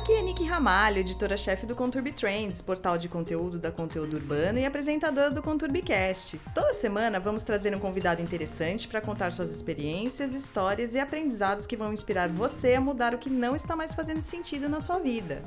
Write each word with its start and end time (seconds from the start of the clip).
Aqui 0.00 0.14
é 0.14 0.22
Nick 0.22 0.42
Ramalho, 0.44 1.00
editora-chefe 1.00 1.66
do 1.66 1.76
Conturbi 1.76 2.10
Trends, 2.10 2.62
portal 2.62 2.96
de 2.96 3.06
conteúdo 3.06 3.58
da 3.58 3.70
Conteúdo 3.70 4.16
Urbano 4.16 4.58
e 4.58 4.64
apresentadora 4.64 5.30
do 5.30 5.42
ConturbiCast. 5.42 6.40
Toda 6.54 6.72
semana 6.72 7.20
vamos 7.20 7.44
trazer 7.44 7.76
um 7.76 7.78
convidado 7.78 8.22
interessante 8.22 8.88
para 8.88 9.02
contar 9.02 9.30
suas 9.30 9.52
experiências, 9.54 10.32
histórias 10.32 10.94
e 10.94 10.98
aprendizados 10.98 11.66
que 11.66 11.76
vão 11.76 11.92
inspirar 11.92 12.30
você 12.30 12.72
a 12.72 12.80
mudar 12.80 13.14
o 13.14 13.18
que 13.18 13.28
não 13.28 13.54
está 13.54 13.76
mais 13.76 13.92
fazendo 13.92 14.22
sentido 14.22 14.70
na 14.70 14.80
sua 14.80 14.98
vida. 14.98 15.42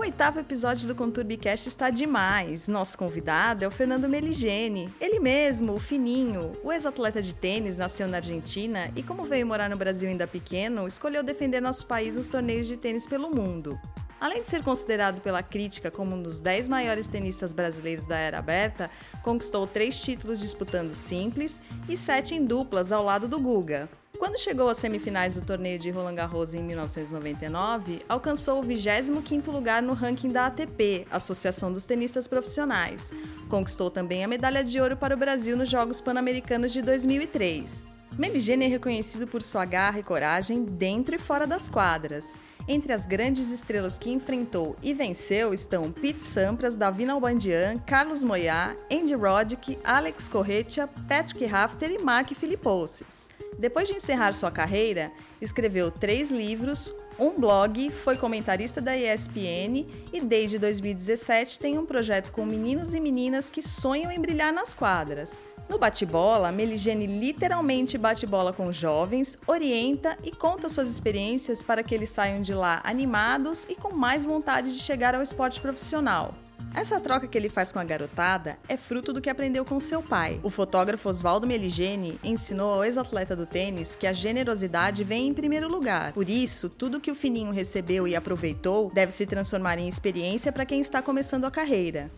O 0.00 0.02
oitavo 0.02 0.40
episódio 0.40 0.88
do 0.88 0.94
ConturbiCast 0.94 1.68
está 1.68 1.90
demais. 1.90 2.68
Nosso 2.68 2.96
convidado 2.96 3.64
é 3.64 3.68
o 3.68 3.70
Fernando 3.70 4.08
Meligeni. 4.08 4.90
Ele 4.98 5.20
mesmo, 5.20 5.74
o 5.74 5.78
fininho, 5.78 6.52
o 6.64 6.72
ex-atleta 6.72 7.20
de 7.20 7.34
tênis, 7.34 7.76
nasceu 7.76 8.08
na 8.08 8.16
Argentina 8.16 8.90
e, 8.96 9.02
como 9.02 9.24
veio 9.24 9.46
morar 9.46 9.68
no 9.68 9.76
Brasil 9.76 10.08
ainda 10.08 10.26
pequeno, 10.26 10.86
escolheu 10.86 11.22
defender 11.22 11.60
nosso 11.60 11.86
país 11.86 12.16
nos 12.16 12.28
torneios 12.28 12.66
de 12.66 12.78
tênis 12.78 13.06
pelo 13.06 13.28
mundo. 13.28 13.78
Além 14.20 14.42
de 14.42 14.48
ser 14.48 14.62
considerado 14.62 15.22
pela 15.22 15.42
crítica 15.42 15.90
como 15.90 16.14
um 16.14 16.22
dos 16.22 16.42
10 16.42 16.68
maiores 16.68 17.06
tenistas 17.06 17.54
brasileiros 17.54 18.04
da 18.04 18.18
era 18.18 18.38
aberta, 18.38 18.90
conquistou 19.22 19.66
três 19.66 19.98
títulos 19.98 20.38
disputando 20.38 20.94
simples 20.94 21.58
e 21.88 21.96
sete 21.96 22.34
em 22.34 22.44
duplas 22.44 22.92
ao 22.92 23.02
lado 23.02 23.26
do 23.26 23.40
Guga. 23.40 23.88
Quando 24.18 24.38
chegou 24.38 24.68
às 24.68 24.76
semifinais 24.76 25.36
do 25.36 25.40
torneio 25.40 25.78
de 25.78 25.90
Roland 25.90 26.16
Garros 26.16 26.52
em 26.52 26.62
1999, 26.62 28.00
alcançou 28.06 28.60
o 28.60 28.62
25º 28.62 29.50
lugar 29.50 29.82
no 29.82 29.94
ranking 29.94 30.28
da 30.28 30.44
ATP, 30.44 31.06
Associação 31.10 31.72
dos 31.72 31.86
Tenistas 31.86 32.28
Profissionais. 32.28 33.14
Conquistou 33.48 33.90
também 33.90 34.22
a 34.22 34.28
medalha 34.28 34.62
de 34.62 34.78
ouro 34.78 34.98
para 34.98 35.14
o 35.14 35.18
Brasil 35.18 35.56
nos 35.56 35.70
Jogos 35.70 36.02
Pan-Americanos 36.02 36.70
de 36.70 36.82
2003. 36.82 37.86
Meligene 38.18 38.66
é 38.66 38.68
reconhecido 38.68 39.26
por 39.26 39.40
sua 39.40 39.64
garra 39.64 40.00
e 40.00 40.02
coragem 40.02 40.64
dentro 40.64 41.14
e 41.14 41.18
fora 41.18 41.46
das 41.46 41.70
quadras. 41.70 42.38
Entre 42.72 42.92
as 42.92 43.04
grandes 43.04 43.50
estrelas 43.50 43.98
que 43.98 44.12
enfrentou 44.12 44.76
e 44.80 44.94
venceu 44.94 45.52
estão 45.52 45.90
Pete 45.90 46.22
Sampras, 46.22 46.76
Davi 46.76 47.04
Nalbandian, 47.04 47.76
Carlos 47.78 48.22
Moyá, 48.22 48.76
Andy 48.88 49.12
Roddick, 49.12 49.76
Alex 49.82 50.28
Corretia, 50.28 50.86
Patrick 51.08 51.44
Rafter 51.46 51.90
e 51.90 51.98
Mark 51.98 52.30
Philippoussis. 52.32 53.28
Depois 53.58 53.88
de 53.88 53.96
encerrar 53.96 54.32
sua 54.34 54.52
carreira, 54.52 55.10
escreveu 55.40 55.90
três 55.90 56.30
livros, 56.30 56.94
um 57.18 57.30
blog, 57.30 57.90
foi 57.90 58.16
comentarista 58.16 58.80
da 58.80 58.96
ESPN 58.96 59.88
e 60.12 60.20
desde 60.20 60.56
2017 60.56 61.58
tem 61.58 61.76
um 61.76 61.84
projeto 61.84 62.30
com 62.30 62.46
meninos 62.46 62.94
e 62.94 63.00
meninas 63.00 63.50
que 63.50 63.62
sonham 63.62 64.12
em 64.12 64.20
brilhar 64.20 64.52
nas 64.52 64.72
quadras. 64.72 65.42
No 65.70 65.78
bate-bola, 65.78 66.50
Meligene 66.50 67.06
literalmente 67.06 67.96
bate 67.96 68.26
bola 68.26 68.52
com 68.52 68.72
jovens, 68.72 69.38
orienta 69.46 70.18
e 70.24 70.32
conta 70.32 70.68
suas 70.68 70.90
experiências 70.90 71.62
para 71.62 71.84
que 71.84 71.94
eles 71.94 72.08
saiam 72.08 72.42
de 72.42 72.52
lá 72.52 72.80
animados 72.82 73.64
e 73.68 73.76
com 73.76 73.94
mais 73.94 74.26
vontade 74.26 74.72
de 74.72 74.80
chegar 74.80 75.14
ao 75.14 75.22
esporte 75.22 75.60
profissional. 75.60 76.34
Essa 76.74 76.98
troca 76.98 77.28
que 77.28 77.38
ele 77.38 77.48
faz 77.48 77.70
com 77.70 77.78
a 77.78 77.84
garotada 77.84 78.58
é 78.68 78.76
fruto 78.76 79.12
do 79.12 79.20
que 79.20 79.30
aprendeu 79.30 79.64
com 79.64 79.78
seu 79.78 80.02
pai. 80.02 80.40
O 80.42 80.50
fotógrafo 80.50 81.08
Oswaldo 81.08 81.46
Meligeni 81.46 82.18
ensinou 82.24 82.74
ao 82.74 82.84
ex-atleta 82.84 83.36
do 83.36 83.46
tênis 83.46 83.94
que 83.94 84.08
a 84.08 84.12
generosidade 84.12 85.04
vem 85.04 85.28
em 85.28 85.32
primeiro 85.32 85.68
lugar. 85.68 86.12
Por 86.12 86.28
isso, 86.28 86.68
tudo 86.68 87.00
que 87.00 87.12
o 87.12 87.14
Fininho 87.14 87.52
recebeu 87.52 88.08
e 88.08 88.16
aproveitou 88.16 88.90
deve 88.92 89.12
se 89.12 89.24
transformar 89.24 89.78
em 89.78 89.86
experiência 89.86 90.50
para 90.50 90.66
quem 90.66 90.80
está 90.80 91.00
começando 91.00 91.44
a 91.44 91.50
carreira. 91.50 92.10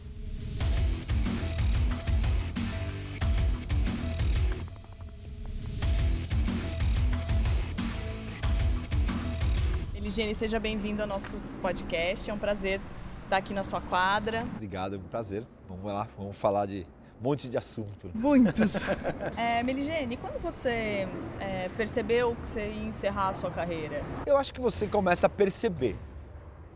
Meligeni, 10.12 10.34
seja 10.34 10.60
bem-vindo 10.60 11.00
ao 11.00 11.08
nosso 11.08 11.38
podcast. 11.62 12.30
É 12.30 12.34
um 12.34 12.38
prazer 12.38 12.82
estar 13.24 13.38
aqui 13.38 13.54
na 13.54 13.64
sua 13.64 13.80
quadra. 13.80 14.42
Obrigado, 14.42 14.96
é 14.96 14.98
um 14.98 15.02
prazer. 15.04 15.42
Vamos 15.66 15.86
lá, 15.86 16.06
vamos 16.18 16.36
falar 16.36 16.66
de 16.66 16.86
um 17.18 17.24
monte 17.24 17.48
de 17.48 17.56
assunto. 17.56 18.10
Muitos. 18.12 18.82
é, 19.38 19.62
Meligene, 19.62 20.18
quando 20.18 20.38
você 20.38 21.08
é, 21.40 21.70
percebeu 21.78 22.36
que 22.36 22.46
você 22.46 22.60
ia 22.60 22.84
encerrar 22.84 23.30
a 23.30 23.32
sua 23.32 23.50
carreira? 23.50 24.02
Eu 24.26 24.36
acho 24.36 24.52
que 24.52 24.60
você 24.60 24.86
começa 24.86 25.28
a 25.28 25.30
perceber 25.30 25.96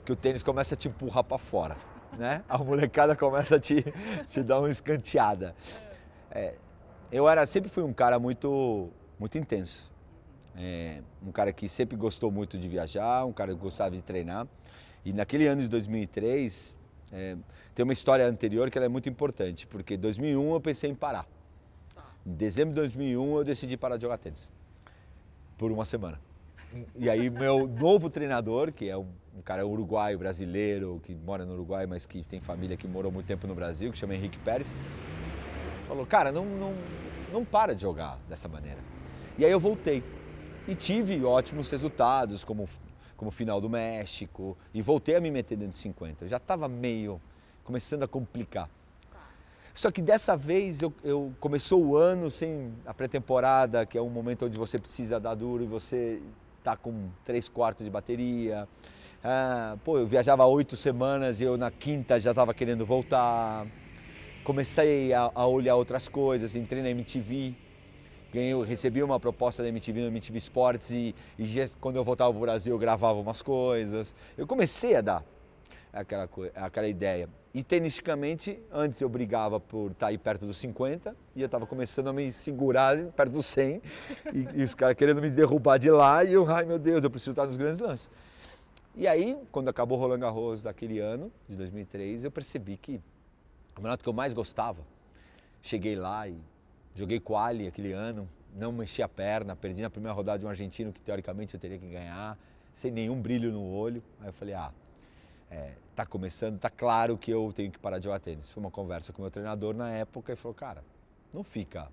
que 0.06 0.12
o 0.12 0.16
tênis 0.16 0.42
começa 0.42 0.74
a 0.74 0.78
te 0.78 0.88
empurrar 0.88 1.22
para 1.22 1.36
fora, 1.36 1.76
né? 2.16 2.42
A 2.48 2.56
molecada 2.56 3.14
começa 3.14 3.56
a 3.56 3.60
te, 3.60 3.84
te 4.30 4.42
dar 4.42 4.60
uma 4.60 4.70
escanteada. 4.70 5.54
É, 6.30 6.54
eu 7.12 7.28
era, 7.28 7.46
sempre 7.46 7.68
fui 7.68 7.82
um 7.82 7.92
cara 7.92 8.18
muito, 8.18 8.88
muito 9.20 9.36
intenso. 9.36 9.94
É, 10.58 11.00
um 11.22 11.30
cara 11.30 11.52
que 11.52 11.68
sempre 11.68 11.96
gostou 11.96 12.30
muito 12.30 12.56
de 12.58 12.68
viajar, 12.68 13.24
um 13.24 13.32
cara 13.32 13.52
que 13.54 13.60
gostava 13.60 13.94
de 13.94 14.02
treinar. 14.02 14.46
E 15.04 15.12
naquele 15.12 15.46
ano 15.46 15.62
de 15.62 15.68
2003, 15.68 16.76
é, 17.12 17.36
tem 17.74 17.84
uma 17.84 17.92
história 17.92 18.26
anterior 18.26 18.70
que 18.70 18.78
é 18.78 18.88
muito 18.88 19.08
importante, 19.08 19.66
porque 19.66 19.94
em 19.94 19.98
2001 19.98 20.52
eu 20.52 20.60
pensei 20.60 20.90
em 20.90 20.94
parar. 20.94 21.26
Em 22.26 22.32
dezembro 22.32 22.70
de 22.70 22.80
2001 22.80 23.36
eu 23.36 23.44
decidi 23.44 23.76
parar 23.76 23.96
de 23.96 24.02
jogar 24.02 24.18
tênis. 24.18 24.50
Por 25.56 25.70
uma 25.70 25.84
semana. 25.84 26.20
E 26.96 27.08
aí 27.08 27.30
meu 27.30 27.66
novo 27.78 28.10
treinador, 28.10 28.72
que 28.72 28.88
é 28.88 28.96
um, 28.96 29.06
um 29.36 29.42
cara 29.42 29.66
uruguaio, 29.66 30.18
brasileiro, 30.18 31.00
que 31.04 31.14
mora 31.14 31.44
no 31.44 31.52
Uruguai, 31.52 31.86
mas 31.86 32.06
que 32.06 32.24
tem 32.24 32.40
família 32.40 32.76
que 32.76 32.88
morou 32.88 33.12
muito 33.12 33.26
tempo 33.26 33.46
no 33.46 33.54
Brasil, 33.54 33.92
que 33.92 33.98
chama 33.98 34.14
Henrique 34.14 34.38
Pérez, 34.38 34.74
falou, 35.86 36.04
cara, 36.04 36.32
não, 36.32 36.44
não, 36.44 36.74
não 37.32 37.44
para 37.44 37.74
de 37.74 37.82
jogar 37.82 38.18
dessa 38.28 38.48
maneira. 38.48 38.80
E 39.38 39.44
aí 39.44 39.50
eu 39.50 39.60
voltei. 39.60 40.02
E 40.68 40.74
tive 40.74 41.24
ótimos 41.24 41.70
resultados, 41.70 42.44
como 42.44 42.68
como 43.16 43.30
final 43.30 43.60
do 43.60 43.68
México, 43.68 44.56
e 44.74 44.82
voltei 44.82 45.16
a 45.16 45.20
me 45.20 45.30
meter 45.30 45.56
dentro 45.56 45.72
de 45.72 45.78
50. 45.78 46.24
Eu 46.24 46.28
já 46.28 46.36
estava 46.36 46.68
meio 46.68 47.20
começando 47.64 48.02
a 48.02 48.08
complicar. 48.08 48.68
Só 49.74 49.90
que 49.90 50.00
dessa 50.00 50.36
vez 50.36 50.80
eu, 50.80 50.92
eu 51.04 51.32
começou 51.40 51.84
o 51.84 51.96
ano 51.96 52.30
sem 52.30 52.72
a 52.86 52.94
pré-temporada, 52.94 53.84
que 53.84 53.98
é 53.98 54.02
um 54.02 54.08
momento 54.08 54.46
onde 54.46 54.58
você 54.58 54.78
precisa 54.78 55.20
dar 55.20 55.34
duro 55.34 55.64
e 55.64 55.66
você 55.66 56.22
tá 56.62 56.76
com 56.76 57.08
três 57.24 57.48
quartos 57.48 57.84
de 57.84 57.90
bateria. 57.90 58.66
Ah, 59.22 59.76
pô, 59.84 59.98
eu 59.98 60.06
viajava 60.06 60.46
oito 60.46 60.76
semanas 60.76 61.40
e 61.40 61.44
eu 61.44 61.58
na 61.58 61.70
quinta 61.70 62.18
já 62.18 62.30
estava 62.30 62.54
querendo 62.54 62.86
voltar. 62.86 63.66
Comecei 64.44 65.12
a, 65.12 65.30
a 65.34 65.46
olhar 65.46 65.76
outras 65.76 66.08
coisas, 66.08 66.54
entrei 66.54 66.82
na 66.82 66.90
MTV, 66.90 67.54
ganhei, 68.36 68.64
recebi 68.64 69.02
uma 69.02 69.18
proposta 69.18 69.62
da 69.62 69.68
MTV 69.68 70.02
no 70.02 70.06
MTV 70.08 70.38
Sports 70.38 70.90
e, 70.90 71.14
e 71.38 71.46
quando 71.80 71.96
eu 71.96 72.04
voltava 72.04 72.30
para 72.30 72.38
o 72.38 72.40
Brasil 72.40 72.74
eu 72.74 72.78
gravava 72.78 73.18
umas 73.18 73.40
coisas. 73.40 74.14
Eu 74.36 74.46
comecei 74.46 74.94
a 74.94 75.00
dar 75.00 75.24
aquela, 75.92 76.28
aquela 76.54 76.86
ideia. 76.86 77.28
E 77.54 77.64
tenisticamente, 77.64 78.60
antes 78.70 79.00
eu 79.00 79.08
brigava 79.08 79.58
por 79.58 79.92
estar 79.92 80.08
aí 80.08 80.18
perto 80.18 80.44
dos 80.44 80.58
50 80.58 81.16
e 81.34 81.40
eu 81.40 81.46
estava 81.46 81.66
começando 81.66 82.08
a 82.08 82.12
me 82.12 82.30
segurar 82.30 82.98
perto 83.12 83.32
dos 83.32 83.46
100 83.46 83.80
e, 84.34 84.60
e 84.60 84.62
os 84.62 84.74
caras 84.74 84.94
querendo 84.94 85.22
me 85.22 85.30
derrubar 85.30 85.78
de 85.78 85.90
lá 85.90 86.22
e 86.22 86.34
eu, 86.34 86.46
ai 86.50 86.66
meu 86.66 86.78
Deus, 86.78 87.02
eu 87.02 87.10
preciso 87.10 87.30
estar 87.30 87.46
nos 87.46 87.56
grandes 87.56 87.78
lances. 87.78 88.10
E 88.94 89.06
aí, 89.08 89.36
quando 89.50 89.68
acabou 89.68 89.98
Roland 89.98 90.20
Garros 90.20 90.62
daquele 90.62 90.98
ano, 90.98 91.32
de 91.48 91.56
2003, 91.56 92.24
eu 92.24 92.30
percebi 92.30 92.76
que 92.76 92.96
o 93.72 93.76
campeonato 93.76 94.02
que 94.02 94.08
eu 94.08 94.12
mais 94.12 94.32
gostava, 94.34 94.82
cheguei 95.62 95.96
lá 95.96 96.28
e 96.28 96.36
Joguei 96.96 97.20
quali 97.20 97.66
aquele 97.66 97.92
ano, 97.92 98.26
não 98.54 98.72
mexi 98.72 99.02
a 99.02 99.08
perna, 99.08 99.54
perdi 99.54 99.82
na 99.82 99.90
primeira 99.90 100.14
rodada 100.14 100.38
de 100.38 100.46
um 100.46 100.48
argentino 100.48 100.90
que 100.94 101.00
teoricamente 101.02 101.52
eu 101.52 101.60
teria 101.60 101.78
que 101.78 101.86
ganhar, 101.86 102.38
sem 102.72 102.90
nenhum 102.90 103.20
brilho 103.20 103.52
no 103.52 103.62
olho. 103.70 104.02
Aí 104.18 104.28
eu 104.28 104.32
falei, 104.32 104.54
ah, 104.54 104.72
é, 105.50 105.72
tá 105.94 106.06
começando, 106.06 106.58
tá 106.58 106.70
claro 106.70 107.18
que 107.18 107.30
eu 107.30 107.52
tenho 107.54 107.70
que 107.70 107.78
parar 107.78 107.98
de 107.98 108.04
jogar 108.04 108.18
tênis. 108.18 108.50
Foi 108.50 108.62
uma 108.62 108.70
conversa 108.70 109.12
com 109.12 109.18
o 109.18 109.22
meu 109.22 109.30
treinador 109.30 109.74
na 109.74 109.90
época 109.90 110.32
e 110.32 110.36
falou, 110.36 110.54
cara, 110.54 110.82
não 111.34 111.44
fica, 111.44 111.86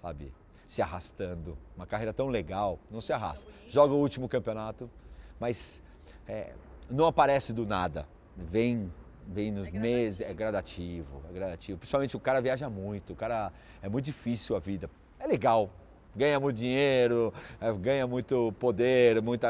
sabe, 0.00 0.32
se 0.66 0.80
arrastando. 0.80 1.58
Uma 1.76 1.86
carreira 1.86 2.14
tão 2.14 2.28
legal, 2.28 2.78
não 2.90 3.02
se 3.02 3.12
arrasta. 3.12 3.50
Joga 3.68 3.92
o 3.92 3.98
último 3.98 4.26
campeonato, 4.26 4.90
mas 5.38 5.82
é, 6.26 6.54
não 6.88 7.04
aparece 7.06 7.52
do 7.52 7.66
nada. 7.66 8.08
Vem 8.34 8.90
vem 9.28 9.52
nos 9.52 9.68
é 9.68 9.70
meses, 9.70 10.20
é 10.20 10.32
gradativo, 10.32 11.22
é 11.28 11.32
gradativo. 11.32 11.78
Principalmente 11.78 12.16
o 12.16 12.20
cara 12.20 12.40
viaja 12.40 12.68
muito, 12.70 13.12
o 13.12 13.16
cara 13.16 13.52
é 13.82 13.88
muito 13.88 14.06
difícil 14.06 14.56
a 14.56 14.58
vida. 14.58 14.90
É 15.20 15.26
legal, 15.26 15.70
ganha 16.16 16.40
muito 16.40 16.56
dinheiro, 16.56 17.32
é, 17.60 17.72
ganha 17.72 18.06
muito 18.06 18.52
poder, 18.58 19.20
muita, 19.20 19.48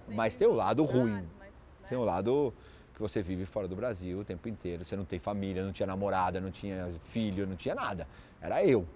Sim, 0.00 0.14
mas 0.14 0.36
tem 0.36 0.48
o 0.48 0.52
lado 0.52 0.84
ruim. 0.84 1.12
Mas, 1.12 1.24
né? 1.30 1.88
Tem 1.88 1.96
o 1.96 2.04
lado 2.04 2.52
que 2.94 3.00
você 3.00 3.22
vive 3.22 3.44
fora 3.44 3.68
do 3.68 3.76
Brasil 3.76 4.20
o 4.20 4.24
tempo 4.24 4.48
inteiro. 4.48 4.84
Você 4.84 4.96
não 4.96 5.04
tem 5.04 5.18
família, 5.18 5.64
não 5.64 5.72
tinha 5.72 5.86
namorada, 5.86 6.40
não 6.40 6.50
tinha 6.50 6.90
filho, 7.04 7.46
não 7.46 7.56
tinha 7.56 7.74
nada. 7.74 8.06
Era 8.40 8.64
eu. 8.64 8.86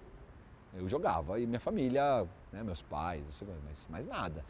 Eu 0.77 0.87
jogava 0.87 1.39
e 1.39 1.47
minha 1.47 1.59
família, 1.59 2.27
né, 2.51 2.61
meus 2.63 2.81
pais, 2.81 3.23
mas 3.67 3.87
mais 3.89 4.07
nada. 4.07 4.43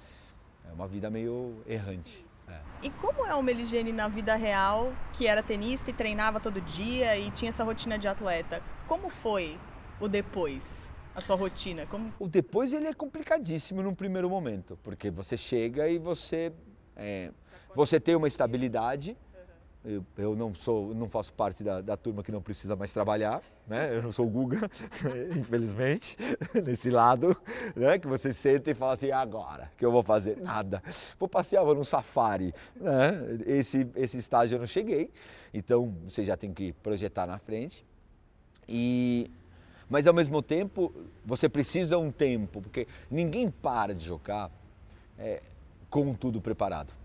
É 0.70 0.74
uma 0.74 0.88
vida 0.88 1.10
meio 1.10 1.56
errante. 1.66 2.26
É. 2.50 2.60
E 2.82 2.90
como 2.90 3.26
é 3.26 3.36
o 3.36 3.42
Meligene 3.42 3.92
na 3.92 4.08
vida 4.08 4.36
real, 4.36 4.94
que 5.14 5.28
era 5.28 5.44
tenista 5.44 5.90
e 5.90 5.94
treinava 5.94 6.40
todo 6.40 6.62
dia 6.62 7.18
e 7.18 7.30
tinha 7.32 7.50
essa 7.50 7.64
rotina 7.64 7.98
de 7.98 8.08
atleta? 8.08 8.62
Como 8.88 9.10
foi 9.10 9.58
o 10.00 10.08
depois? 10.08 10.92
A 11.14 11.22
sua 11.22 11.36
rotina? 11.36 11.86
Como... 11.86 12.14
O 12.20 12.28
depois 12.28 12.72
ele 12.74 12.88
é 12.88 12.94
complicadíssimo 12.94 13.84
num 13.84 13.94
primeiro 13.94 14.30
momento, 14.30 14.80
porque 14.84 15.10
você 15.10 15.36
chega 15.36 15.90
e 15.90 15.98
você 15.98 16.54
é, 16.96 17.32
você 17.76 18.00
tem 18.00 18.16
uma 18.16 18.28
estabilidade. 18.28 19.18
Eu, 20.18 20.36
não 20.36 20.54
sou, 20.54 20.94
não 20.94 21.10
faço 21.10 21.32
parte 21.32 21.64
da, 21.64 21.80
da, 21.80 21.96
turma 21.96 22.22
que 22.22 22.34
não 22.34 22.42
precisa 22.42 22.76
mais 22.76 22.92
trabalhar, 22.92 23.42
né? 23.66 23.96
Eu 23.96 24.04
não 24.04 24.12
sou 24.12 24.28
o 24.28 24.30
Guga, 24.30 24.70
infelizmente, 25.40 26.18
nesse 26.66 26.90
lado, 26.90 27.36
né? 27.74 27.98
Que 27.98 28.06
você 28.06 28.34
senta 28.34 28.70
e 28.70 28.74
fala 28.74 28.94
assim, 28.94 29.10
agora, 29.10 29.72
que 29.78 29.86
eu 29.86 29.92
vou 29.92 30.04
fazer? 30.04 30.38
Nada. 30.42 30.84
Vou 31.18 31.30
passear, 31.30 31.64
vou 31.64 31.74
num 31.74 31.86
safari, 31.86 32.54
né? 32.76 33.40
Esse, 33.46 33.88
esse 33.96 34.18
estágio 34.18 34.56
eu 34.56 34.60
não 34.60 34.68
cheguei, 34.68 35.10
então 35.54 35.96
você 36.06 36.26
já 36.26 36.36
tem 36.36 36.54
que 36.54 36.74
projetar 36.74 37.26
na 37.26 37.38
frente. 37.38 37.86
E, 38.68 39.32
mas 39.90 40.06
ao 40.08 40.14
mesmo 40.14 40.42
tempo, 40.42 40.94
você 41.26 41.48
precisa 41.48 41.98
um 41.98 42.12
tempo, 42.12 42.62
porque 42.62 42.86
ninguém 43.10 43.50
para 43.50 43.96
de 43.96 44.06
jogar 44.06 44.52
é, 45.18 45.42
com 45.90 46.14
tudo 46.14 46.42
preparado. 46.42 46.99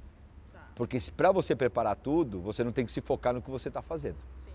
Porque 0.75 0.99
para 1.17 1.31
você 1.31 1.55
preparar 1.55 1.97
tudo, 1.97 2.41
você 2.41 2.65
não 2.65 2.73
tem 2.73 2.85
que 2.85 2.93
se 2.93 3.00
focar 3.00 3.32
no 3.32 3.41
que 3.41 3.50
você 3.50 3.69
está 3.69 3.81
fazendo. 3.81 4.17
Sim. 4.38 4.50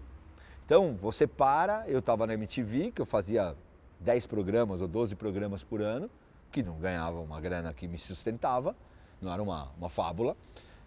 Então, 0.65 0.97
você 1.01 1.25
para, 1.25 1.87
eu 1.87 1.99
estava 1.99 2.27
na 2.27 2.33
MTV, 2.33 2.91
que 2.91 3.01
eu 3.01 3.05
fazia 3.05 3.55
10 3.99 4.27
programas 4.27 4.81
ou 4.81 4.87
12 4.87 5.15
programas 5.15 5.63
por 5.63 5.81
ano, 5.81 6.09
que 6.51 6.61
não 6.61 6.77
ganhava 6.77 7.19
uma 7.19 7.39
grana 7.39 7.73
que 7.73 7.87
me 7.87 7.97
sustentava, 7.97 8.75
não 9.21 9.31
era 9.31 9.41
uma, 9.41 9.69
uma 9.77 9.89
fábula. 9.89 10.35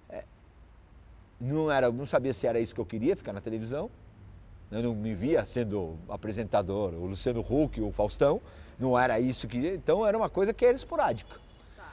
É, 0.08 0.24
não, 1.40 1.70
era, 1.70 1.90
não 1.90 2.06
sabia 2.06 2.32
se 2.32 2.46
era 2.46 2.60
isso 2.60 2.74
que 2.74 2.80
eu 2.80 2.86
queria, 2.86 3.16
ficar 3.16 3.32
na 3.32 3.40
televisão. 3.40 3.90
Eu 4.70 4.82
não 4.82 4.94
me 4.94 5.14
via 5.14 5.44
sendo 5.44 5.98
apresentador, 6.08 6.94
o 6.94 7.06
Luciano 7.06 7.40
Huck, 7.40 7.80
o 7.80 7.92
Faustão, 7.92 8.40
não 8.78 8.98
era 8.98 9.20
isso 9.20 9.46
que. 9.46 9.58
Então 9.58 10.06
era 10.06 10.16
uma 10.16 10.30
coisa 10.30 10.54
que 10.54 10.64
era 10.64 10.74
esporádica. 10.74 11.38
Tá. 11.76 11.92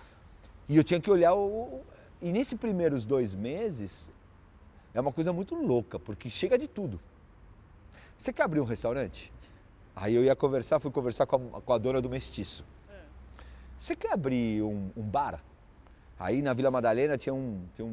E 0.67 0.77
eu 0.77 0.83
tinha 0.83 0.99
que 0.99 1.11
olhar 1.11 1.33
o, 1.33 1.81
e 2.21 2.31
nesses 2.31 2.57
primeiros 2.59 3.05
dois 3.05 3.33
meses 3.33 4.09
é 4.93 4.99
uma 4.99 5.11
coisa 5.11 5.31
muito 5.31 5.55
louca, 5.55 5.99
porque 5.99 6.29
chega 6.29 6.57
de 6.57 6.67
tudo. 6.67 6.99
Você 8.17 8.33
quer 8.33 8.43
abrir 8.43 8.59
um 8.59 8.65
restaurante? 8.65 9.31
Aí 9.95 10.13
eu 10.15 10.23
ia 10.23 10.35
conversar, 10.35 10.79
fui 10.79 10.91
conversar 10.91 11.25
com 11.25 11.35
a, 11.53 11.61
com 11.61 11.73
a 11.73 11.77
dona 11.77 12.01
do 12.01 12.09
mestiço. 12.09 12.65
Você 13.79 13.95
quer 13.95 14.11
abrir 14.11 14.61
um, 14.61 14.91
um, 14.95 15.03
bar? 15.03 15.41
Aí 16.19 16.41
na 16.41 16.53
Vila 16.53 16.69
Madalena 16.69 17.17
tinha 17.17 17.33
um, 17.33 17.63
tinha 17.75 17.85
um, 17.85 17.89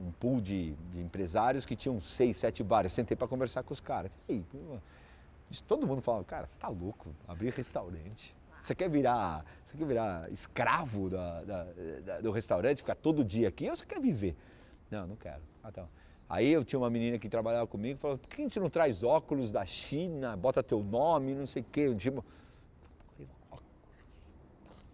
um, 0.00 0.06
um 0.06 0.12
pool 0.12 0.40
de, 0.40 0.72
de, 0.92 1.00
empresários 1.00 1.64
que 1.64 1.76
tinham 1.76 2.00
seis, 2.00 2.36
sete 2.36 2.64
bares. 2.64 2.92
Sentei 2.92 3.16
para 3.16 3.28
conversar 3.28 3.62
com 3.62 3.72
os 3.72 3.78
caras. 3.78 4.10
E 4.28 4.32
aí, 4.32 4.44
todo 5.68 5.86
mundo 5.86 6.02
falava, 6.02 6.24
cara, 6.24 6.48
você 6.48 6.58
tá 6.58 6.66
louco, 6.66 7.14
abrir 7.28 7.52
restaurante. 7.52 8.34
Você 8.60 8.74
quer 8.74 8.90
virar, 8.90 9.44
você 9.64 9.76
quer 9.76 9.86
virar 9.86 10.30
escravo 10.30 11.08
da, 11.08 11.42
da, 11.42 11.66
da, 12.04 12.20
do 12.20 12.30
restaurante, 12.30 12.78
ficar 12.78 12.94
todo 12.94 13.24
dia 13.24 13.48
aqui, 13.48 13.68
ou 13.68 13.74
você 13.74 13.86
quer 13.86 14.00
viver? 14.00 14.36
Não, 14.90 15.06
não 15.06 15.16
quero. 15.16 15.40
Ah, 15.62 15.72
tá. 15.72 15.86
Aí 16.28 16.52
eu 16.52 16.64
tinha 16.64 16.78
uma 16.78 16.90
menina 16.90 17.18
que 17.18 17.28
trabalhava 17.28 17.66
comigo 17.66 17.98
falou, 17.98 18.16
por 18.16 18.28
que 18.28 18.40
a 18.40 18.44
gente 18.44 18.60
não 18.60 18.70
traz 18.70 19.02
óculos 19.02 19.50
da 19.50 19.66
China, 19.66 20.36
bota 20.36 20.62
teu 20.62 20.82
nome, 20.82 21.34
não 21.34 21.46
sei 21.46 21.62
o 21.62 21.64
quê. 21.72 21.92
Tipo, 21.96 22.24
não 23.18 23.58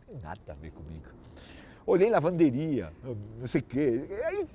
tem 0.07 0.17
nada 0.23 0.41
a 0.49 0.55
ver 0.55 0.71
comigo. 0.71 1.05
Olhei 1.85 2.09
lavanderia, 2.09 2.93
não 3.39 3.47
sei 3.47 3.61
o 3.61 3.65
quê. 3.65 4.07
Aí, 4.25 4.47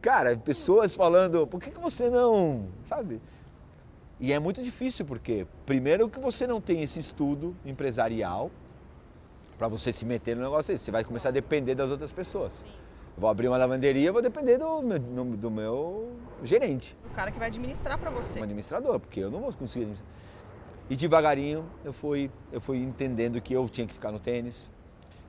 cara, 0.00 0.36
pessoas 0.36 0.94
falando, 0.94 1.46
por 1.46 1.60
que, 1.60 1.70
que 1.70 1.80
você 1.80 2.08
não, 2.08 2.68
sabe? 2.84 3.20
E 4.20 4.34
é 4.34 4.38
muito 4.38 4.62
difícil 4.62 5.06
porque, 5.06 5.46
primeiro, 5.64 6.08
que 6.08 6.20
você 6.20 6.46
não 6.46 6.60
tem 6.60 6.82
esse 6.82 6.98
estudo 6.98 7.56
empresarial 7.64 8.50
para 9.56 9.66
você 9.66 9.92
se 9.92 10.04
meter 10.04 10.36
no 10.36 10.42
negócio 10.42 10.72
desse. 10.72 10.84
Você 10.84 10.90
vai 10.90 11.02
começar 11.02 11.30
a 11.30 11.32
depender 11.32 11.74
das 11.74 11.90
outras 11.90 12.12
pessoas. 12.12 12.62
Vou 13.16 13.30
abrir 13.30 13.48
uma 13.48 13.56
lavanderia, 13.56 14.12
vou 14.12 14.20
depender 14.20 14.58
do 14.58 14.82
meu, 14.82 14.98
do 14.98 15.50
meu 15.50 16.12
gerente. 16.42 16.96
O 17.10 17.14
cara 17.14 17.30
que 17.30 17.38
vai 17.38 17.48
administrar 17.48 17.98
para 17.98 18.10
você. 18.10 18.40
Um 18.40 18.44
administrador, 18.44 19.00
porque 19.00 19.20
eu 19.20 19.30
não 19.30 19.40
vou 19.40 19.52
conseguir 19.54 19.84
administrar. 19.84 20.10
E 20.90 20.96
devagarinho 20.96 21.64
eu 21.82 21.92
fui, 21.92 22.30
eu 22.52 22.60
fui 22.60 22.78
entendendo 22.78 23.40
que 23.40 23.54
eu 23.54 23.68
tinha 23.68 23.86
que 23.86 23.94
ficar 23.94 24.12
no 24.12 24.18
tênis, 24.18 24.70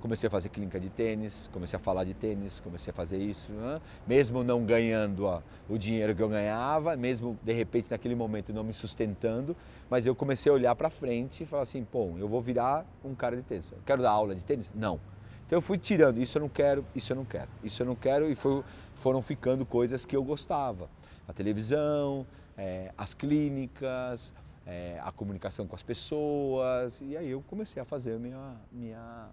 comecei 0.01 0.27
a 0.27 0.29
fazer 0.29 0.49
clínica 0.49 0.79
de 0.79 0.89
tênis, 0.89 1.49
comecei 1.53 1.77
a 1.77 1.79
falar 1.79 2.03
de 2.03 2.13
tênis, 2.13 2.59
comecei 2.59 2.91
a 2.91 2.93
fazer 2.93 3.17
isso, 3.17 3.53
né? 3.53 3.79
mesmo 4.07 4.43
não 4.43 4.65
ganhando 4.65 5.25
ó, 5.25 5.41
o 5.69 5.77
dinheiro 5.77 6.15
que 6.15 6.21
eu 6.21 6.27
ganhava, 6.27 6.97
mesmo 6.97 7.37
de 7.43 7.53
repente 7.53 7.89
naquele 7.89 8.15
momento 8.15 8.51
não 8.51 8.63
me 8.63 8.73
sustentando, 8.73 9.55
mas 9.89 10.05
eu 10.05 10.15
comecei 10.15 10.51
a 10.51 10.55
olhar 10.55 10.75
para 10.75 10.89
frente 10.89 11.43
e 11.43 11.45
falar 11.45 11.63
assim, 11.63 11.85
pô, 11.85 12.17
eu 12.17 12.27
vou 12.27 12.41
virar 12.41 12.85
um 13.05 13.13
cara 13.13 13.37
de 13.37 13.43
tênis. 13.43 13.71
Eu 13.71 13.77
quero 13.85 14.01
dar 14.01 14.11
aula 14.11 14.35
de 14.35 14.43
tênis? 14.43 14.73
Não. 14.75 14.99
Então 15.45 15.57
eu 15.57 15.61
fui 15.61 15.77
tirando, 15.77 16.17
isso 16.17 16.37
eu 16.37 16.41
não 16.41 16.49
quero, 16.49 16.83
isso 16.95 17.11
eu 17.11 17.15
não 17.15 17.25
quero, 17.25 17.49
isso 17.63 17.81
eu 17.81 17.85
não 17.85 17.95
quero 17.95 18.29
e 18.29 18.35
foi, 18.35 18.63
foram 18.95 19.21
ficando 19.21 19.65
coisas 19.65 20.03
que 20.03 20.15
eu 20.15 20.23
gostava. 20.23 20.89
A 21.27 21.33
televisão, 21.33 22.25
é, 22.57 22.91
as 22.97 23.13
clínicas, 23.13 24.33
é, 24.65 24.99
a 25.03 25.11
comunicação 25.11 25.67
com 25.67 25.75
as 25.75 25.83
pessoas. 25.83 27.01
E 27.01 27.17
aí 27.17 27.29
eu 27.29 27.41
comecei 27.47 27.81
a 27.81 27.85
fazer 27.85 28.19
minha, 28.19 28.55
minha. 28.71 29.29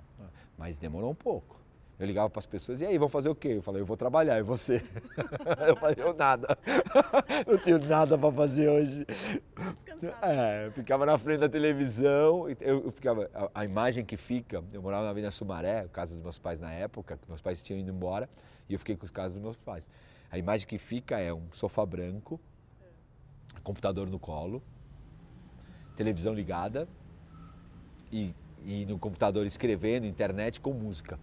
Mas 0.58 0.76
demorou 0.76 1.10
um 1.10 1.14
pouco. 1.14 1.58
Eu 1.98 2.06
ligava 2.06 2.30
para 2.30 2.38
as 2.38 2.46
pessoas, 2.46 2.80
e 2.80 2.86
aí, 2.86 2.96
vão 2.96 3.08
fazer 3.08 3.28
o 3.28 3.34
quê? 3.34 3.48
Eu 3.56 3.62
falei, 3.62 3.82
eu 3.82 3.86
vou 3.86 3.96
trabalhar, 3.96 4.38
e 4.38 4.42
você? 4.42 4.84
eu 5.66 5.74
falei, 5.74 5.96
eu 5.98 6.14
nada. 6.14 6.56
não 7.44 7.58
tenho 7.58 7.84
nada 7.88 8.16
para 8.16 8.32
fazer 8.32 8.68
hoje. 8.68 9.04
Descansado. 9.74 10.16
É, 10.22 10.66
eu 10.68 10.72
ficava 10.72 11.04
na 11.04 11.18
frente 11.18 11.40
da 11.40 11.48
televisão, 11.48 12.48
eu, 12.48 12.84
eu 12.84 12.92
ficava, 12.92 13.28
a, 13.34 13.62
a, 13.62 13.64
imagem 13.64 14.04
que 14.04 14.16
fica, 14.16 14.62
eu 14.72 14.80
morava 14.80 15.04
na 15.04 15.10
Avenida 15.10 15.32
Sumaré, 15.32 15.86
o 15.86 15.88
caso 15.88 16.14
dos 16.14 16.22
meus 16.22 16.38
pais 16.38 16.60
na 16.60 16.72
época, 16.72 17.16
que 17.16 17.28
meus 17.28 17.40
pais 17.40 17.60
tinham 17.60 17.80
ido 17.80 17.90
embora, 17.90 18.30
e 18.68 18.74
eu 18.74 18.78
fiquei 18.78 18.96
com 18.96 19.04
os 19.04 19.10
casos 19.10 19.34
dos 19.34 19.42
meus 19.42 19.56
pais. 19.56 19.90
A 20.30 20.38
imagem 20.38 20.68
que 20.68 20.78
fica 20.78 21.18
é 21.18 21.34
um 21.34 21.48
sofá 21.50 21.84
branco, 21.84 22.40
computador 23.64 24.08
no 24.08 24.20
colo, 24.20 24.62
televisão 25.96 26.32
ligada 26.32 26.88
e, 28.12 28.32
e 28.64 28.84
no 28.86 28.98
computador 28.98 29.46
escrevendo, 29.46 30.06
internet 30.06 30.60
com 30.60 30.72
música. 30.72 31.18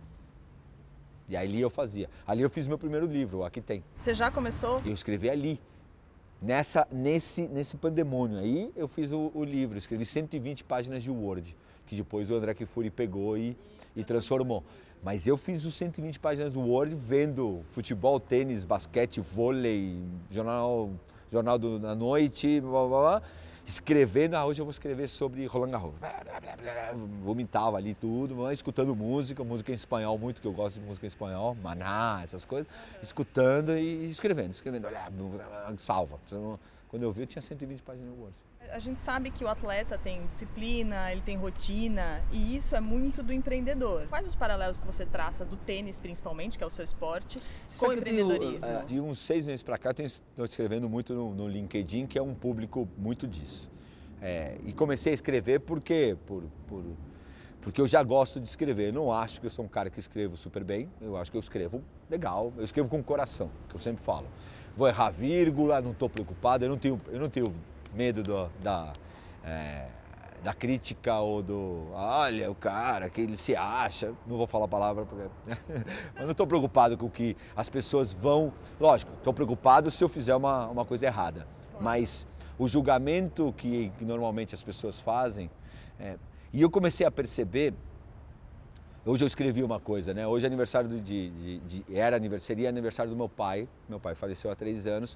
E 1.27 1.35
ali 1.35 1.59
eu 1.59 1.69
fazia. 1.69 2.09
Ali 2.25 2.43
eu 2.43 2.49
fiz 2.49 2.67
meu 2.67 2.77
primeiro 2.77 3.07
livro, 3.07 3.43
aqui 3.43 3.61
tem. 3.61 3.83
Você 3.97 4.13
já 4.13 4.29
começou? 4.29 4.79
Eu 4.85 4.93
escrevi 4.93 5.29
ali. 5.29 5.59
Nessa, 6.41 6.87
nesse, 6.91 7.47
nesse 7.47 7.77
pandemônio 7.77 8.37
aí 8.37 8.71
eu 8.75 8.87
fiz 8.87 9.11
o, 9.11 9.31
o 9.33 9.43
livro, 9.43 9.77
escrevi 9.77 10.05
120 10.05 10.63
páginas 10.65 11.01
de 11.01 11.09
Word, 11.09 11.55
que 11.87 11.95
depois 11.95 12.29
o 12.29 12.35
André 12.35 12.53
Kifuri 12.53 12.91
pegou 12.91 13.37
e, 13.37 13.57
e 13.95 14.03
transformou. 14.03 14.63
Mas 15.01 15.25
eu 15.25 15.37
fiz 15.37 15.65
os 15.65 15.75
120 15.75 16.19
páginas 16.19 16.53
do 16.53 16.61
Word 16.61 16.93
vendo 16.95 17.61
futebol, 17.69 18.19
tênis, 18.19 18.65
basquete, 18.65 19.21
vôlei, 19.21 19.97
jornal, 20.29 20.91
jornal 21.31 21.57
do, 21.57 21.79
da 21.79 21.95
noite, 21.95 22.59
blá, 22.59 22.87
blá, 22.87 22.87
blá 22.87 23.21
escrevendo, 23.65 24.35
ah, 24.35 24.45
hoje 24.45 24.61
eu 24.61 24.65
vou 24.65 24.71
escrever 24.71 25.07
sobre 25.07 25.45
Roland 25.45 25.71
Garros. 25.71 25.95
Vomitava 27.23 27.77
ali 27.77 27.93
tudo, 27.95 28.51
escutando 28.51 28.95
música, 28.95 29.43
música 29.43 29.71
em 29.71 29.75
espanhol, 29.75 30.17
muito 30.17 30.41
que 30.41 30.47
eu 30.47 30.53
gosto 30.53 30.79
de 30.79 30.85
música 30.85 31.05
em 31.05 31.09
espanhol, 31.09 31.55
maná, 31.61 32.21
essas 32.23 32.45
coisas, 32.45 32.67
escutando 33.01 33.77
e 33.77 34.09
escrevendo, 34.09 34.51
escrevendo, 34.51 34.87
salva. 35.77 36.19
Quando 36.89 37.03
eu 37.03 37.11
vi, 37.11 37.21
eu 37.21 37.27
tinha 37.27 37.41
120 37.41 37.81
páginas 37.81 38.09
no 38.09 38.21
Word. 38.21 38.35
A 38.71 38.79
gente 38.79 38.99
sabe 38.99 39.29
que 39.29 39.43
o 39.43 39.47
atleta 39.47 39.97
tem 39.97 40.25
disciplina, 40.25 41.11
ele 41.11 41.21
tem 41.21 41.37
rotina 41.37 42.21
e 42.31 42.55
isso 42.55 42.75
é 42.75 42.81
muito 42.81 43.23
do 43.23 43.31
empreendedor. 43.31 44.07
Quais 44.07 44.27
os 44.27 44.35
paralelos 44.35 44.79
que 44.79 44.85
você 44.85 45.05
traça 45.05 45.45
do 45.45 45.55
tênis, 45.55 45.99
principalmente, 45.99 46.57
que 46.57 46.63
é 46.63 46.67
o 46.67 46.69
seu 46.69 46.83
esporte, 46.83 47.39
com 47.77 47.87
o 47.87 47.93
empreendedorismo? 47.93 48.59
Tenho, 48.59 48.79
é, 48.79 48.85
de 48.85 48.99
uns 48.99 49.19
seis 49.19 49.45
meses 49.45 49.63
para 49.63 49.77
cá, 49.77 49.91
estou 49.97 50.45
escrevendo 50.45 50.89
muito 50.89 51.13
no, 51.13 51.33
no, 51.33 51.47
LinkedIn, 51.47 52.05
que 52.07 52.17
é 52.17 52.21
um 52.21 52.33
público 52.33 52.87
muito 52.97 53.27
disso. 53.27 53.69
É, 54.21 54.57
e 54.65 54.73
comecei 54.73 55.11
a 55.11 55.15
escrever 55.15 55.59
porque, 55.59 56.17
por, 56.25 56.43
por, 56.67 56.83
porque 57.61 57.81
eu 57.81 57.87
já 57.87 58.01
gosto 58.03 58.39
de 58.39 58.47
escrever. 58.47 58.89
Eu 58.89 58.93
não 58.93 59.11
acho 59.11 59.39
que 59.39 59.47
eu 59.47 59.51
sou 59.51 59.65
um 59.65 59.67
cara 59.67 59.89
que 59.89 59.99
escrevo 59.99 60.35
super 60.35 60.63
bem, 60.63 60.89
eu 61.01 61.15
acho 61.17 61.31
que 61.31 61.37
eu 61.37 61.41
escrevo 61.41 61.83
legal, 62.09 62.53
eu 62.57 62.63
escrevo 62.63 62.89
com 62.89 62.99
o 62.99 63.03
coração, 63.03 63.49
que 63.69 63.75
eu 63.75 63.79
sempre 63.79 64.03
falo. 64.03 64.27
Vou 64.75 64.87
errar 64.87 65.09
vírgula, 65.09 65.81
não 65.81 65.91
estou 65.91 66.09
preocupado, 66.09 66.65
eu 66.65 66.69
não 66.69 66.77
tenho, 66.77 66.99
eu 67.07 67.19
não 67.19 67.29
tenho 67.29 67.53
medo 67.95 68.21
do, 68.21 68.49
da, 68.61 68.93
é, 69.43 69.87
da 70.43 70.53
crítica 70.53 71.19
ou 71.19 71.41
do 71.41 71.87
olha 71.93 72.51
o 72.51 72.55
cara 72.55 73.09
que 73.09 73.21
ele 73.21 73.37
se 73.37 73.55
acha, 73.55 74.13
não 74.27 74.37
vou 74.37 74.45
falar 74.45 74.65
a 74.65 74.67
palavra 74.67 75.05
porque 75.05 75.23
mas 76.13 76.23
não 76.23 76.31
estou 76.31 76.45
preocupado 76.45 76.97
com 76.97 77.05
o 77.05 77.09
que 77.09 77.35
as 77.55 77.69
pessoas 77.69 78.13
vão, 78.13 78.53
lógico, 78.79 79.11
estou 79.13 79.33
preocupado 79.33 79.89
se 79.89 80.03
eu 80.03 80.09
fizer 80.09 80.35
uma, 80.35 80.67
uma 80.67 80.85
coisa 80.85 81.05
errada, 81.05 81.47
mas 81.79 82.27
o 82.59 82.67
julgamento 82.67 83.53
que, 83.57 83.91
que 83.97 84.05
normalmente 84.05 84.53
as 84.53 84.61
pessoas 84.61 84.99
fazem 84.99 85.49
é, 85.99 86.17
e 86.51 86.61
eu 86.61 86.69
comecei 86.69 87.05
a 87.05 87.11
perceber 87.11 87.73
Hoje 89.07 89.23
eu 89.23 89.27
escrevi 89.27 89.61
uma 89.61 89.79
coisa, 89.79 90.15
né? 90.15 90.25
Hoje 90.25 90.45
é 90.45 90.47
aniversário 90.47 90.89
de, 90.89 91.29
de, 91.29 91.59
de, 91.59 91.85
era 91.95 92.15
aniversário, 92.15 92.67
aniversário 92.67 93.11
do 93.11 93.15
meu 93.15 93.29
pai. 93.29 93.69
Meu 93.87 93.99
pai 93.99 94.15
faleceu 94.15 94.49
há 94.49 94.55
três 94.55 94.87
anos 94.87 95.15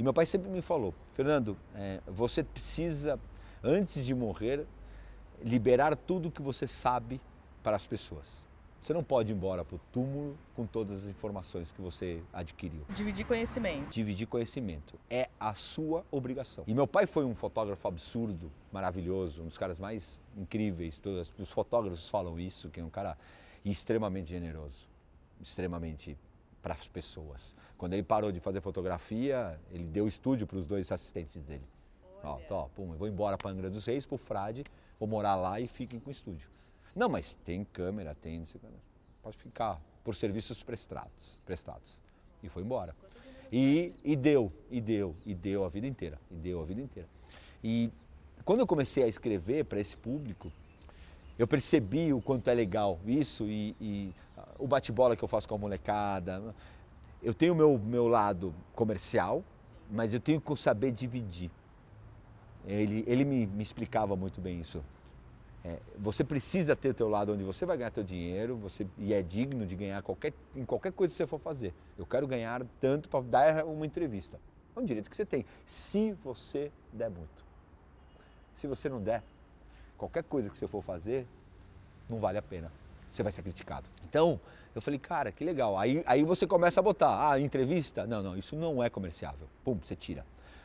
e 0.00 0.02
meu 0.02 0.14
pai 0.14 0.24
sempre 0.24 0.48
me 0.48 0.62
falou, 0.62 0.94
Fernando, 1.12 1.54
é, 1.74 2.00
você 2.06 2.42
precisa, 2.42 3.20
antes 3.62 4.02
de 4.02 4.14
morrer, 4.14 4.66
liberar 5.44 5.94
tudo 5.94 6.30
que 6.30 6.40
você 6.40 6.66
sabe 6.66 7.20
para 7.62 7.76
as 7.76 7.86
pessoas. 7.86 8.42
Você 8.80 8.94
não 8.94 9.04
pode 9.04 9.30
ir 9.30 9.36
embora 9.36 9.62
para 9.62 9.76
o 9.76 9.80
túmulo 9.92 10.38
com 10.56 10.64
todas 10.64 11.02
as 11.02 11.10
informações 11.10 11.70
que 11.70 11.82
você 11.82 12.22
adquiriu. 12.32 12.80
Dividir 12.94 13.26
conhecimento. 13.26 13.90
Dividir 13.90 14.26
conhecimento. 14.26 14.98
É 15.10 15.28
a 15.38 15.52
sua 15.52 16.02
obrigação. 16.10 16.64
E 16.66 16.72
meu 16.72 16.86
pai 16.86 17.06
foi 17.06 17.26
um 17.26 17.34
fotógrafo 17.34 17.86
absurdo, 17.86 18.50
maravilhoso, 18.72 19.42
um 19.42 19.48
dos 19.48 19.58
caras 19.58 19.78
mais 19.78 20.18
incríveis. 20.34 20.98
Todos, 20.98 21.30
os 21.38 21.50
fotógrafos 21.50 22.08
falam 22.08 22.40
isso, 22.40 22.70
que 22.70 22.80
é 22.80 22.82
um 22.82 22.88
cara 22.88 23.18
extremamente 23.62 24.30
generoso. 24.30 24.88
Extremamente 25.42 26.16
para 26.62 26.74
as 26.74 26.88
pessoas. 26.88 27.54
Quando 27.76 27.94
ele 27.94 28.02
parou 28.02 28.30
de 28.30 28.40
fazer 28.40 28.60
fotografia, 28.60 29.58
ele 29.70 29.84
deu 29.84 30.06
estúdio 30.06 30.46
para 30.46 30.58
os 30.58 30.66
dois 30.66 30.90
assistentes 30.92 31.42
dele. 31.42 31.66
Ó, 32.22 32.68
pum, 32.68 32.92
eu 32.92 32.98
vou 32.98 33.08
embora 33.08 33.38
para 33.38 33.50
Angra 33.50 33.70
dos 33.70 33.86
Reis, 33.86 34.04
para 34.04 34.14
o 34.14 34.18
Frade, 34.18 34.64
vou 34.98 35.08
morar 35.08 35.36
lá 35.36 35.58
e 35.58 35.66
fiquem 35.66 35.98
com 35.98 36.10
o 36.10 36.12
estúdio. 36.12 36.48
Não, 36.94 37.08
mas 37.08 37.34
tem 37.34 37.64
câmera, 37.64 38.14
tem. 38.14 38.44
Pode 39.22 39.36
ficar 39.38 39.80
por 40.04 40.14
serviços 40.14 40.62
prestados. 40.62 41.38
prestados. 41.46 42.00
E 42.42 42.48
foi 42.48 42.62
embora. 42.62 42.94
E, 43.52 43.94
e 44.04 44.14
deu, 44.14 44.52
e 44.70 44.80
deu, 44.80 45.16
e 45.24 45.34
deu 45.34 45.64
a 45.64 45.68
vida 45.68 45.86
inteira. 45.86 46.18
E 46.30 46.34
deu 46.34 46.60
a 46.60 46.64
vida 46.64 46.80
inteira. 46.80 47.08
E 47.62 47.90
quando 48.44 48.60
eu 48.60 48.66
comecei 48.66 49.02
a 49.02 49.08
escrever 49.08 49.64
para 49.64 49.80
esse 49.80 49.96
público, 49.96 50.52
eu 51.38 51.46
percebi 51.46 52.12
o 52.12 52.20
quanto 52.20 52.48
é 52.48 52.54
legal 52.54 52.98
isso 53.06 53.44
e, 53.44 53.74
e 53.80 54.14
o 54.58 54.66
bate-bola 54.66 55.16
que 55.16 55.24
eu 55.24 55.28
faço 55.28 55.48
com 55.48 55.54
a 55.54 55.58
molecada. 55.58 56.54
Eu 57.22 57.34
tenho 57.34 57.52
o 57.52 57.56
meu, 57.56 57.78
meu 57.78 58.06
lado 58.08 58.54
comercial, 58.74 59.42
mas 59.90 60.12
eu 60.12 60.20
tenho 60.20 60.40
que 60.40 60.56
saber 60.56 60.92
dividir. 60.92 61.50
Ele, 62.66 63.04
ele 63.06 63.24
me, 63.24 63.46
me 63.46 63.62
explicava 63.62 64.14
muito 64.14 64.40
bem 64.40 64.60
isso. 64.60 64.82
É, 65.62 65.78
você 65.98 66.24
precisa 66.24 66.74
ter 66.74 66.88
o 66.88 66.94
teu 66.94 67.08
lado 67.08 67.32
onde 67.32 67.44
você 67.44 67.66
vai 67.66 67.76
ganhar 67.76 67.90
teu 67.90 68.02
dinheiro 68.02 68.56
você, 68.56 68.86
e 68.96 69.12
é 69.12 69.22
digno 69.22 69.66
de 69.66 69.76
ganhar 69.76 70.02
qualquer, 70.02 70.32
em 70.56 70.64
qualquer 70.64 70.92
coisa 70.92 71.12
que 71.12 71.18
você 71.18 71.26
for 71.26 71.38
fazer. 71.38 71.74
Eu 71.98 72.06
quero 72.06 72.26
ganhar 72.26 72.64
tanto 72.80 73.08
para 73.08 73.20
dar 73.20 73.64
uma 73.66 73.84
entrevista. 73.84 74.40
É 74.74 74.80
um 74.80 74.84
direito 74.84 75.10
que 75.10 75.16
você 75.16 75.26
tem, 75.26 75.44
se 75.66 76.12
você 76.24 76.70
der 76.92 77.10
muito. 77.10 77.44
Se 78.56 78.66
você 78.66 78.88
não 78.88 79.02
der, 79.02 79.22
qualquer 80.00 80.24
coisa 80.24 80.50
que 80.50 80.58
você 80.58 80.66
for 80.66 80.82
fazer, 80.82 81.26
não 82.08 82.18
vale 82.18 82.38
a 82.38 82.42
pena. 82.42 82.72
Você 83.12 83.22
vai 83.22 83.32
ser 83.32 83.42
criticado. 83.42 83.88
Então, 84.08 84.40
eu 84.74 84.80
falei, 84.80 84.98
cara, 84.98 85.30
que 85.30 85.44
legal. 85.44 85.76
Aí, 85.76 86.02
aí 86.06 86.22
você 86.22 86.46
começa 86.46 86.80
a 86.80 86.82
botar, 86.82 87.30
ah, 87.30 87.40
entrevista? 87.40 88.06
Não, 88.06 88.22
não, 88.22 88.36
isso 88.36 88.56
não 88.56 88.82
é 88.82 88.88
comerciável. 88.90 89.46
Pum, 89.64 89.78
você 89.84 89.94
tira. 89.94 90.24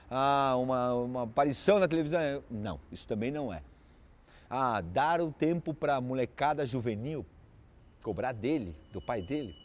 Ah, 0.09 0.55
uma, 0.57 0.93
uma 0.93 1.23
aparição 1.23 1.79
na 1.79 1.87
televisão? 1.87 2.19
Não, 2.49 2.79
isso 2.91 3.07
também 3.07 3.31
não 3.31 3.53
é 3.53 3.61
ah, 4.49 4.81
dar 4.81 5.21
o 5.21 5.31
tempo 5.31 5.73
para 5.73 5.95
a 5.95 6.01
molecada 6.01 6.65
juvenil, 6.65 7.25
cobrar 8.01 8.31
dele, 8.31 8.75
do 8.91 9.01
pai 9.01 9.21
dele? 9.21 9.55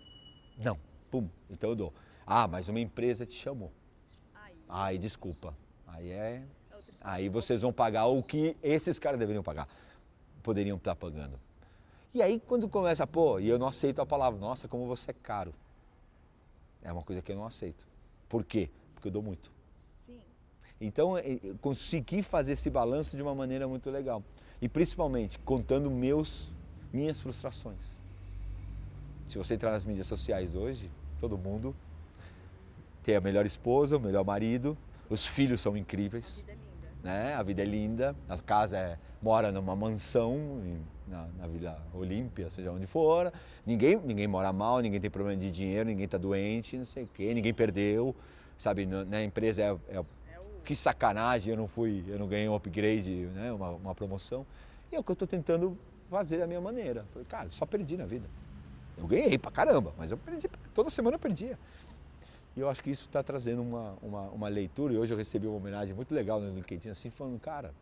Não, 0.59 0.79
pum, 1.11 1.29
então 1.49 1.71
eu 1.71 1.77
dou. 1.77 1.95
Ah, 2.27 2.47
mas 2.47 2.69
uma 2.69 2.81
empresa 2.81 3.27
te 3.27 3.35
chamou. 3.35 3.73
Aí, 4.69 4.99
desculpa. 4.99 5.55
Aí 5.87 6.11
é. 6.11 6.43
Aí 7.01 7.29
vocês 7.29 7.63
vão 7.63 7.73
pagar 7.73 8.07
o 8.07 8.23
que 8.23 8.57
esses 8.63 8.99
caras 8.99 9.19
deveriam 9.19 9.43
pagar. 9.43 9.69
Poderiam 10.43 10.77
estar 10.77 10.95
pagando. 10.95 11.39
E 12.13 12.23
aí 12.23 12.41
quando 12.47 12.69
começa, 12.69 13.07
pô, 13.07 13.39
e 13.39 13.49
eu 13.49 13.59
não 13.59 13.67
aceito 13.67 14.01
a 14.01 14.07
palavra, 14.07 14.39
nossa, 14.39 14.69
como 14.69 14.87
você 14.87 15.11
é 15.11 15.15
caro. 15.15 15.55
É 16.83 16.93
uma 16.93 17.03
coisa 17.03 17.23
que 17.23 17.33
eu 17.33 17.37
não 17.37 17.47
aceito. 17.47 17.87
Por 18.29 18.45
quê? 18.45 18.69
Porque 18.95 19.09
eu 19.09 19.13
dou 19.13 19.23
muito. 19.23 19.51
Sim. 20.07 20.19
Então, 20.81 21.19
eu 21.19 21.57
consegui 21.61 22.23
fazer 22.23 22.53
esse 22.53 22.71
balanço 22.71 23.17
de 23.17 23.23
uma 23.23 23.35
maneira 23.35 23.69
muito 23.69 23.91
legal 23.91 24.23
e 24.61 24.69
principalmente 24.69 25.39
contando 25.41 25.91
meus 25.91 26.49
minhas 26.93 27.21
frustrações. 27.21 27.99
Se 29.27 29.39
você 29.39 29.55
entrar 29.55 29.71
nas 29.71 29.85
mídias 29.85 30.07
sociais 30.07 30.55
hoje, 30.55 30.91
todo 31.21 31.39
mundo 31.39 31.75
tem 33.03 33.15
a 33.15 33.21
melhor 33.21 33.47
esposa, 33.47 33.97
o 33.97 34.01
melhor 34.01 34.25
marido, 34.25 34.77
os 35.09 35.27
filhos 35.27 35.61
são 35.61 35.77
incríveis. 35.77 36.45
A 37.05 37.13
vida 37.13 37.13
é 37.13 37.15
linda. 37.15 37.25
Né? 37.25 37.35
A 37.35 37.43
vida 37.43 37.63
é 37.63 37.65
linda, 37.65 38.17
a 38.29 38.39
casa 38.39 38.77
é, 38.77 38.99
mora 39.23 39.51
numa 39.51 39.75
mansão 39.75 40.63
na, 41.07 41.27
na 41.39 41.47
Vila 41.47 41.83
Olímpia, 41.95 42.51
seja 42.51 42.71
onde 42.71 42.87
for. 42.87 43.33
Ninguém, 43.67 43.97
ninguém 43.99 44.27
mora 44.27 44.53
mal, 44.53 44.81
ninguém 44.81 45.01
tem 45.01 45.11
problema 45.11 45.41
de 45.41 45.51
dinheiro, 45.51 45.89
ninguém 45.89 46.05
está 46.05 46.19
doente, 46.19 46.77
não 46.79 46.85
sei 46.85 47.05
o 47.05 47.09
quê, 47.13 47.35
ninguém 47.35 47.53
perdeu. 47.53 48.15
Sabe, 48.59 48.87
na, 48.87 49.05
na 49.05 49.23
empresa 49.23 49.63
é, 49.63 49.99
é 49.99 50.05
que 50.65 50.77
sacanagem, 50.77 51.53
eu 51.53 51.57
não 51.57 51.67
fui, 51.67 52.05
eu 52.07 52.19
não 52.19 52.29
ganhei 52.29 52.49
um 52.49 52.55
upgrade, 52.55 53.27
né, 53.35 53.53
uma, 53.53 53.71
uma 53.71 53.95
promoção. 53.95 54.47
E 54.93 54.97
é 54.97 55.01
o 55.01 55.05
que 55.05 55.11
eu 55.11 55.15
estou 55.15 55.27
tentando 55.27 55.77
fazer 56.11 56.39
da 56.39 56.47
minha 56.47 56.61
maneira. 56.61 57.05
Falei, 57.13 57.27
cara, 57.29 57.49
só 57.51 57.65
perdi 57.65 57.97
na 57.97 58.05
vida. 58.05 58.29
Eu 58.99 59.07
ganhei 59.07 59.39
pra 59.39 59.51
caramba, 59.51 59.95
mas 59.97 60.11
eu 60.11 60.19
perdi, 60.19 60.49
toda 60.75 60.91
semana 60.91 61.15
eu 61.15 61.21
perdia. 61.21 61.59
E 62.57 62.61
eu 62.61 62.69
acho 62.69 62.83
que 62.83 62.91
isso 62.91 63.07
está 63.07 63.23
trazendo 63.23 63.63
uma, 63.63 63.97
uma, 64.03 64.23
uma, 64.31 64.49
leitura, 64.49 64.93
e 64.93 64.99
hoje 64.99 65.13
eu 65.13 65.19
recebi 65.19 65.47
uma 65.47 65.57
homenagem 65.57 65.95
muito 65.95 66.15
legal 66.15 66.41
no 66.41 66.53
LinkedIn, 66.53 66.91
assim, 66.91 67.11
falando, 67.11 67.39
cara, 67.39 67.73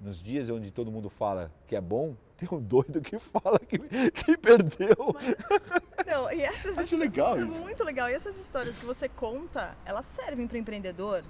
nos 0.00 0.22
dias 0.22 0.48
onde 0.48 0.70
todo 0.70 0.90
mundo 0.90 1.10
fala 1.10 1.52
que 1.66 1.76
é 1.76 1.80
bom, 1.80 2.16
tem 2.36 2.48
um 2.50 2.60
doido 2.60 3.00
que 3.02 3.18
fala 3.18 3.58
que, 3.58 3.78
que 3.78 4.36
perdeu. 4.38 5.14
Mas, 5.14 5.26
então, 6.00 6.32
e 6.32 6.40
essas 6.40 6.78
Acho 6.78 6.96
legal 6.96 7.38
isso. 7.38 7.62
Muito 7.62 7.84
legal. 7.84 8.08
E 8.08 8.14
essas 8.14 8.40
histórias 8.40 8.78
que 8.78 8.86
você 8.86 9.08
conta, 9.08 9.76
elas 9.84 10.06
servem 10.06 10.46
para 10.46 10.54
o 10.54 10.58
empreendedor 10.58 11.22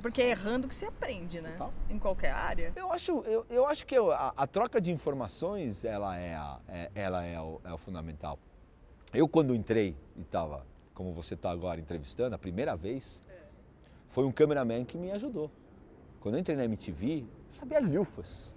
porque 0.00 0.22
é 0.22 0.30
errando 0.30 0.68
que 0.68 0.74
se 0.74 0.84
aprende, 0.84 1.40
né? 1.40 1.52
Total. 1.52 1.72
Em 1.88 1.98
qualquer 1.98 2.30
área. 2.30 2.72
Eu 2.76 2.92
acho, 2.92 3.20
eu, 3.20 3.46
eu 3.48 3.66
acho 3.66 3.86
que 3.86 3.96
a, 3.96 4.32
a 4.36 4.46
troca 4.46 4.80
de 4.80 4.90
informações, 4.90 5.84
ela 5.84 6.18
é, 6.18 6.34
a, 6.34 6.60
é 6.68 6.90
ela 6.94 7.24
é 7.24 7.40
o, 7.40 7.60
é 7.64 7.72
o 7.72 7.78
fundamental. 7.78 8.38
Eu 9.12 9.28
quando 9.28 9.54
entrei 9.54 9.96
e 10.14 10.22
estava, 10.22 10.66
como 10.96 11.12
você 11.12 11.34
está 11.34 11.50
agora 11.50 11.78
entrevistando, 11.78 12.34
a 12.34 12.38
primeira 12.38 12.74
vez, 12.74 13.22
é. 13.28 13.34
foi 14.08 14.24
um 14.24 14.32
cameraman 14.32 14.82
que 14.82 14.96
me 14.96 15.12
ajudou. 15.12 15.50
Quando 16.20 16.36
eu 16.36 16.40
entrei 16.40 16.56
na 16.56 16.64
MTV, 16.64 17.18
eu 17.18 17.26
sabia 17.52 17.78
lufas. 17.78 18.50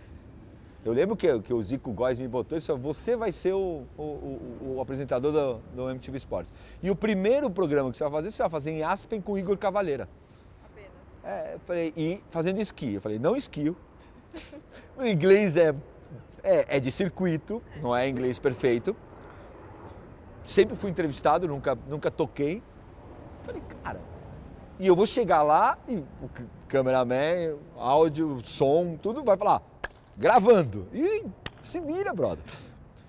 Eu 0.85 0.93
lembro 0.93 1.17
que, 1.17 1.37
que 1.41 1.53
o 1.53 1.61
Zico 1.61 1.91
Góes 1.91 2.17
me 2.17 2.29
botou 2.29 2.57
e 2.57 2.61
disse, 2.61 2.71
você 2.71 3.17
vai 3.17 3.33
ser 3.33 3.51
o, 3.51 3.83
o, 3.97 4.01
o, 4.01 4.75
o 4.77 4.81
apresentador 4.81 5.33
do, 5.33 5.59
do, 5.75 5.89
MTV 5.89 6.17
Sports. 6.17 6.53
E 6.81 6.89
o 6.89 6.95
primeiro 6.95 7.51
programa 7.51 7.91
que 7.91 7.97
você 7.97 8.03
vai 8.05 8.13
fazer, 8.13 8.31
você 8.31 8.41
vai 8.41 8.49
fazer 8.49 8.71
em 8.71 8.83
Aspen 8.83 9.19
com 9.19 9.33
o 9.33 9.37
Igor 9.37 9.57
Cavaleira. 9.57 10.07
É, 11.21 11.55
eu 11.55 11.59
falei, 11.59 11.93
e 11.97 12.23
fazendo 12.29 12.61
esqui. 12.61 12.93
Eu 12.93 13.01
falei, 13.01 13.19
não 13.19 13.35
esquio. 13.35 13.75
O 14.97 15.05
inglês 15.05 15.55
é, 15.55 15.73
é, 16.43 16.75
é 16.75 16.79
de 16.79 16.91
circuito, 16.91 17.63
não 17.81 17.95
é 17.95 18.09
inglês 18.09 18.37
perfeito. 18.37 18.93
Sempre 20.43 20.75
fui 20.75 20.89
entrevistado, 20.89 21.47
nunca, 21.47 21.77
nunca 21.87 22.09
toquei. 22.09 22.61
Falei, 23.43 23.61
cara, 23.83 23.99
e 24.79 24.87
eu 24.87 24.95
vou 24.95 25.05
chegar 25.05 25.41
lá 25.41 25.77
e 25.87 25.97
o 25.97 26.29
cameraman, 26.67 27.57
áudio, 27.77 28.41
som, 28.43 28.97
tudo 29.01 29.23
vai 29.23 29.35
falar, 29.35 29.61
gravando. 30.17 30.87
E 30.93 31.25
se 31.61 31.79
vira, 31.79 32.13
brother. 32.13 32.43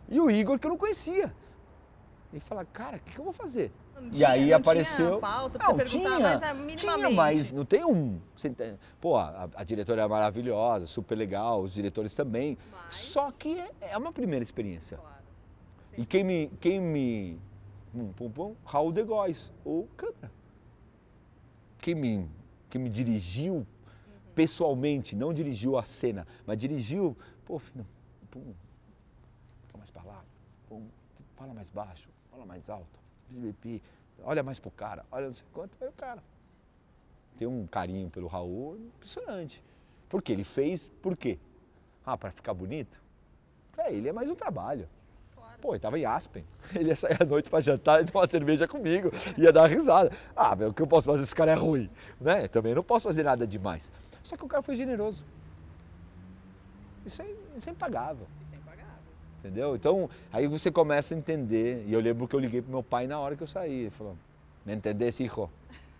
E 0.08 0.20
o 0.20 0.30
Igor 0.30 0.58
que 0.58 0.66
eu 0.66 0.70
não 0.70 0.76
conhecia. 0.76 1.32
E 2.32 2.40
fala, 2.40 2.64
cara, 2.64 2.96
o 2.96 3.00
que, 3.00 3.12
que 3.12 3.18
eu 3.20 3.24
vou 3.24 3.32
fazer? 3.32 3.72
Não 3.94 4.08
e 4.08 4.10
tinha, 4.10 4.28
aí 4.28 4.50
não 4.50 4.56
apareceu. 4.56 5.06
Tinha 5.06 5.20
pauta 5.20 5.58
pra 5.58 5.68
não, 5.68 5.76
você 5.76 5.84
tinha, 5.84 6.18
mas 6.18 6.42
é 6.42 6.54
minimamente. 6.54 7.08
Tinha, 7.08 7.10
mas 7.10 7.52
não 7.52 7.64
tem 7.64 7.84
um. 7.84 8.20
Pô, 9.00 9.16
a, 9.16 9.48
a, 9.54 9.64
diretora 9.64 10.02
é 10.02 10.08
maravilhosa, 10.08 10.86
super 10.86 11.16
legal, 11.16 11.60
os 11.60 11.72
diretores 11.72 12.14
também. 12.14 12.56
Mas... 12.72 12.96
Só 12.96 13.30
que 13.30 13.58
é, 13.58 13.70
é 13.92 13.98
uma 13.98 14.12
primeira 14.12 14.42
experiência. 14.42 14.96
Claro. 14.96 15.19
E 15.96 16.04
quem 16.04 16.24
me. 16.24 16.48
Quem 16.60 16.80
me 16.80 17.38
pum, 18.16 18.54
Raul 18.64 18.92
de 18.92 19.02
Góes, 19.02 19.52
o 19.64 19.86
câmera. 19.96 20.30
Quem 21.78 21.94
me, 21.94 22.28
quem 22.68 22.80
me 22.80 22.88
dirigiu 22.88 23.54
uhum. 23.54 23.66
pessoalmente, 24.34 25.16
não 25.16 25.32
dirigiu 25.32 25.78
a 25.78 25.82
cena, 25.82 26.26
mas 26.46 26.58
dirigiu, 26.58 27.16
pô, 27.44 27.58
filho, 27.58 27.86
pum, 28.30 28.52
fica 29.66 29.78
mais 29.78 29.90
para 29.90 30.02
lá, 30.02 30.22
pum, 30.68 30.86
fala 31.36 31.54
mais 31.54 31.70
baixo, 31.70 32.08
fala 32.30 32.44
mais 32.44 32.68
alto 32.68 33.00
olha 34.22 34.42
mais 34.42 34.58
pro 34.58 34.70
cara, 34.70 35.04
olha 35.10 35.28
não 35.28 35.34
sei 35.34 35.46
quanto, 35.52 35.76
olha 35.80 35.90
o 35.90 35.94
cara. 35.94 36.22
Tem 37.36 37.48
um 37.48 37.66
carinho 37.66 38.10
pelo 38.10 38.26
Raul 38.26 38.76
impressionante. 38.76 39.62
Por 40.08 40.22
quê? 40.22 40.32
Ele 40.32 40.44
fez 40.44 40.90
por 41.00 41.16
quê? 41.16 41.38
Ah, 42.04 42.16
para 42.16 42.30
ficar 42.30 42.52
bonito? 42.52 43.00
Pra 43.72 43.90
ele 43.90 44.08
é 44.08 44.12
mais 44.12 44.28
um 44.28 44.34
trabalho. 44.34 44.88
Pô, 45.60 45.72
ele 45.72 45.80
tava 45.80 45.98
em 45.98 46.04
Aspen. 46.04 46.44
Ele 46.74 46.88
ia 46.88 46.96
sair 46.96 47.16
à 47.20 47.24
noite 47.24 47.50
para 47.50 47.60
jantar 47.60 48.02
e 48.02 48.06
tomar 48.06 48.22
uma 48.22 48.28
cerveja 48.28 48.66
comigo. 48.66 49.10
Ia 49.36 49.52
dar 49.52 49.62
uma 49.62 49.68
risada. 49.68 50.10
Ah, 50.34 50.56
meu, 50.56 50.68
o 50.68 50.74
que 50.74 50.80
eu 50.80 50.86
posso 50.86 51.06
fazer? 51.10 51.22
Esse 51.22 51.34
cara 51.34 51.50
é 51.50 51.54
ruim. 51.54 51.90
Né? 52.20 52.48
Também 52.48 52.74
não 52.74 52.82
posso 52.82 53.06
fazer 53.06 53.22
nada 53.22 53.46
demais. 53.46 53.92
Só 54.22 54.36
que 54.36 54.44
o 54.44 54.48
cara 54.48 54.62
foi 54.62 54.74
generoso. 54.74 55.22
Isso 57.04 57.20
é, 57.20 57.26
isso 57.54 57.68
é 57.68 57.72
impagável. 57.72 58.26
Entendeu? 59.40 59.74
Então, 59.74 60.08
aí 60.30 60.46
você 60.46 60.70
começa 60.70 61.14
a 61.14 61.16
entender. 61.16 61.84
E 61.86 61.92
eu 61.92 62.00
lembro 62.00 62.28
que 62.28 62.36
eu 62.36 62.40
liguei 62.40 62.60
pro 62.60 62.70
meu 62.70 62.82
pai 62.82 63.06
na 63.06 63.18
hora 63.18 63.34
que 63.34 63.42
eu 63.42 63.46
saí. 63.46 63.82
Ele 63.82 63.90
falou, 63.90 64.16
me 64.66 64.74
entendesse, 64.74 65.24
hijo? 65.24 65.48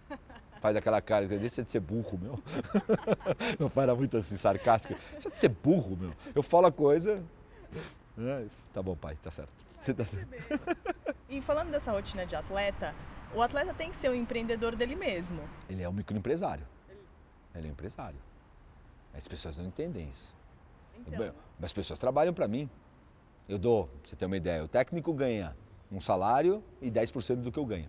Faz 0.61 0.77
aquela 0.77 1.01
cara, 1.01 1.27
deixa 1.27 1.63
de 1.63 1.71
ser 1.71 1.81
burro, 1.81 2.19
meu. 2.21 2.39
Meu 3.59 3.71
pai 3.71 3.85
era 3.85 3.95
muito 3.95 4.19
assim, 4.19 4.37
sarcástico. 4.37 4.95
Deixa 5.13 5.31
de 5.31 5.39
ser 5.39 5.49
burro, 5.49 5.97
meu. 5.97 6.13
Eu 6.35 6.43
falo 6.43 6.67
a 6.67 6.73
coisa, 6.73 7.23
É, 8.21 8.47
tá 8.73 8.83
bom, 8.83 8.95
pai, 8.97 9.17
tá 9.23 9.31
certo. 9.31 9.51
Você 9.81 9.95
tá 9.95 10.05
certo. 10.05 10.29
E 11.29 11.41
falando 11.41 11.71
dessa 11.71 11.91
rotina 11.91 12.27
de 12.27 12.37
atleta, 12.37 12.95
o 13.35 13.41
atleta 13.41 13.73
tem 13.73 13.91
que 13.91 13.97
ser 13.97 14.11
o 14.11 14.15
empreendedor 14.15 14.77
dele 14.77 14.95
mesmo. 14.95 15.41
Ele 15.69 15.83
é 15.83 15.89
um 15.89 15.93
microempresário. 15.93 16.67
Ele 17.55 17.67
é 17.67 17.71
um 17.71 17.73
empresário. 17.73 18.19
As 19.15 19.27
pessoas 19.27 19.59
não 19.59 19.67
entendem 19.67 20.09
isso. 20.09 20.35
Então, 21.07 21.35
As 21.63 21.73
pessoas 21.73 21.99
trabalham 21.99 22.35
para 22.35 22.47
mim. 22.47 22.69
Eu 23.49 23.59
dou, 23.59 23.87
pra 23.87 23.97
você 24.05 24.17
ter 24.17 24.27
uma 24.27 24.37
ideia, 24.37 24.63
o 24.63 24.69
técnico 24.69 25.13
ganha 25.13 25.57
um 25.91 26.01
salário 26.01 26.63
e 26.81 26.91
10% 26.91 27.37
do 27.37 27.51
que 27.51 27.59
eu 27.59 27.65
ganho. 27.67 27.89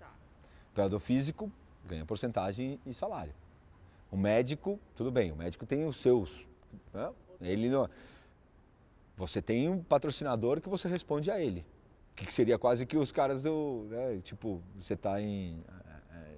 Tá. 0.00 0.06
O 0.06 0.70
operador 0.72 0.98
físico 1.00 1.52
ganha 1.84 2.04
porcentagem 2.04 2.80
e 2.84 2.92
salário. 2.92 3.32
O 4.10 4.16
médico, 4.16 4.80
tudo 4.96 5.10
bem, 5.10 5.30
o 5.30 5.36
médico 5.36 5.66
tem 5.66 5.86
os 5.86 5.98
seus. 6.00 6.46
né? 6.92 7.12
Ele 7.40 7.68
não. 7.68 7.88
Você 9.16 9.40
tem 9.40 9.68
um 9.68 9.82
patrocinador 9.82 10.60
que 10.60 10.68
você 10.68 10.88
responde 10.88 11.30
a 11.30 11.40
ele. 11.40 11.64
Que 12.14 12.32
seria 12.32 12.58
quase 12.58 12.86
que 12.86 12.96
os 12.96 13.12
caras 13.12 13.42
do. 13.42 13.86
né, 13.90 14.20
tipo, 14.22 14.62
você 14.80 14.94
está 14.94 15.20
em. 15.20 15.62
é, 16.10 16.16
é, 16.16 16.36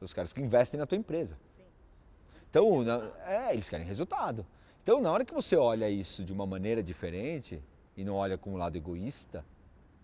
os 0.00 0.12
caras 0.12 0.32
que 0.32 0.40
investem 0.40 0.78
na 0.78 0.86
tua 0.86 0.96
empresa. 0.98 1.36
sim. 1.56 1.62
Então, 2.48 2.82
na- 2.82 3.10
é, 3.26 3.52
eles 3.52 3.68
querem 3.68 3.86
resultado. 3.86 4.46
Então, 4.82 5.00
na 5.00 5.10
hora 5.12 5.24
que 5.24 5.34
você 5.34 5.56
olha 5.56 5.88
isso 5.90 6.24
de 6.24 6.32
uma 6.32 6.46
maneira 6.46 6.82
diferente 6.82 7.62
e 7.96 8.04
não 8.04 8.14
olha 8.14 8.38
com 8.38 8.52
um 8.54 8.56
lado 8.56 8.76
egoísta, 8.76 9.44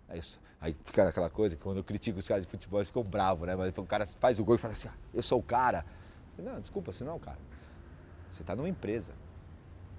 aí, 0.08 0.18
isso- 0.18 0.40
aí 0.60 0.76
fica 0.84 1.08
aquela 1.08 1.30
coisa 1.30 1.56
que 1.56 1.62
quando 1.62 1.78
eu 1.78 1.84
critico 1.84 2.18
os 2.18 2.28
caras 2.28 2.44
de 2.44 2.50
futebol, 2.50 2.78
eles 2.80 2.88
ficam 2.88 3.02
bravos, 3.02 3.46
né? 3.46 3.56
Mas 3.56 3.76
o 3.76 3.84
cara 3.84 4.06
faz 4.06 4.38
o 4.38 4.44
gol 4.44 4.56
e 4.56 4.58
fala 4.58 4.74
assim, 4.74 4.88
ah, 4.88 4.94
eu 5.14 5.22
sou 5.22 5.38
o 5.40 5.42
cara. 5.42 5.84
Não, 6.38 6.60
desculpa, 6.60 6.92
você 6.92 7.02
não 7.04 7.12
é 7.12 7.16
o 7.16 7.20
cara. 7.20 7.38
Você 8.30 8.42
está 8.42 8.54
numa 8.54 8.68
empresa. 8.68 9.12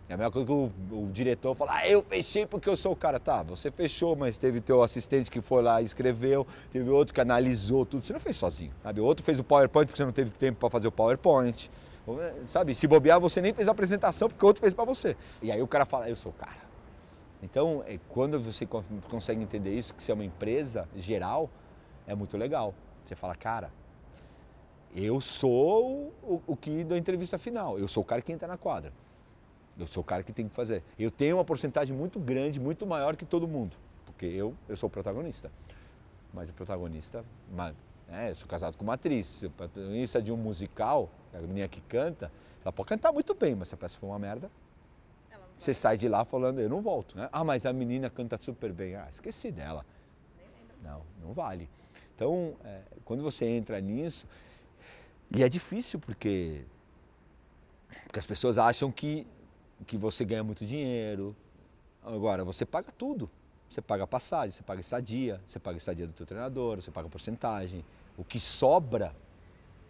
É 0.09 0.13
a 0.13 0.17
mesma 0.17 0.31
coisa 0.31 0.45
que 0.45 0.53
o, 0.53 0.71
o 0.91 1.09
diretor 1.11 1.53
fala, 1.53 1.71
ah, 1.75 1.87
eu 1.89 2.01
fechei 2.01 2.45
porque 2.45 2.69
eu 2.69 2.77
sou 2.77 2.93
o 2.93 2.95
cara. 2.95 3.19
Tá, 3.19 3.43
você 3.43 3.69
fechou, 3.69 4.15
mas 4.15 4.37
teve 4.37 4.61
teu 4.61 4.81
assistente 4.81 5.29
que 5.29 5.41
foi 5.41 5.61
lá 5.61 5.81
e 5.81 5.85
escreveu, 5.85 6.47
teve 6.71 6.89
outro 6.89 7.13
que 7.13 7.19
analisou 7.19 7.85
tudo. 7.85 8.05
Você 8.05 8.13
não 8.13 8.19
fez 8.19 8.37
sozinho, 8.37 8.71
sabe? 8.81 9.01
Outro 9.01 9.25
fez 9.25 9.37
o 9.37 9.43
PowerPoint 9.43 9.87
porque 9.87 9.97
você 9.97 10.05
não 10.05 10.13
teve 10.13 10.31
tempo 10.31 10.59
para 10.59 10.69
fazer 10.69 10.87
o 10.87 10.91
PowerPoint. 10.91 11.69
Sabe, 12.47 12.73
se 12.73 12.87
bobear, 12.87 13.19
você 13.19 13.41
nem 13.41 13.53
fez 13.53 13.67
a 13.67 13.71
apresentação 13.71 14.29
porque 14.29 14.45
outro 14.45 14.61
fez 14.61 14.73
para 14.73 14.85
você. 14.85 15.17
E 15.41 15.51
aí 15.51 15.61
o 15.61 15.67
cara 15.67 15.85
fala, 15.85 16.09
eu 16.09 16.15
sou 16.15 16.31
o 16.31 16.35
cara. 16.35 16.65
Então, 17.43 17.83
é, 17.85 17.99
quando 18.07 18.39
você 18.39 18.65
con- 18.65 18.83
consegue 19.09 19.43
entender 19.43 19.73
isso, 19.75 19.93
que 19.93 20.01
você 20.01 20.11
é 20.11 20.13
uma 20.13 20.23
empresa 20.23 20.87
geral, 20.95 21.49
é 22.07 22.15
muito 22.15 22.37
legal. 22.37 22.73
Você 23.03 23.13
fala, 23.13 23.35
cara, 23.35 23.69
eu 24.95 25.19
sou 25.19 26.13
o, 26.23 26.41
o 26.47 26.55
que 26.55 26.85
da 26.85 26.97
entrevista 26.97 27.37
final, 27.37 27.77
eu 27.77 27.89
sou 27.89 28.01
o 28.01 28.05
cara 28.05 28.21
que 28.21 28.31
entra 28.31 28.47
na 28.47 28.57
quadra. 28.57 28.93
Eu 29.79 29.85
sou 29.87 30.01
o 30.01 30.03
cara 30.03 30.23
que 30.23 30.33
tem 30.33 30.47
que 30.47 30.55
fazer. 30.55 30.83
Eu 30.97 31.11
tenho 31.11 31.37
uma 31.37 31.45
porcentagem 31.45 31.95
muito 31.95 32.19
grande, 32.19 32.59
muito 32.59 32.85
maior 32.85 33.15
que 33.15 33.25
todo 33.25 33.47
mundo, 33.47 33.75
porque 34.05 34.25
eu, 34.25 34.55
eu 34.67 34.75
sou 34.75 34.87
o 34.87 34.89
protagonista. 34.89 35.51
Mas 36.33 36.49
o 36.49 36.53
protagonista, 36.53 37.23
ma- 37.51 37.73
é, 38.09 38.31
eu 38.31 38.35
sou 38.35 38.47
casado 38.47 38.77
com 38.77 38.83
uma 38.83 38.93
atriz, 38.93 39.43
o 39.43 39.49
protagonista 39.51 40.21
de 40.21 40.31
um 40.31 40.37
musical, 40.37 41.09
a 41.33 41.39
menina 41.39 41.67
que 41.67 41.81
canta, 41.81 42.31
ela 42.63 42.71
pode 42.73 42.89
cantar 42.89 43.11
muito 43.11 43.33
bem, 43.33 43.55
mas 43.55 43.69
se 43.69 43.75
a 43.75 43.77
peça 43.77 43.97
for 43.97 44.07
uma 44.07 44.19
merda, 44.19 44.49
você 45.57 45.73
sai 45.73 45.97
de 45.97 46.07
lá 46.07 46.23
falando, 46.25 46.59
eu 46.59 46.69
não 46.69 46.81
volto, 46.81 47.17
né? 47.17 47.29
Ah, 47.31 47.43
mas 47.43 47.65
a 47.65 47.73
menina 47.73 48.09
canta 48.09 48.37
super 48.41 48.71
bem. 48.71 48.95
Ah, 48.95 49.07
esqueci 49.11 49.51
dela. 49.51 49.83
Não, 50.83 51.01
não 51.21 51.33
vale. 51.33 51.67
Então, 52.15 52.55
é, 52.63 52.81
quando 53.03 53.23
você 53.23 53.45
entra 53.45 53.79
nisso, 53.81 54.27
e 55.35 55.43
é 55.43 55.49
difícil 55.49 55.99
porque, 55.99 56.63
porque 58.05 58.19
as 58.19 58.25
pessoas 58.25 58.57
acham 58.59 58.91
que, 58.91 59.25
que 59.85 59.97
você 59.97 60.25
ganha 60.25 60.43
muito 60.43 60.65
dinheiro. 60.65 61.35
Agora, 62.03 62.43
você 62.43 62.65
paga 62.65 62.91
tudo. 62.97 63.29
Você 63.69 63.81
paga 63.81 64.07
passagem, 64.07 64.51
você 64.51 64.63
paga 64.63 64.79
estadia, 64.79 65.41
você 65.45 65.59
paga 65.59 65.77
estadia 65.77 66.07
do 66.07 66.13
teu 66.13 66.25
treinador, 66.25 66.81
você 66.81 66.89
paga 66.89 67.09
porcentagem. 67.09 67.83
O 68.17 68.23
que 68.23 68.39
sobra, 68.39 69.13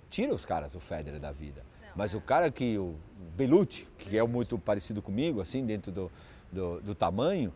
tira 0.10 0.34
os 0.34 0.46
caras, 0.46 0.74
o 0.74 0.80
Federer 0.80 1.20
da 1.20 1.32
vida. 1.32 1.64
Mas 1.96 2.14
o 2.14 2.22
cara 2.22 2.52
que, 2.52 2.78
o 2.78 2.96
Belucci, 3.36 3.88
que 3.98 4.18
é 4.18 4.24
muito 4.24 4.58
parecido 4.58 5.02
comigo, 5.02 5.42
assim, 5.42 5.66
dentro 5.66 5.92
do, 5.92 6.12
do, 6.52 6.82
do 6.82 6.96
tamanho, 6.96 7.54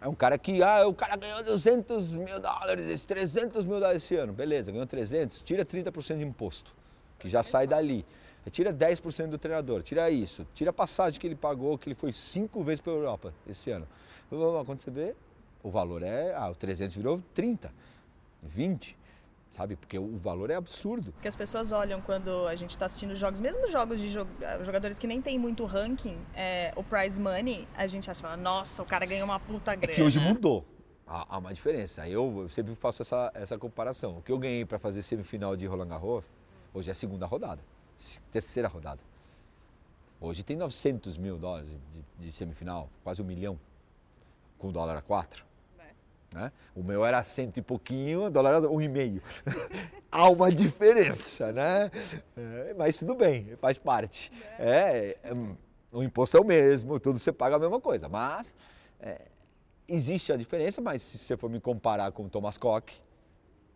é 0.00 0.08
um 0.08 0.14
cara 0.14 0.36
que, 0.38 0.62
ah, 0.62 0.86
o 0.86 0.94
cara 0.94 1.16
ganhou 1.16 1.42
200 1.42 2.12
mil 2.12 2.38
dólares, 2.38 2.86
esse 2.86 3.06
300 3.06 3.64
mil 3.64 3.80
dólares 3.80 4.04
esse 4.04 4.14
ano. 4.14 4.32
Beleza, 4.32 4.70
ganhou 4.70 4.86
300, 4.86 5.42
tira 5.42 5.64
30% 5.64 6.18
de 6.18 6.24
imposto, 6.24 6.74
que 7.18 7.28
já 7.28 7.42
sai 7.42 7.66
dali. 7.66 8.04
Aí 8.46 8.50
Tira 8.52 8.72
10% 8.72 9.26
do 9.26 9.38
treinador, 9.38 9.82
tira 9.82 10.08
isso, 10.08 10.46
tira 10.54 10.70
a 10.70 10.72
passagem 10.72 11.18
que 11.18 11.26
ele 11.26 11.34
pagou, 11.34 11.76
que 11.76 11.88
ele 11.88 11.96
foi 11.96 12.12
cinco 12.12 12.62
vezes 12.62 12.80
para 12.80 12.92
a 12.92 12.96
Europa 12.96 13.34
esse 13.46 13.72
ano. 13.72 13.86
Quando 14.30 14.64
você 14.80 14.90
vê, 14.90 15.16
o 15.64 15.68
valor 15.70 16.00
é, 16.04 16.32
ah, 16.32 16.48
o 16.48 16.54
300 16.54 16.94
virou 16.96 17.20
30, 17.34 17.72
20, 18.44 18.96
sabe? 19.56 19.74
Porque 19.74 19.98
o 19.98 20.16
valor 20.18 20.50
é 20.50 20.54
absurdo. 20.54 21.12
Porque 21.12 21.26
as 21.26 21.34
pessoas 21.34 21.72
olham 21.72 22.00
quando 22.00 22.46
a 22.46 22.54
gente 22.54 22.70
está 22.70 22.86
assistindo 22.86 23.16
jogos, 23.16 23.40
mesmo 23.40 23.66
jogos 23.68 24.00
de 24.00 24.12
jo- 24.12 24.26
jogadores 24.62 24.96
que 24.98 25.08
nem 25.08 25.20
tem 25.20 25.38
muito 25.40 25.64
ranking, 25.64 26.16
é, 26.34 26.72
o 26.76 26.84
prize 26.84 27.20
money, 27.20 27.66
a 27.76 27.86
gente 27.88 28.08
acha, 28.08 28.20
fala, 28.22 28.36
nossa, 28.36 28.80
o 28.80 28.86
cara 28.86 29.04
ganhou 29.06 29.24
uma 29.24 29.40
puta 29.40 29.72
É 29.72 29.76
grana. 29.76 29.92
que 29.94 30.02
hoje 30.02 30.20
mudou. 30.20 30.64
Há, 31.04 31.34
há 31.34 31.38
uma 31.38 31.52
diferença. 31.52 32.08
Eu, 32.08 32.42
eu 32.42 32.48
sempre 32.48 32.74
faço 32.76 33.02
essa, 33.02 33.30
essa 33.34 33.58
comparação. 33.58 34.18
O 34.18 34.22
que 34.22 34.30
eu 34.30 34.38
ganhei 34.38 34.64
para 34.64 34.78
fazer 34.78 35.02
semifinal 35.02 35.56
de 35.56 35.66
Roland 35.66 35.88
Garros, 35.88 36.30
hoje 36.74 36.88
é 36.88 36.92
a 36.92 36.94
segunda 36.94 37.26
rodada, 37.26 37.60
terceira 38.30 38.68
rodada. 38.68 39.00
Hoje 40.20 40.42
tem 40.42 40.56
900 40.56 41.16
mil 41.16 41.36
dólares 41.38 41.68
de, 41.68 42.26
de 42.26 42.32
semifinal, 42.32 42.88
quase 43.04 43.20
um 43.20 43.24
milhão, 43.24 43.58
com 44.58 44.68
o 44.68 44.72
dólar 44.72 44.96
a 44.96 45.02
quatro. 45.02 45.44
É. 45.78 46.34
Né? 46.34 46.52
O 46.74 46.82
meu 46.82 47.04
era 47.04 47.22
cento 47.22 47.58
e 47.58 47.62
pouquinho, 47.62 48.24
o 48.24 48.30
dólar 48.30 48.56
era 48.56 48.70
um 48.70 48.80
e 48.80 48.88
meio. 48.88 49.22
Há 50.10 50.28
uma 50.30 50.50
diferença, 50.50 51.52
né? 51.52 51.90
É, 52.36 52.74
mas 52.76 52.96
tudo 52.98 53.14
bem, 53.14 53.56
faz 53.56 53.78
parte. 53.78 54.32
É, 54.58 55.18
é, 55.22 55.34
hum, 55.34 55.54
o 55.92 56.02
imposto 56.02 56.36
é 56.36 56.40
o 56.40 56.44
mesmo, 56.44 56.98
tudo 56.98 57.18
você 57.18 57.32
paga 57.32 57.56
a 57.56 57.58
mesma 57.58 57.80
coisa. 57.80 58.08
Mas 58.08 58.56
é, 59.00 59.20
existe 59.86 60.32
a 60.32 60.36
diferença, 60.36 60.80
mas 60.80 61.02
se 61.02 61.18
você 61.18 61.36
for 61.36 61.50
me 61.50 61.60
comparar 61.60 62.10
com 62.12 62.24
o 62.24 62.28
Thomas 62.28 62.56
Koch, 62.56 63.02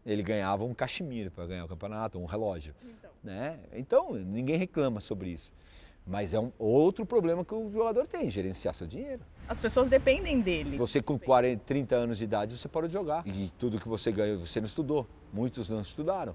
ele 0.04 0.22
ganhava 0.22 0.64
um 0.64 0.74
cachemiro 0.74 1.30
para 1.30 1.46
ganhar 1.46 1.64
o 1.64 1.68
campeonato, 1.68 2.18
um 2.18 2.24
relógio. 2.24 2.74
Então. 2.83 3.10
Né? 3.22 3.59
Então, 3.72 4.12
ninguém 4.14 4.56
reclama 4.56 5.00
sobre 5.00 5.30
isso. 5.30 5.52
Mas 6.06 6.33
é 6.35 6.40
um 6.40 6.50
outro 6.59 7.04
problema 7.04 7.44
que 7.44 7.54
o 7.54 7.70
jogador 7.70 8.06
tem, 8.06 8.30
gerenciar 8.30 8.74
seu 8.74 8.87
dinheiro. 8.87 9.20
As 9.46 9.61
pessoas 9.61 9.88
dependem 9.88 10.40
dele. 10.40 10.76
Você 10.76 11.02
com 11.02 11.18
40, 11.18 11.62
30 11.64 11.94
anos 11.94 12.18
de 12.18 12.24
idade, 12.24 12.56
você 12.56 12.68
parou 12.68 12.88
de 12.88 12.94
jogar. 12.94 13.26
E 13.26 13.52
tudo 13.59 13.78
que 13.78 13.88
você 13.88 14.11
ganhou, 14.11 14.38
você 14.38 14.61
não 14.61 14.66
estudou. 14.66 15.06
Muitos 15.33 15.68
não 15.68 15.80
estudaram. 15.80 16.35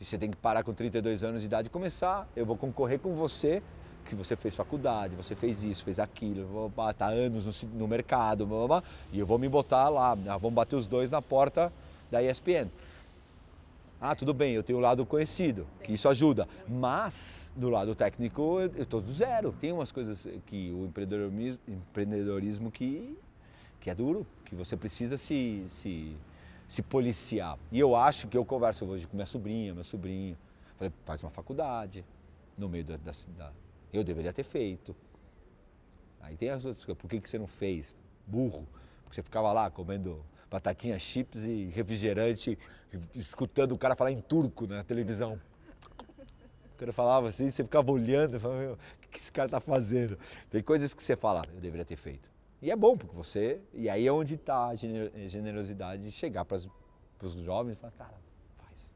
E 0.00 0.04
você 0.04 0.16
tem 0.16 0.30
que 0.30 0.36
parar 0.36 0.62
com 0.64 0.72
32 0.72 1.22
anos 1.22 1.42
de 1.42 1.46
idade 1.46 1.68
e 1.68 1.70
começar. 1.70 2.28
Eu 2.34 2.46
vou 2.46 2.56
concorrer 2.56 2.98
com 2.98 3.14
você, 3.14 3.62
que 4.06 4.14
você 4.14 4.34
fez 4.34 4.56
faculdade, 4.56 5.14
você 5.14 5.36
fez 5.36 5.62
isso, 5.62 5.84
fez 5.84 5.98
aquilo, 5.98 6.72
tá 6.96 7.08
anos 7.08 7.62
no 7.74 7.86
mercado, 7.86 8.46
blá, 8.46 8.58
blá, 8.58 8.66
blá, 8.66 8.82
e 9.12 9.18
eu 9.18 9.26
vou 9.26 9.38
me 9.38 9.48
botar 9.48 9.88
lá, 9.88 10.12
ah, 10.12 10.36
vamos 10.36 10.54
bater 10.54 10.74
os 10.74 10.86
dois 10.86 11.10
na 11.10 11.20
porta 11.22 11.72
da 12.10 12.22
ESPN. 12.22 12.68
Ah, 14.00 14.14
tudo 14.14 14.32
bem, 14.32 14.54
eu 14.54 14.62
tenho 14.62 14.78
o 14.78 14.82
lado 14.82 15.04
conhecido, 15.04 15.66
que 15.84 15.92
isso 15.92 16.08
ajuda. 16.08 16.48
Mas, 16.66 17.52
do 17.54 17.68
lado 17.68 17.94
técnico, 17.94 18.58
eu 18.60 18.82
estou 18.82 18.98
do 19.00 19.12
zero. 19.12 19.52
Tem 19.60 19.72
umas 19.72 19.92
coisas 19.92 20.26
que 20.46 20.72
o 20.72 20.86
empreendedorismo, 20.86 21.60
empreendedorismo 21.68 22.70
que, 22.70 23.18
que 23.78 23.90
é 23.90 23.94
duro, 23.94 24.26
que 24.46 24.54
você 24.54 24.74
precisa 24.74 25.18
se, 25.18 25.66
se, 25.68 26.16
se 26.66 26.80
policiar. 26.82 27.58
E 27.70 27.78
eu 27.78 27.94
acho 27.94 28.26
que 28.26 28.38
eu 28.38 28.44
converso 28.44 28.86
hoje 28.86 29.06
com 29.06 29.16
minha 29.16 29.26
sobrinha, 29.26 29.74
meu 29.74 29.84
sobrinho. 29.84 30.36
Falei, 30.78 30.90
faz 31.04 31.22
uma 31.22 31.30
faculdade, 31.30 32.02
no 32.56 32.70
meio 32.70 32.84
da, 32.84 32.96
da, 32.96 33.12
da- 33.36 33.52
Eu 33.92 34.02
deveria 34.02 34.32
ter 34.32 34.44
feito. 34.44 34.96
Aí 36.22 36.36
tem 36.36 36.48
as 36.48 36.64
outras 36.64 36.86
coisas. 36.86 36.98
Por 37.00 37.08
que, 37.08 37.20
que 37.20 37.28
você 37.28 37.38
não 37.38 37.46
fez? 37.46 37.94
Burro. 38.26 38.66
Porque 39.04 39.16
você 39.16 39.22
ficava 39.22 39.52
lá 39.52 39.68
comendo 39.70 40.24
batatinha 40.50 40.98
chips 40.98 41.44
e 41.44 41.66
refrigerante, 41.66 42.58
escutando 43.14 43.72
o 43.72 43.78
cara 43.78 43.94
falar 43.94 44.10
em 44.10 44.20
turco 44.20 44.66
na 44.66 44.82
televisão. 44.82 45.40
O 46.74 46.76
cara 46.76 46.92
falava 46.92 47.28
assim, 47.28 47.50
você 47.50 47.62
ficava 47.62 47.90
olhando, 47.92 48.40
falava, 48.40 48.60
meu, 48.60 48.72
o 48.72 49.08
que 49.08 49.18
esse 49.18 49.30
cara 49.30 49.48
tá 49.48 49.60
fazendo? 49.60 50.18
Tem 50.50 50.62
coisas 50.62 50.92
que 50.92 51.02
você 51.02 51.14
fala, 51.14 51.42
eu 51.54 51.60
deveria 51.60 51.84
ter 51.84 51.96
feito. 51.96 52.30
E 52.62 52.70
é 52.70 52.76
bom, 52.76 52.96
porque 52.96 53.14
você. 53.14 53.60
E 53.72 53.88
aí 53.88 54.06
é 54.06 54.12
onde 54.12 54.34
está 54.34 54.66
a 54.66 54.74
gener- 54.74 55.12
generosidade 55.28 56.02
de 56.02 56.10
chegar 56.10 56.44
para 56.44 56.56
os 56.56 57.32
jovens 57.32 57.74
e 57.74 57.76
falar, 57.76 57.92
cara, 57.92 58.14
faz. 58.58 58.90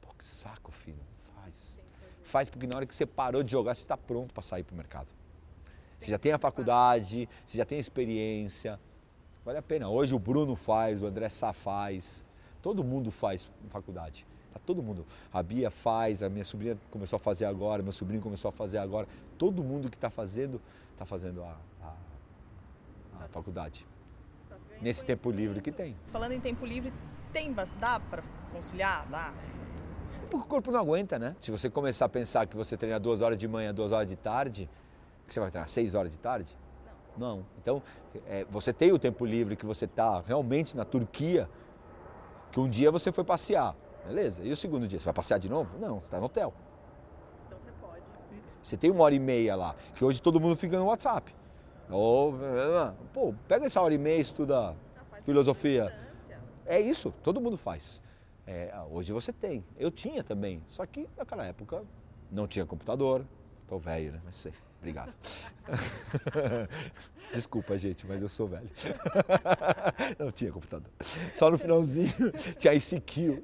Pô, 0.00 0.08
que 0.14 0.24
saco, 0.24 0.70
filho, 0.70 1.00
faz. 1.34 1.78
Faz 2.22 2.48
porque 2.48 2.66
na 2.66 2.76
hora 2.76 2.86
que 2.86 2.94
você 2.94 3.04
parou 3.04 3.42
de 3.42 3.50
jogar, 3.50 3.74
você 3.74 3.82
está 3.82 3.96
pronto 3.96 4.32
para 4.32 4.42
sair 4.42 4.62
para 4.62 4.74
o 4.74 4.76
mercado. 4.76 5.08
Você 5.98 6.10
já 6.10 6.18
tem 6.18 6.32
a 6.32 6.38
faculdade, 6.38 7.28
você 7.46 7.58
já 7.58 7.64
tem 7.64 7.78
experiência. 7.78 8.78
Vale 9.44 9.58
a 9.58 9.62
pena. 9.62 9.88
Hoje 9.88 10.14
o 10.14 10.18
Bruno 10.18 10.56
faz, 10.56 11.02
o 11.02 11.06
André 11.06 11.28
Sá 11.28 11.52
faz, 11.52 12.24
todo 12.62 12.82
mundo 12.82 13.10
faz 13.10 13.50
faculdade. 13.68 14.26
Tá 14.52 14.60
todo 14.64 14.82
mundo. 14.82 15.04
A 15.32 15.42
Bia 15.42 15.70
faz, 15.70 16.22
a 16.22 16.30
minha 16.30 16.44
sobrinha 16.44 16.78
começou 16.90 17.18
a 17.18 17.20
fazer 17.20 17.44
agora, 17.44 17.82
meu 17.82 17.92
sobrinho 17.92 18.22
começou 18.22 18.48
a 18.48 18.52
fazer 18.52 18.78
agora. 18.78 19.06
Todo 19.36 19.62
mundo 19.62 19.90
que 19.90 19.96
está 19.96 20.08
fazendo, 20.08 20.60
está 20.92 21.04
fazendo 21.04 21.42
a, 21.42 21.56
a, 21.82 23.24
a 23.24 23.28
faculdade. 23.28 23.86
Tá 24.48 24.56
Nesse 24.80 25.04
tempo 25.04 25.30
livre 25.30 25.60
que 25.60 25.70
tem. 25.70 25.94
Falando 26.06 26.32
em 26.32 26.40
tempo 26.40 26.64
livre, 26.64 26.90
tem, 27.30 27.52
dá 27.78 28.00
para 28.00 28.22
conciliar? 28.50 29.06
Dá? 29.10 29.34
Porque 30.30 30.46
o 30.46 30.48
corpo 30.48 30.70
não 30.70 30.80
aguenta, 30.80 31.18
né? 31.18 31.36
Se 31.38 31.50
você 31.50 31.68
começar 31.68 32.06
a 32.06 32.08
pensar 32.08 32.46
que 32.46 32.56
você 32.56 32.78
treina 32.78 32.98
duas 32.98 33.20
horas 33.20 33.36
de 33.36 33.46
manhã, 33.46 33.74
duas 33.74 33.92
horas 33.92 34.08
de 34.08 34.16
tarde, 34.16 34.70
que 35.26 35.34
você 35.34 35.40
vai 35.40 35.50
treinar 35.50 35.68
seis 35.68 35.94
horas 35.94 36.10
de 36.10 36.18
tarde? 36.18 36.56
Não. 37.16 37.44
Então, 37.60 37.82
é, 38.26 38.44
você 38.50 38.72
tem 38.72 38.92
o 38.92 38.98
tempo 38.98 39.24
livre 39.24 39.56
que 39.56 39.66
você 39.66 39.84
está 39.84 40.20
realmente 40.20 40.76
na 40.76 40.84
Turquia, 40.84 41.48
que 42.50 42.60
um 42.60 42.68
dia 42.68 42.90
você 42.90 43.12
foi 43.12 43.24
passear, 43.24 43.74
beleza? 44.06 44.44
E 44.44 44.50
o 44.50 44.56
segundo 44.56 44.86
dia, 44.86 44.98
você 44.98 45.04
vai 45.04 45.14
passear 45.14 45.38
de 45.38 45.48
novo? 45.48 45.78
Não, 45.78 46.00
você 46.00 46.06
está 46.06 46.18
no 46.18 46.26
hotel. 46.26 46.52
Então 47.46 47.58
você 47.58 47.70
pode. 47.80 48.02
Você 48.62 48.76
tem 48.76 48.90
uma 48.90 49.04
hora 49.04 49.14
e 49.14 49.18
meia 49.18 49.56
lá, 49.56 49.74
que 49.94 50.04
hoje 50.04 50.20
todo 50.20 50.40
mundo 50.40 50.56
fica 50.56 50.78
no 50.78 50.86
WhatsApp. 50.86 51.34
Ou, 51.90 52.34
pô, 53.12 53.34
pega 53.46 53.66
essa 53.66 53.80
hora 53.80 53.92
e 53.92 53.98
meia 53.98 54.16
e 54.16 54.20
estuda 54.20 54.70
ah, 54.70 54.74
filosofia. 55.22 55.94
É 56.66 56.80
isso, 56.80 57.12
todo 57.22 57.40
mundo 57.40 57.58
faz. 57.58 58.02
É, 58.46 58.74
hoje 58.90 59.12
você 59.12 59.32
tem. 59.32 59.64
Eu 59.78 59.90
tinha 59.90 60.22
também, 60.22 60.62
só 60.68 60.84
que 60.86 61.08
naquela 61.16 61.44
época 61.44 61.82
não 62.30 62.46
tinha 62.46 62.64
computador. 62.64 63.24
Tô 63.68 63.78
velho, 63.78 64.12
né? 64.12 64.20
Mas 64.24 64.36
sei. 64.36 64.52
Obrigado. 64.84 65.14
Desculpa, 67.32 67.78
gente, 67.78 68.06
mas 68.06 68.20
eu 68.20 68.28
sou 68.28 68.46
velho. 68.46 68.68
Não 70.20 70.30
tinha 70.30 70.52
computador. 70.52 70.90
Só 71.34 71.50
no 71.50 71.56
finalzinho 71.56 72.12
tinha 72.60 72.74
ICQ. 72.74 73.42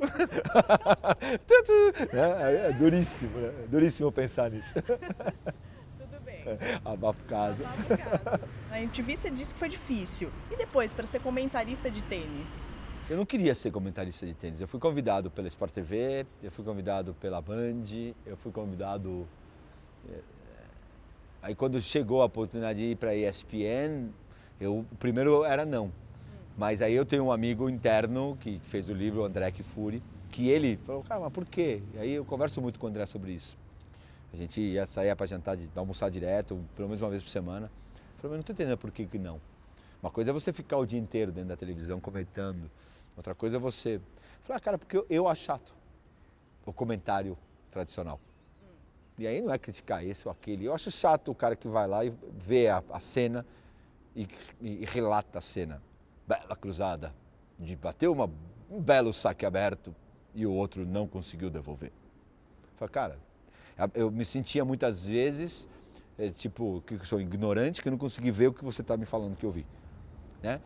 É, 2.13 2.69
é 2.69 2.73
duríssimo, 2.75 3.39
né? 3.39 3.53
Duríssimo 3.71 4.13
pensar 4.13 4.51
nisso. 4.51 4.75
Tudo 5.97 6.21
bem. 6.23 6.45
Abafado. 6.85 7.65
Abafado. 7.65 8.49
A 8.71 8.79
MTV 8.83 9.17
você 9.17 9.31
disse 9.31 9.55
que 9.55 9.59
foi 9.59 9.71
difícil. 9.71 10.31
E 10.51 10.57
depois, 10.57 10.93
para 10.93 11.07
ser 11.07 11.21
comentarista 11.21 11.91
de 11.91 12.03
tênis? 12.03 12.71
Eu 13.09 13.17
não 13.17 13.25
queria 13.25 13.55
ser 13.55 13.71
comentarista 13.71 14.27
de 14.27 14.35
tênis. 14.35 14.61
Eu 14.61 14.69
fui 14.69 14.79
convidado 14.79 15.31
pela 15.31 15.49
Sport 15.49 15.73
TV, 15.73 16.27
eu 16.43 16.51
fui 16.51 16.65
convidado 16.67 17.15
pela 17.15 17.41
Band, 17.41 18.13
eu 18.27 18.37
fui 18.37 18.53
convidado. 18.53 19.27
Aí 21.43 21.55
quando 21.55 21.81
chegou 21.81 22.23
a 22.23 22.27
oportunidade 22.27 22.79
de 22.79 22.85
ir 22.93 22.97
para 22.97 23.11
a 23.11 23.17
ESPN, 23.17 24.11
eu, 24.61 24.81
o 24.81 24.97
primeiro 24.97 25.45
era 25.45 25.65
não. 25.65 25.91
Mas 26.57 26.83
aí 26.83 26.95
eu 26.95 27.07
tenho 27.07 27.25
um 27.25 27.33
amigo 27.33 27.69
interno 27.69 28.37
que, 28.41 28.61
fez 28.65 28.89
o 28.89 28.93
livro, 28.93 29.23
o 29.23 29.25
André 29.25 29.51
Kifuri, 29.51 30.03
que 30.31 30.49
ele 30.49 30.79
falou, 30.87 31.03
cara, 31.03 31.21
mas 31.21 31.33
por 31.33 31.47
quê? 31.47 31.83
E 31.95 31.99
aí 31.99 32.13
eu 32.13 32.25
converso 32.25 32.61
muito 32.61 32.79
com 32.79 32.87
o 32.87 32.91
André 32.91 33.07
sobre 33.07 33.33
isso. 33.33 33.57
A 34.33 34.37
gente 34.37 34.61
ia 34.61 34.87
sair 34.87 35.15
para 35.17 35.27
jantar, 35.27 35.57
almoçar 35.75 36.11
direto, 36.11 36.63
pelo 36.77 36.89
menos 36.89 37.03
uma 37.03 37.11
vez 37.11 37.23
por 37.23 37.31
semana. 37.31 37.67
Eu 37.67 38.23
falei, 38.23 38.31
mas 38.31 38.31
não 38.33 38.41
estou 38.41 38.55
entendendo 38.55 38.79
por 38.79 38.91
que, 38.91 39.07
que 39.07 39.19
não. 39.19 39.41
Uma 40.03 40.11
coisa 40.11 40.31
é 40.31 40.33
você 40.33 40.53
ficar 40.53 40.77
o 40.77 40.87
dia 40.87 40.99
inteiro 40.99 41.33
dentro 41.33 41.49
da 41.49 41.57
televisão 41.57 41.99
comentando 41.99 42.71
Outra 43.21 43.35
coisa 43.35 43.57
é 43.57 43.61
você 43.61 44.01
falar, 44.45 44.57
ah, 44.57 44.61
cara, 44.61 44.79
porque 44.79 44.97
eu, 44.97 45.07
eu 45.11 45.29
acho 45.29 45.43
chato 45.43 45.75
o 46.65 46.73
comentário 46.73 47.37
tradicional. 47.71 48.19
E 49.21 49.27
aí 49.27 49.43
não 49.43 49.53
é 49.53 49.59
criticar 49.59 50.03
esse 50.03 50.27
ou 50.27 50.33
aquele. 50.33 50.65
Eu 50.65 50.75
acho 50.75 50.91
chato 50.91 51.31
o 51.31 51.35
cara 51.35 51.55
que 51.55 51.69
vai 51.69 51.87
lá 51.87 52.03
e 52.03 52.11
vê 52.39 52.69
a, 52.69 52.83
a 52.91 52.99
cena 52.99 53.45
e, 54.17 54.27
e, 54.63 54.83
e, 54.83 54.85
relata 54.87 55.39
a 55.39 55.43
cena. 55.43 55.83
Bela 56.27 56.57
cruzada, 56.57 57.15
de 57.59 57.77
bater 57.77 58.09
uma, 58.09 58.31
um 58.71 58.81
belo 58.81 59.13
saque 59.13 59.45
aberto 59.45 59.95
e 60.35 60.47
o 60.47 60.51
outro 60.51 60.87
não 60.87 61.07
conseguiu 61.07 61.51
devolver. 61.51 61.93
Falei, 62.79 62.91
cara, 62.91 63.19
eu 63.95 64.11
me 64.11 64.25
sentia 64.25 64.65
muitas 64.65 65.05
vezes, 65.05 65.69
é, 66.19 66.31
tipo, 66.31 66.83
que 66.87 66.97
sou 67.07 67.21
ignorante, 67.21 67.83
que 67.83 67.91
não 67.91 67.99
consegui 67.99 68.31
ver 68.31 68.47
o 68.47 68.55
que 68.55 68.65
você 68.65 68.81
está 68.81 68.97
me 68.97 69.05
falando 69.05 69.37
que 69.37 69.45
eu 69.45 69.51
vi. 69.51 69.67
Né? 70.43 70.63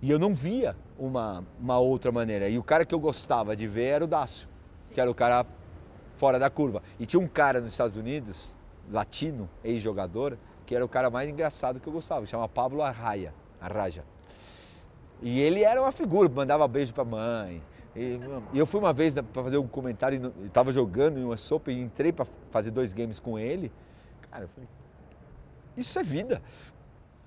E 0.00 0.08
eu 0.08 0.18
não 0.20 0.32
via 0.32 0.76
uma, 0.96 1.44
uma 1.58 1.80
outra 1.80 2.12
maneira. 2.12 2.48
E 2.48 2.56
o 2.56 2.62
cara 2.62 2.84
que 2.84 2.94
eu 2.94 3.00
gostava 3.00 3.56
de 3.56 3.66
ver 3.66 3.86
era 3.86 4.04
o 4.04 4.06
Dácio, 4.06 4.46
Sim. 4.80 4.94
que 4.94 5.00
era 5.00 5.10
o 5.10 5.14
cara 5.14 5.44
fora 6.22 6.38
da 6.38 6.48
curva. 6.48 6.84
E 7.00 7.04
tinha 7.04 7.18
um 7.18 7.26
cara 7.26 7.60
nos 7.60 7.72
Estados 7.72 7.96
Unidos, 7.96 8.56
latino, 8.92 9.50
ex-jogador, 9.64 10.38
que 10.64 10.72
era 10.72 10.84
o 10.84 10.88
cara 10.88 11.10
mais 11.10 11.28
engraçado 11.28 11.80
que 11.80 11.88
eu 11.88 11.92
gostava, 11.92 12.24
chama 12.26 12.48
Pablo 12.48 12.80
Arraia, 12.80 13.34
Arraja. 13.60 14.04
E 15.20 15.40
ele 15.40 15.64
era 15.64 15.82
uma 15.82 15.90
figura, 15.90 16.28
mandava 16.28 16.68
beijo 16.68 16.94
pra 16.94 17.04
mãe. 17.04 17.60
E, 17.96 18.20
e 18.52 18.58
eu 18.60 18.64
fui 18.66 18.78
uma 18.78 18.92
vez 18.92 19.14
para 19.14 19.42
fazer 19.42 19.58
um 19.58 19.66
comentário, 19.66 20.32
estava 20.44 20.72
jogando 20.72 21.18
em 21.18 21.24
uma 21.24 21.36
sopa 21.36 21.72
e 21.72 21.80
entrei 21.80 22.12
para 22.12 22.24
fazer 22.52 22.70
dois 22.70 22.92
games 22.92 23.18
com 23.18 23.36
ele. 23.36 23.72
Cara, 24.30 24.44
eu 24.44 24.48
falei, 24.48 24.68
isso 25.76 25.98
é 25.98 26.04
vida, 26.04 26.40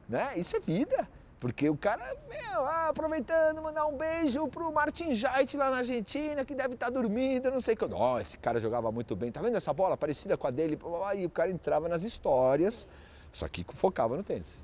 né? 0.08 0.38
Isso 0.38 0.55
é 0.55 0.60
vida. 0.62 1.05
Porque 1.45 1.69
o 1.69 1.77
cara, 1.77 2.03
meu, 2.27 2.65
ah, 2.65 2.88
aproveitando, 2.89 3.62
mandar 3.62 3.86
um 3.86 3.95
beijo 3.95 4.47
pro 4.47 4.73
Martin 4.73 5.13
Jait 5.13 5.55
lá 5.55 5.69
na 5.69 5.77
Argentina, 5.77 6.43
que 6.43 6.55
deve 6.55 6.73
estar 6.73 6.88
tá 6.88 6.91
dormindo, 6.91 7.51
não 7.51 7.62
sei 7.62 7.75
o 7.75 7.77
que. 7.77 7.86
Ó, 7.86 8.15
oh, 8.15 8.19
esse 8.19 8.36
cara 8.36 8.60
jogava 8.60 8.91
muito 8.91 9.15
bem. 9.15 9.31
Tá 9.31 9.43
vendo 9.43 9.55
essa 9.55 9.71
bola 9.71 9.95
parecida 9.95 10.36
com 10.36 10.47
a 10.47 10.49
dele? 10.49 10.75
Aí 11.05 11.23
o 11.23 11.29
cara 11.29 11.51
entrava 11.51 11.88
nas 11.88 12.01
histórias, 12.01 12.88
só 13.31 13.47
que 13.47 13.63
focava 13.75 14.17
no 14.17 14.23
tênis. 14.23 14.63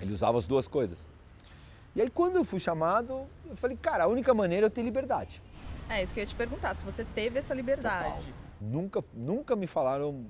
Ele 0.00 0.12
usava 0.12 0.36
as 0.36 0.46
duas 0.46 0.66
coisas. 0.66 1.06
E 1.94 2.02
aí 2.02 2.10
quando 2.10 2.34
eu 2.34 2.44
fui 2.44 2.58
chamado, 2.58 3.24
eu 3.48 3.54
falei, 3.54 3.76
cara, 3.80 4.02
a 4.02 4.06
única 4.08 4.34
maneira 4.34 4.66
é 4.66 4.66
eu 4.66 4.70
ter 4.70 4.82
liberdade. 4.82 5.40
É 5.88 6.02
isso 6.02 6.12
que 6.12 6.18
eu 6.18 6.22
ia 6.22 6.26
te 6.26 6.34
perguntar, 6.34 6.74
se 6.74 6.84
você 6.84 7.04
teve 7.04 7.38
essa 7.38 7.54
liberdade. 7.54 8.16
Total. 8.16 8.34
Nunca, 8.60 9.04
nunca 9.14 9.54
me 9.54 9.68
falaram 9.68 10.26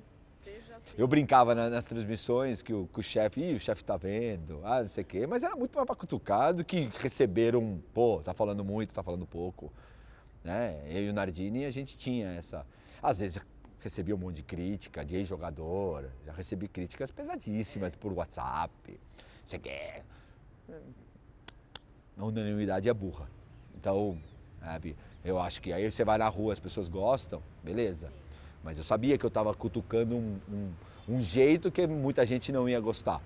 eu 0.97 1.07
brincava 1.07 1.55
na, 1.55 1.69
nas 1.69 1.85
transmissões 1.85 2.61
que 2.61 2.73
o, 2.73 2.87
que 2.87 2.99
o 2.99 3.03
chefe, 3.03 3.41
ih, 3.41 3.55
o 3.55 3.59
chefe 3.59 3.83
tá 3.83 3.97
vendo, 3.97 4.61
ah, 4.63 4.81
não 4.81 4.89
sei 4.89 5.03
o 5.03 5.07
quê, 5.07 5.27
mas 5.27 5.43
era 5.43 5.55
muito 5.55 5.75
mais 5.75 5.85
para 5.85 5.95
cutucar 5.95 6.53
do 6.53 6.63
que 6.63 6.89
receberam, 6.99 7.81
pô, 7.93 8.21
tá 8.21 8.33
falando 8.33 8.63
muito, 8.63 8.91
tá 8.93 9.01
falando 9.01 9.25
pouco. 9.25 9.71
Né? 10.43 10.81
Eu 10.87 11.03
e 11.03 11.09
o 11.09 11.13
Nardini, 11.13 11.65
a 11.65 11.71
gente 11.71 11.95
tinha 11.95 12.29
essa. 12.33 12.65
Às 13.01 13.19
vezes 13.19 13.41
recebia 13.79 14.15
um 14.15 14.17
monte 14.17 14.37
de 14.37 14.43
crítica 14.43 15.03
de 15.03 15.15
ex-jogador, 15.15 16.05
já 16.25 16.33
recebi 16.33 16.67
críticas 16.67 17.11
pesadíssimas 17.11 17.95
por 17.95 18.13
WhatsApp. 18.13 18.99
Você 19.45 19.57
quer. 19.57 20.03
A 22.17 22.25
unanimidade 22.25 22.87
é 22.87 22.93
burra. 22.93 23.27
Então, 23.75 24.21
sabe, 24.59 24.95
eu 25.25 25.39
acho 25.39 25.61
que 25.61 25.73
aí 25.73 25.91
você 25.91 26.03
vai 26.03 26.17
na 26.17 26.27
rua, 26.27 26.53
as 26.53 26.59
pessoas 26.59 26.87
gostam, 26.87 27.41
beleza. 27.63 28.11
Mas 28.63 28.77
eu 28.77 28.83
sabia 28.83 29.17
que 29.17 29.25
eu 29.25 29.29
estava 29.29 29.53
cutucando 29.53 30.15
um, 30.15 30.39
um, 30.49 30.71
um, 31.15 31.21
jeito 31.21 31.71
que 31.71 31.87
muita 31.87 32.25
gente 32.25 32.51
não 32.51 32.69
ia 32.69 32.79
gostar. 32.79 33.21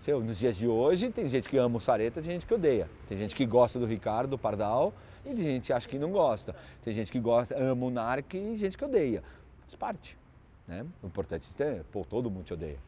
Sei, 0.00 0.14
nos 0.14 0.38
dias 0.38 0.56
de 0.56 0.68
hoje, 0.68 1.10
tem 1.10 1.28
gente 1.28 1.48
que 1.48 1.56
ama 1.56 1.78
o 1.78 1.80
Sareta, 1.80 2.22
tem 2.22 2.32
gente 2.32 2.46
que 2.46 2.54
odeia. 2.54 2.88
Tem 3.08 3.18
gente 3.18 3.34
que 3.34 3.44
gosta 3.44 3.78
do 3.78 3.86
Ricardo, 3.86 4.30
do 4.30 4.38
Pardal, 4.38 4.92
e 5.24 5.34
tem 5.34 5.44
gente 5.44 5.66
que 5.66 5.72
acha 5.72 5.88
que 5.88 5.98
não 5.98 6.12
gosta. 6.12 6.54
Tem 6.84 6.94
gente 6.94 7.10
que 7.10 7.18
gosta, 7.18 7.58
ama 7.58 7.86
o 7.86 7.90
Narc 7.90 8.34
e 8.34 8.56
gente 8.56 8.78
que 8.78 8.84
odeia. 8.84 9.22
Faz 9.62 9.74
parte. 9.74 10.16
Né? 10.68 10.86
O 11.02 11.06
importante 11.06 11.48
é, 11.58 11.82
pô, 11.90 12.04
todo 12.04 12.30
mundo 12.30 12.44
te 12.44 12.54
odeia. 12.54 12.78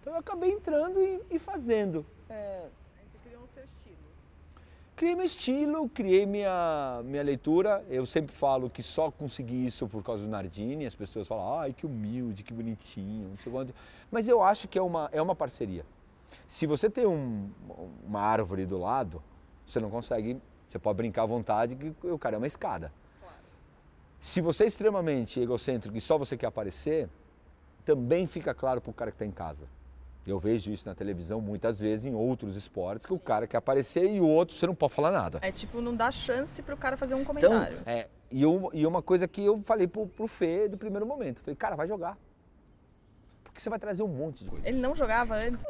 Então 0.00 0.12
eu 0.14 0.18
acabei 0.18 0.50
entrando 0.50 1.00
e, 1.00 1.20
e 1.30 1.38
fazendo. 1.38 2.04
É, 2.28 2.66
Criei 4.96 5.14
meu 5.14 5.26
estilo, 5.26 5.90
criei 5.90 6.24
minha, 6.24 7.02
minha 7.04 7.22
leitura. 7.22 7.84
Eu 7.90 8.06
sempre 8.06 8.34
falo 8.34 8.70
que 8.70 8.82
só 8.82 9.10
consegui 9.10 9.66
isso 9.66 9.86
por 9.86 10.02
causa 10.02 10.24
do 10.24 10.30
Nardini. 10.30 10.86
As 10.86 10.94
pessoas 10.94 11.28
falam, 11.28 11.58
ai, 11.58 11.74
que 11.74 11.84
humilde, 11.84 12.42
que 12.42 12.54
bonitinho, 12.54 13.28
não 13.28 13.36
sei 13.36 13.52
quanto. 13.52 13.74
Mas 14.10 14.26
eu 14.26 14.42
acho 14.42 14.66
que 14.66 14.78
é 14.78 14.82
uma, 14.82 15.10
é 15.12 15.20
uma 15.20 15.36
parceria. 15.36 15.84
Se 16.48 16.66
você 16.66 16.88
tem 16.88 17.06
um, 17.06 17.50
uma 18.06 18.22
árvore 18.22 18.64
do 18.64 18.78
lado, 18.78 19.22
você 19.66 19.78
não 19.80 19.90
consegue, 19.90 20.40
você 20.66 20.78
pode 20.78 20.96
brincar 20.96 21.24
à 21.24 21.26
vontade 21.26 21.76
que 21.76 22.06
o 22.06 22.18
cara 22.18 22.36
é 22.36 22.38
uma 22.38 22.46
escada. 22.46 22.90
Claro. 23.20 23.36
Se 24.18 24.40
você 24.40 24.64
é 24.64 24.66
extremamente 24.66 25.38
egocêntrico 25.38 25.94
e 25.94 26.00
só 26.00 26.16
você 26.16 26.38
quer 26.38 26.46
aparecer, 26.46 27.06
também 27.84 28.26
fica 28.26 28.54
claro 28.54 28.80
para 28.80 28.90
o 28.90 28.94
cara 28.94 29.10
que 29.10 29.16
está 29.16 29.26
em 29.26 29.30
casa. 29.30 29.68
Eu 30.26 30.40
vejo 30.40 30.72
isso 30.72 30.88
na 30.88 30.94
televisão 30.94 31.40
muitas 31.40 31.78
vezes 31.78 32.04
em 32.04 32.14
outros 32.14 32.56
esportes, 32.56 33.06
que 33.06 33.12
Sim. 33.12 33.18
o 33.18 33.20
cara 33.20 33.46
quer 33.46 33.58
aparecer 33.58 34.10
e 34.10 34.20
o 34.20 34.26
outro 34.26 34.56
você 34.56 34.66
não 34.66 34.74
pode 34.74 34.92
falar 34.92 35.12
nada. 35.12 35.38
É 35.40 35.52
tipo, 35.52 35.80
não 35.80 35.94
dá 35.94 36.10
chance 36.10 36.60
para 36.62 36.74
o 36.74 36.78
cara 36.78 36.96
fazer 36.96 37.14
um 37.14 37.20
então, 37.20 37.34
comentário. 37.34 37.78
Então, 37.80 37.94
é, 37.94 38.08
e, 38.30 38.42
eu, 38.42 38.70
e 38.72 38.84
uma 38.84 39.02
coisa 39.02 39.28
que 39.28 39.44
eu 39.44 39.62
falei 39.62 39.86
pro, 39.86 40.06
pro 40.08 40.26
Fê 40.26 40.68
do 40.68 40.76
primeiro 40.76 41.06
momento, 41.06 41.40
falei, 41.40 41.54
cara, 41.54 41.76
vai 41.76 41.86
jogar. 41.86 42.18
Porque 43.44 43.60
você 43.60 43.70
vai 43.70 43.78
trazer 43.78 44.02
um 44.02 44.08
monte 44.08 44.42
de 44.42 44.50
coisa. 44.50 44.68
Ele 44.68 44.78
não 44.78 44.94
jogava 44.94 45.36
antes? 45.36 45.64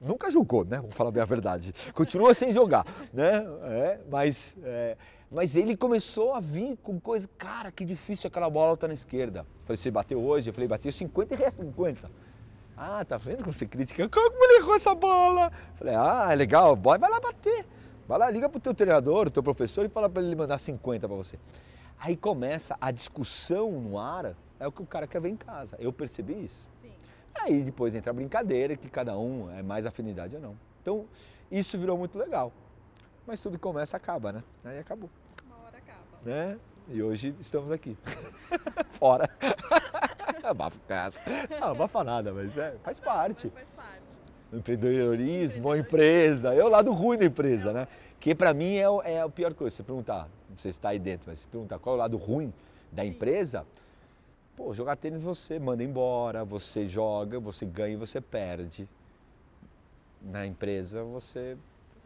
Nunca 0.00 0.30
jogou, 0.30 0.64
né? 0.64 0.78
Vamos 0.78 0.94
falar 0.94 1.10
bem 1.10 1.22
a 1.22 1.26
verdade. 1.26 1.72
Continua 1.94 2.34
sem 2.34 2.52
jogar, 2.52 2.84
né? 3.12 3.44
É, 3.62 4.00
mas, 4.10 4.56
é, 4.64 4.96
mas 5.30 5.54
ele 5.54 5.76
começou 5.76 6.34
a 6.34 6.40
vir 6.40 6.76
com 6.82 6.98
coisa, 6.98 7.28
cara, 7.38 7.70
que 7.70 7.84
difícil 7.84 8.26
aquela 8.26 8.50
bola 8.50 8.76
tá 8.76 8.88
na 8.88 8.94
esquerda. 8.94 9.46
Falei, 9.64 9.76
você 9.76 9.90
bateu 9.90 10.18
hoje? 10.18 10.50
Eu 10.50 10.54
falei, 10.54 10.66
bateu 10.66 10.90
50 10.90 11.34
e 11.34 11.50
50. 11.50 12.10
Ah, 12.82 13.04
tá 13.04 13.18
vendo 13.18 13.44
como 13.44 13.52
você 13.52 13.66
critica? 13.66 14.08
Como 14.08 14.44
ele 14.44 14.62
errou 14.62 14.74
essa 14.74 14.94
bola? 14.94 15.52
Falei, 15.74 15.94
ah, 15.94 16.28
é 16.30 16.34
legal, 16.34 16.74
boy, 16.74 16.96
vai 16.96 17.10
lá 17.10 17.20
bater. 17.20 17.66
Vai 18.08 18.18
lá, 18.18 18.30
liga 18.30 18.48
pro 18.48 18.58
teu 18.58 18.72
treinador, 18.72 19.30
teu 19.30 19.42
professor 19.42 19.84
e 19.84 19.88
fala 19.90 20.08
para 20.08 20.22
ele 20.22 20.34
mandar 20.34 20.58
50 20.58 21.06
para 21.06 21.14
você. 21.14 21.38
Aí 21.98 22.16
começa 22.16 22.78
a 22.80 22.90
discussão 22.90 23.70
no 23.70 23.98
ar, 23.98 24.34
é 24.58 24.66
o 24.66 24.72
que 24.72 24.80
o 24.80 24.86
cara 24.86 25.06
quer 25.06 25.20
ver 25.20 25.28
em 25.28 25.36
casa. 25.36 25.76
Eu 25.78 25.92
percebi 25.92 26.46
isso. 26.46 26.66
Sim. 26.80 26.90
Aí 27.34 27.62
depois 27.62 27.94
entra 27.94 28.12
a 28.12 28.14
brincadeira, 28.14 28.74
que 28.74 28.88
cada 28.88 29.14
um 29.18 29.50
é 29.50 29.62
mais 29.62 29.84
afinidade 29.84 30.34
ou 30.36 30.40
não. 30.40 30.56
Então, 30.80 31.04
isso 31.52 31.76
virou 31.78 31.98
muito 31.98 32.18
legal. 32.18 32.50
Mas 33.26 33.42
tudo 33.42 33.58
que 33.58 33.62
começa 33.62 33.94
acaba, 33.98 34.32
né? 34.32 34.42
Aí 34.64 34.78
acabou. 34.78 35.10
Uma 35.46 35.66
hora 35.66 35.76
acaba. 35.76 36.00
Né? 36.24 36.58
E 36.88 37.02
hoje 37.02 37.34
estamos 37.38 37.70
aqui. 37.70 37.94
Fora. 38.98 39.28
Abafa 40.48 40.78
casa. 40.88 41.18
Não, 41.60 41.68
abafa 41.68 42.04
nada, 42.04 42.32
mas 42.32 42.56
é, 42.56 42.74
faz 42.82 42.98
parte. 43.00 43.48
Faz 43.50 43.66
parte. 43.76 44.00
O 44.52 44.56
empreendedorismo, 44.56 45.70
a 45.70 45.78
empresa, 45.78 46.54
é 46.54 46.64
o 46.64 46.68
lado 46.68 46.92
ruim 46.92 47.18
da 47.18 47.24
empresa, 47.24 47.72
né? 47.72 47.86
Que 48.18 48.34
para 48.34 48.52
mim 48.52 48.76
é, 48.76 48.88
o- 48.88 49.02
é 49.02 49.20
a 49.20 49.28
pior 49.28 49.54
coisa. 49.54 49.76
Você 49.76 49.82
perguntar, 49.82 50.28
se 50.56 50.68
está 50.68 50.90
aí 50.90 50.98
dentro, 50.98 51.30
mas 51.30 51.40
se 51.40 51.46
perguntar 51.46 51.78
qual 51.78 51.94
é 51.94 51.98
o 51.98 52.00
lado 52.00 52.16
ruim 52.16 52.52
da 52.90 53.04
empresa, 53.04 53.64
pô, 54.56 54.74
jogar 54.74 54.96
tênis 54.96 55.22
você 55.22 55.58
manda 55.58 55.82
embora, 55.84 56.44
você 56.44 56.88
joga, 56.88 57.38
você 57.38 57.64
ganha 57.64 57.94
e 57.94 57.96
você 57.96 58.20
perde. 58.20 58.88
Na 60.20 60.44
empresa 60.46 61.02
você 61.02 61.56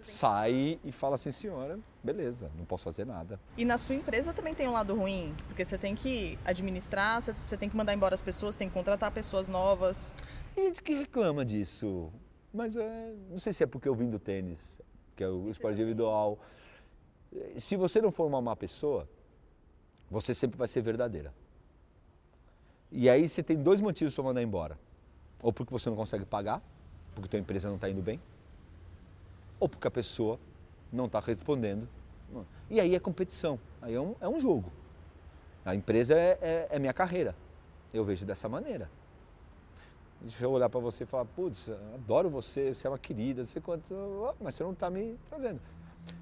sai 0.05 0.79
e 0.85 0.93
fala 0.93 1.15
assim, 1.15 1.33
senhora, 1.33 1.79
beleza, 2.03 2.51
não 2.57 2.65
posso 2.65 2.85
fazer 2.85 3.05
nada. 3.07 3.41
E 3.57 3.65
na 3.65 3.79
sua 3.79 3.95
empresa 3.95 4.33
também 4.33 4.55
tem 4.55 4.69
um 4.69 4.73
lado 4.73 4.95
ruim, 4.95 5.35
porque 5.47 5.65
você 5.65 5.79
tem 5.79 5.95
que 5.95 6.39
administrar, 6.45 7.21
você- 7.23 7.57
tem 7.57 7.69
que 7.69 7.77
mandar 7.77 7.95
embora 7.95 8.15
as 8.15 8.23
pessoas, 8.23 8.57
tem 8.57 8.69
que 8.69 8.75
contratar 8.75 9.11
pessoas 9.11 9.49
novas. 9.49 10.15
E 10.57 10.73
que 10.73 10.95
reclama 10.95 11.45
disso? 11.45 12.13
Mas 12.53 12.77
é, 12.77 13.15
não 13.31 13.39
sei 13.39 13.53
se 13.53 13.65
é 13.65 13.67
porque 13.67 13.89
eu 13.89 13.95
vim 13.95 14.09
do 14.11 14.19
tênis, 14.19 14.81
que 15.17 15.25
é 15.25 15.29
o 15.29 15.49
esporte 15.49 15.75
individual. 15.75 16.39
Se 17.59 17.75
você 17.77 18.01
não 18.01 18.13
for 18.13 18.27
uma 18.27 18.41
má 18.41 18.55
pessoa, 18.55 19.09
você 20.11 20.35
sempre 20.35 20.57
vai 20.57 20.69
ser 20.69 20.81
verdadeira. 20.83 21.35
E 22.93 23.09
aí 23.09 23.29
você 23.29 23.43
tem 23.43 23.57
dois 23.57 23.81
motivos 23.81 24.15
para 24.15 24.23
mandar 24.23 24.43
embora. 24.43 24.79
Ou 25.43 25.53
porque 25.53 25.73
você 25.73 25.89
não 25.91 25.97
consegue 25.97 26.25
pagar, 26.25 26.63
porque 27.15 27.29
tua 27.29 27.41
empresa 27.41 27.69
não 27.69 27.75
está 27.77 27.89
indo 27.91 28.01
bem, 28.01 28.21
ou 29.65 29.69
porque 29.69 29.89
a 29.89 29.91
pessoa 29.91 30.39
não 30.93 31.07
está 31.07 31.21
respondendo. 31.21 31.89
E 32.69 32.79
aí 32.79 32.95
é 32.95 33.01
competição, 33.01 33.59
aí 33.81 33.95
é 33.95 34.01
um, 34.01 34.15
é 34.21 34.29
um 34.29 34.39
jogo. 34.39 34.71
A 35.65 35.75
empresa 35.75 36.13
é, 36.13 36.39
é, 36.43 36.69
é 36.73 36.79
minha 36.79 36.93
carreira. 36.93 37.35
Eu 37.93 38.05
vejo 38.05 38.27
dessa 38.27 38.47
maneira. 38.47 38.91
Deixa 40.21 40.45
eu 40.45 40.51
olhar 40.51 40.69
para 40.69 40.81
você 40.81 41.05
e 41.05 41.07
falar, 41.07 41.25
putz, 41.25 41.71
adoro 41.95 42.29
você, 42.29 42.75
você 42.75 42.87
é 42.87 42.91
uma 42.91 42.99
querida, 42.99 43.47
sei 43.47 43.63
quanto, 43.63 44.35
mas 44.39 44.55
você 44.55 44.63
não 44.63 44.73
está 44.73 44.91
me 44.91 45.19
trazendo. 45.31 45.61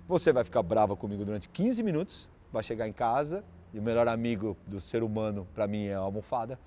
Você 0.06 0.32
vai 0.32 0.44
ficar 0.44 0.62
brava 0.62 0.94
comigo 0.94 1.24
durante 1.24 1.48
15 1.48 1.82
minutos, 1.82 2.28
vai 2.52 2.62
chegar 2.62 2.86
em 2.86 2.92
casa 2.92 3.44
e 3.74 3.78
o 3.80 3.82
melhor 3.82 4.06
amigo 4.06 4.56
do 4.68 4.80
ser 4.80 5.02
humano 5.02 5.48
para 5.52 5.66
mim 5.66 5.86
é 5.86 5.94
a 5.94 5.98
almofada, 5.98 6.60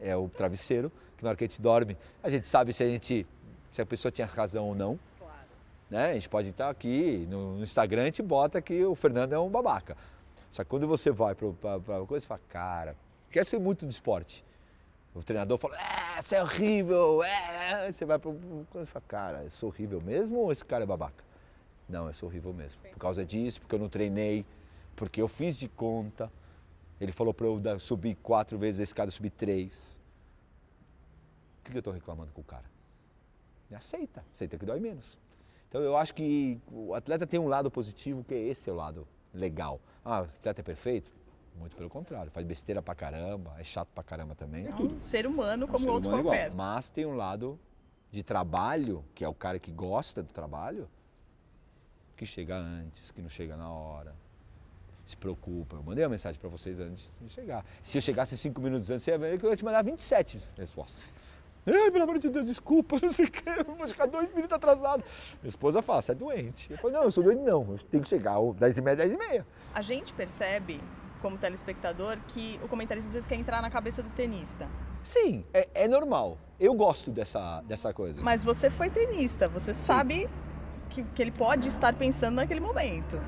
é 0.00 0.16
o 0.16 0.28
travesseiro, 0.28 0.92
que 1.16 1.24
na 1.24 1.30
hora 1.30 1.36
que 1.36 1.42
a 1.42 1.46
gente 1.48 1.60
dorme, 1.60 1.98
a 2.22 2.30
gente 2.30 2.46
sabe 2.46 2.72
se 2.72 2.84
a 2.84 2.86
gente 2.86 3.26
se 3.74 3.82
a 3.82 3.86
pessoa 3.86 4.12
tinha 4.12 4.24
razão 4.24 4.68
ou 4.68 4.74
não. 4.74 4.96
Né? 5.90 6.10
A 6.10 6.14
gente 6.14 6.28
pode 6.28 6.48
estar 6.48 6.68
aqui 6.68 7.26
no 7.28 7.62
Instagram, 7.62 8.02
a 8.02 8.06
gente 8.06 8.22
bota 8.22 8.60
que 8.60 8.84
o 8.84 8.94
Fernando 8.94 9.32
é 9.32 9.38
um 9.38 9.48
babaca. 9.48 9.96
Só 10.50 10.62
que 10.62 10.70
quando 10.70 10.86
você 10.86 11.10
vai 11.10 11.34
para 11.34 11.48
a 11.48 12.06
coisa, 12.06 12.20
você 12.20 12.26
fala, 12.26 12.40
cara, 12.48 12.96
quer 13.30 13.44
ser 13.44 13.58
muito 13.58 13.84
do 13.84 13.90
esporte. 13.90 14.44
O 15.14 15.22
treinador 15.22 15.58
fala, 15.58 15.76
é, 15.76 16.20
você 16.20 16.36
é 16.36 16.42
horrível, 16.42 17.22
é. 17.22 17.90
Você 17.92 18.04
vai 18.04 18.18
para 18.18 18.30
o. 18.30 18.66
Você 18.72 18.86
fala, 18.86 19.04
cara, 19.06 19.44
eu 19.44 19.50
sou 19.50 19.68
horrível 19.68 20.00
mesmo 20.00 20.38
ou 20.38 20.50
esse 20.50 20.64
cara 20.64 20.82
é 20.82 20.86
babaca? 20.86 21.24
Não, 21.88 22.08
eu 22.08 22.14
sou 22.14 22.28
horrível 22.28 22.52
mesmo. 22.52 22.80
Por 22.82 22.98
causa 22.98 23.24
disso, 23.24 23.60
porque 23.60 23.74
eu 23.74 23.78
não 23.78 23.88
treinei, 23.88 24.44
porque 24.96 25.20
eu 25.22 25.28
fiz 25.28 25.56
de 25.56 25.68
conta. 25.68 26.30
Ele 27.00 27.12
falou 27.12 27.34
para 27.34 27.46
eu 27.46 27.78
subir 27.78 28.16
quatro 28.16 28.58
vezes 28.58 28.80
a 28.80 28.82
escada, 28.82 29.08
eu 29.08 29.12
subi 29.12 29.30
três. 29.30 30.00
O 31.60 31.70
que 31.70 31.76
eu 31.76 31.78
estou 31.78 31.92
reclamando 31.92 32.32
com 32.32 32.40
o 32.40 32.44
cara? 32.44 32.64
E 33.70 33.74
aceita, 33.74 34.24
aceita 34.32 34.58
que 34.58 34.66
dói 34.66 34.80
menos. 34.80 35.18
Então 35.74 35.82
eu 35.82 35.96
acho 35.96 36.14
que 36.14 36.56
o 36.70 36.94
atleta 36.94 37.26
tem 37.26 37.40
um 37.40 37.48
lado 37.48 37.68
positivo, 37.68 38.22
que 38.22 38.32
esse 38.32 38.70
é 38.70 38.72
o 38.72 38.76
lado 38.76 39.08
legal. 39.34 39.80
Ah, 40.04 40.20
o 40.20 40.22
atleta 40.22 40.60
é 40.60 40.62
perfeito? 40.62 41.10
Muito 41.58 41.74
pelo 41.74 41.90
contrário, 41.90 42.30
faz 42.30 42.46
besteira 42.46 42.80
pra 42.80 42.94
caramba, 42.94 43.56
é 43.58 43.64
chato 43.64 43.88
pra 43.92 44.04
caramba 44.04 44.36
também. 44.36 44.66
É 44.66 44.70
É 44.70 44.74
um 44.76 45.00
ser 45.00 45.26
humano 45.26 45.66
como 45.66 45.80
Um 45.80 45.82
ser 45.82 45.90
outro 45.90 46.08
humano 46.10 46.22
igual. 46.22 46.36
qualquer. 46.36 46.54
Mas 46.54 46.88
tem 46.90 47.04
um 47.04 47.16
lado 47.16 47.58
de 48.12 48.22
trabalho, 48.22 49.04
que 49.16 49.24
é 49.24 49.28
o 49.28 49.34
cara 49.34 49.58
que 49.58 49.72
gosta 49.72 50.22
do 50.22 50.28
trabalho, 50.28 50.88
que 52.16 52.24
chega 52.24 52.56
antes, 52.56 53.10
que 53.10 53.20
não 53.20 53.28
chega 53.28 53.56
na 53.56 53.68
hora, 53.68 54.14
se 55.04 55.16
preocupa. 55.16 55.74
Eu 55.74 55.82
mandei 55.82 56.04
uma 56.04 56.10
mensagem 56.10 56.40
para 56.40 56.48
vocês 56.48 56.78
antes 56.78 57.10
de 57.20 57.28
chegar. 57.30 57.64
Se 57.82 57.98
eu 57.98 58.02
chegasse 58.02 58.38
cinco 58.38 58.60
minutos 58.60 58.90
antes, 58.90 59.02
você 59.02 59.10
ia 59.10 59.18
ver 59.18 59.40
que 59.40 59.44
eu 59.44 59.50
ia 59.50 59.56
te 59.56 59.64
mandar 59.64 59.82
27 59.82 60.38
respostas. 60.56 61.12
Ai, 61.66 61.90
pelo 61.90 62.04
amor 62.04 62.18
de 62.18 62.28
Deus, 62.28 62.46
desculpa, 62.46 62.98
não 63.02 63.10
sei 63.10 63.26
o 63.26 63.30
que, 63.30 63.48
eu 63.48 63.64
vou 63.64 63.86
chegar 63.86 64.06
dois 64.06 64.28
minutos 64.34 64.52
atrasado. 64.52 65.02
Minha 65.42 65.48
esposa 65.48 65.82
fala, 65.82 66.02
você 66.02 66.12
é 66.12 66.14
doente. 66.14 66.70
Eu 66.72 66.78
falo, 66.78 66.92
não, 66.92 67.02
eu 67.04 67.10
sou 67.10 67.24
doente 67.24 67.42
não, 67.42 67.62
eu 67.70 67.78
tenho 67.90 68.02
que 68.02 68.08
chegar 68.08 68.36
às 68.36 68.54
10 68.56 68.78
e 68.78 68.80
meia, 68.80 68.96
10 68.96 69.12
e 69.12 69.16
meia. 69.16 69.46
A 69.74 69.82
gente 69.82 70.12
percebe, 70.12 70.80
como 71.22 71.38
telespectador, 71.38 72.18
que 72.28 72.60
o 72.62 72.68
comentarista 72.68 73.08
às 73.08 73.14
vezes 73.14 73.26
quer 73.26 73.36
entrar 73.36 73.62
na 73.62 73.70
cabeça 73.70 74.02
do 74.02 74.10
tenista. 74.10 74.68
Sim, 75.02 75.44
é, 75.54 75.68
é 75.74 75.88
normal. 75.88 76.38
Eu 76.60 76.74
gosto 76.74 77.10
dessa, 77.10 77.62
dessa 77.62 77.94
coisa. 77.94 78.20
Mas 78.22 78.44
você 78.44 78.68
foi 78.68 78.90
tenista, 78.90 79.48
você 79.48 79.72
sabe 79.72 80.28
que, 80.90 81.02
que 81.02 81.22
ele 81.22 81.32
pode 81.32 81.68
estar 81.68 81.94
pensando 81.94 82.36
naquele 82.36 82.60
momento. 82.60 83.18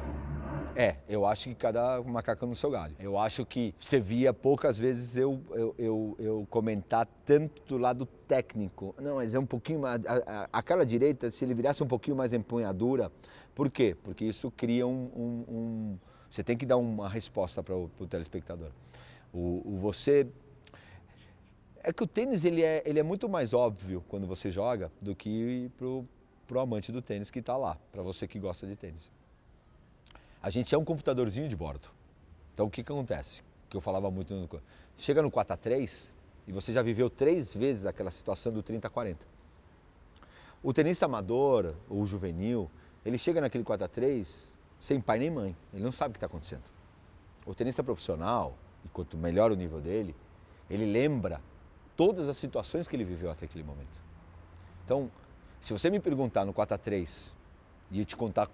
É, 0.79 0.97
eu 1.09 1.25
acho 1.25 1.49
que 1.49 1.55
cada 1.55 2.03
macaco 2.03 2.45
no 2.45 2.55
seu 2.55 2.71
galho. 2.71 2.95
Eu 3.01 3.17
acho 3.17 3.47
que 3.47 3.75
você 3.81 3.99
via 3.99 4.35
poucas 4.35 4.79
vezes 4.79 5.17
eu, 5.17 5.41
eu, 5.53 5.75
eu, 5.79 6.17
eu 6.19 6.47
comentar 6.51 7.09
tanto 7.25 7.63
do 7.67 7.79
lado 7.79 8.05
técnico. 8.29 8.95
Não, 8.99 9.15
mas 9.17 9.35
é 9.35 9.39
um 9.39 9.47
pouquinho 9.47 9.81
mais. 9.81 10.05
A, 10.05 10.15
a, 10.27 10.49
aquela 10.53 10.85
direita, 10.85 11.31
se 11.31 11.43
ele 11.47 11.55
virasse 11.55 11.83
um 11.83 11.87
pouquinho 11.87 12.15
mais 12.15 12.35
empunhadura. 12.35 13.11
Por 13.55 13.71
quê? 13.71 13.97
Porque 14.05 14.27
isso 14.27 14.51
cria 14.51 14.87
um. 14.87 15.11
um- 15.17 15.45
um- 15.49 15.99
você 16.31 16.45
tem 16.45 16.59
que 16.59 16.67
dar 16.67 16.77
uma 16.77 17.09
resposta 17.09 17.63
para 17.63 17.75
o 17.75 17.89
telespectador. 18.11 18.69
O, 19.33 19.63
o 19.65 19.77
você. 19.79 20.27
É 21.83 21.91
que 21.91 22.03
o 22.03 22.07
tênis 22.07 22.45
ele 22.45 22.63
é, 22.63 22.83
ele 22.85 22.99
é 22.99 23.03
muito 23.03 23.29
mais 23.31 23.55
óbvio 23.55 24.05
quando 24.09 24.27
você 24.27 24.51
joga 24.51 24.93
do 25.01 25.15
que 25.15 25.71
pro, 25.79 26.05
pro 26.47 26.61
amante 26.61 26.93
do 26.93 27.01
tênis 27.01 27.31
que 27.31 27.39
está 27.39 27.57
lá, 27.57 27.79
para 27.93 28.03
você 28.03 28.27
que 28.29 28.39
gosta 28.39 28.67
de 28.67 28.77
tênis. 28.77 29.09
A 30.47 30.51
gente 30.51 30.73
é 30.73 30.79
um 30.79 30.85
computadorzinho 30.85 31.49
de 31.49 31.57
bordo. 31.57 31.89
Então 32.55 32.67
o 32.67 32.71
que, 32.71 32.81
que 32.81 32.93
acontece? 32.93 33.43
Que 33.69 33.77
eu 33.77 33.81
falava 33.81 34.13
muito 34.13 34.33
no. 34.33 34.49
Chega 34.97 35.21
no 35.21 35.29
4 35.29 35.55
a 35.55 35.57
3 35.57 36.15
e 36.47 36.53
você 36.53 36.73
já 36.73 36.83
viveu 36.83 37.11
três 37.11 37.53
vezes 37.53 37.85
aquela 37.85 38.13
situação 38.13 38.53
do 38.53 38.63
30 38.63 38.87
a 38.87 38.91
40. 38.91 39.27
O 40.63 40.73
tenista 40.73 41.05
amador 41.05 41.75
ou 41.91 42.07
juvenil, 42.07 42.71
ele 43.05 43.19
chega 43.19 43.41
naquele 43.41 43.65
4 43.65 43.87
a 43.87 43.89
3 43.89 44.53
sem 44.79 45.01
pai 45.01 45.19
nem 45.19 45.31
mãe. 45.31 45.57
Ele 45.75 45.83
não 45.83 45.91
sabe 45.91 46.11
o 46.11 46.13
que 46.13 46.19
está 46.19 46.27
acontecendo. 46.27 46.71
O 47.45 47.53
tenista 47.53 47.83
profissional, 47.83 48.57
e 48.85 48.89
quanto 48.91 49.19
melhor 49.19 49.51
o 49.51 49.57
nível 49.57 49.81
dele, 49.81 50.15
ele 50.71 50.87
lembra 50.87 51.41
todas 51.97 52.29
as 52.29 52.37
situações 52.37 52.87
que 52.87 52.95
ele 52.95 53.03
viveu 53.03 53.33
até 53.33 53.47
aquele 53.47 53.65
momento. 53.65 54.01
Então, 54.85 55.11
se 55.61 55.73
você 55.73 55.91
me 55.91 55.99
perguntar 55.99 56.45
no 56.45 56.53
4 56.53 56.77
a 56.77 56.79
3 56.79 57.33
e 57.91 57.99
eu 57.99 58.05
te 58.05 58.15
contar 58.15 58.49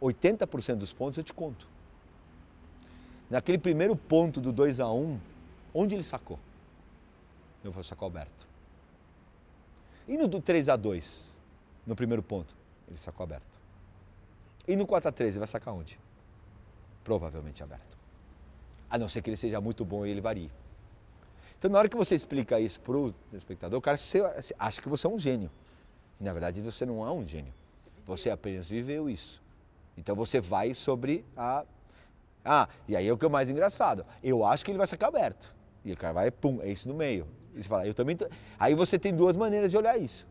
80% 0.00 0.76
dos 0.76 0.92
pontos, 0.92 1.18
eu 1.18 1.24
te 1.24 1.32
conto. 1.32 1.66
Naquele 3.28 3.58
primeiro 3.58 3.96
ponto 3.96 4.40
do 4.40 4.52
2 4.52 4.80
a 4.80 4.90
1 4.90 5.18
onde 5.74 5.94
ele 5.94 6.04
sacou? 6.04 6.38
Eu 7.64 7.72
vou 7.72 7.82
sacar 7.82 8.02
o 8.02 8.06
Alberto. 8.06 8.46
E 10.06 10.16
no 10.16 10.28
do 10.28 10.40
3 10.40 10.68
a 10.68 10.76
2 10.76 11.36
no 11.86 11.96
primeiro 11.96 12.22
ponto, 12.22 12.54
ele 12.88 12.98
sacou 12.98 13.24
aberto. 13.24 13.60
E 14.66 14.76
no 14.76 14.86
4 14.86 15.08
a 15.08 15.12
3 15.12 15.34
ele 15.34 15.38
vai 15.38 15.48
sacar 15.48 15.74
onde? 15.74 15.98
Provavelmente 17.02 17.62
aberto. 17.62 17.96
A 18.88 18.98
não 18.98 19.08
ser 19.08 19.22
que 19.22 19.30
ele 19.30 19.36
seja 19.36 19.60
muito 19.60 19.84
bom 19.84 20.06
e 20.06 20.10
ele 20.10 20.20
varie. 20.20 20.50
Então, 21.58 21.70
na 21.70 21.78
hora 21.78 21.88
que 21.88 21.96
você 21.96 22.14
explica 22.14 22.60
isso 22.60 22.78
para 22.80 22.96
o 22.96 23.14
espectador, 23.32 23.78
o 23.78 23.82
cara 23.82 23.98
acha 24.58 24.82
que 24.82 24.88
você 24.88 25.06
é 25.06 25.10
um 25.10 25.18
gênio. 25.18 25.50
E, 26.20 26.24
na 26.24 26.32
verdade, 26.32 26.60
você 26.60 26.84
não 26.84 27.04
é 27.04 27.10
um 27.10 27.26
gênio. 27.26 27.52
Você 28.04 28.30
apenas 28.30 28.68
viveu 28.68 29.08
isso. 29.08 29.42
Então, 29.96 30.14
você 30.14 30.40
vai 30.40 30.74
sobre 30.74 31.24
a. 31.36 31.64
Ah, 32.44 32.68
e 32.86 32.94
aí 32.94 33.08
é 33.08 33.12
o 33.12 33.18
que 33.18 33.24
é 33.24 33.28
o 33.28 33.30
mais 33.30 33.50
engraçado. 33.50 34.06
Eu 34.22 34.44
acho 34.44 34.64
que 34.64 34.70
ele 34.70 34.78
vai 34.78 34.86
sacar 34.86 35.08
aberto. 35.08 35.54
E 35.84 35.92
o 35.92 35.96
cara 35.96 36.12
vai, 36.12 36.30
pum, 36.30 36.60
é 36.62 36.70
isso 36.70 36.88
no 36.88 36.94
meio. 36.94 37.26
E 37.54 37.62
você 37.62 37.68
fala, 37.68 37.86
eu 37.86 37.94
também. 37.94 38.16
Tô... 38.16 38.26
Aí 38.58 38.74
você 38.74 38.98
tem 38.98 39.14
duas 39.14 39.36
maneiras 39.36 39.70
de 39.70 39.76
olhar 39.76 39.96
isso. 39.96 40.26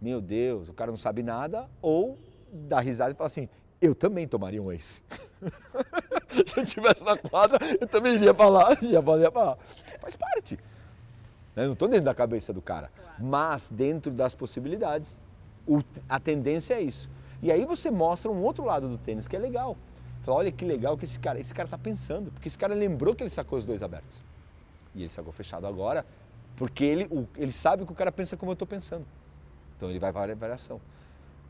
Meu 0.00 0.20
Deus, 0.20 0.68
o 0.68 0.72
cara 0.72 0.90
não 0.90 0.96
sabe 0.96 1.22
nada, 1.22 1.68
ou 1.82 2.18
dá 2.50 2.80
risada 2.80 3.12
e 3.12 3.14
fala 3.14 3.26
assim, 3.26 3.48
eu 3.80 3.94
também 3.94 4.26
tomaria 4.26 4.62
um 4.62 4.72
ace. 4.72 5.02
Se 6.46 6.58
eu 6.58 6.62
estivesse 6.62 7.04
na 7.04 7.16
quadra, 7.16 7.58
eu 7.78 7.86
também 7.86 8.14
iria 8.14 8.32
pra 8.34 8.48
lá, 8.48 8.76
ia 8.80 9.02
pra 9.02 9.44
lá. 9.44 9.58
Faz 10.00 10.16
parte. 10.16 10.58
Eu 11.56 11.66
não 11.66 11.72
estou 11.74 11.88
dentro 11.88 12.04
da 12.04 12.14
cabeça 12.14 12.52
do 12.52 12.62
cara. 12.62 12.90
Mas 13.18 13.68
dentro 13.68 14.10
das 14.10 14.34
possibilidades, 14.34 15.18
a 16.08 16.18
tendência 16.18 16.74
é 16.74 16.80
isso. 16.80 17.08
E 17.42 17.50
aí 17.50 17.64
você 17.64 17.90
mostra 17.90 18.30
um 18.30 18.42
outro 18.42 18.64
lado 18.64 18.88
do 18.88 18.98
tênis 18.98 19.26
que 19.26 19.34
é 19.34 19.38
legal. 19.38 19.76
Fala, 20.22 20.38
olha 20.38 20.52
que 20.52 20.64
legal 20.64 20.96
que 20.96 21.04
esse 21.04 21.18
cara, 21.18 21.40
esse 21.40 21.54
cara 21.54 21.68
tá 21.68 21.78
pensando, 21.78 22.30
porque 22.30 22.48
esse 22.48 22.58
cara 22.58 22.74
lembrou 22.74 23.14
que 23.14 23.22
ele 23.22 23.30
sacou 23.30 23.58
os 23.58 23.64
dois 23.64 23.82
abertos. 23.82 24.22
E 24.94 25.02
ele 25.02 25.08
sacou 25.08 25.32
fechado 25.32 25.66
agora, 25.66 26.04
Porque 26.56 26.84
ele, 26.84 27.04
o, 27.10 27.26
ele 27.36 27.52
sabe 27.52 27.86
que 27.86 27.92
o 27.92 27.94
cara 27.94 28.12
pensa 28.12 28.36
como 28.36 28.50
eu 28.50 28.54
estou 28.54 28.68
pensando. 28.68 29.06
Então 29.76 29.88
ele 29.88 29.98
vai 29.98 30.12
variação. 30.12 30.80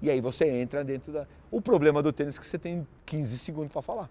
E 0.00 0.08
aí 0.08 0.20
você 0.20 0.48
entra 0.48 0.84
dentro 0.84 1.12
da. 1.12 1.26
O 1.50 1.60
problema 1.60 2.02
do 2.02 2.12
tênis 2.12 2.36
é 2.36 2.40
que 2.40 2.46
você 2.46 2.58
tem 2.58 2.86
15 3.06 3.38
segundos 3.38 3.72
para 3.72 3.82
falar. 3.82 4.08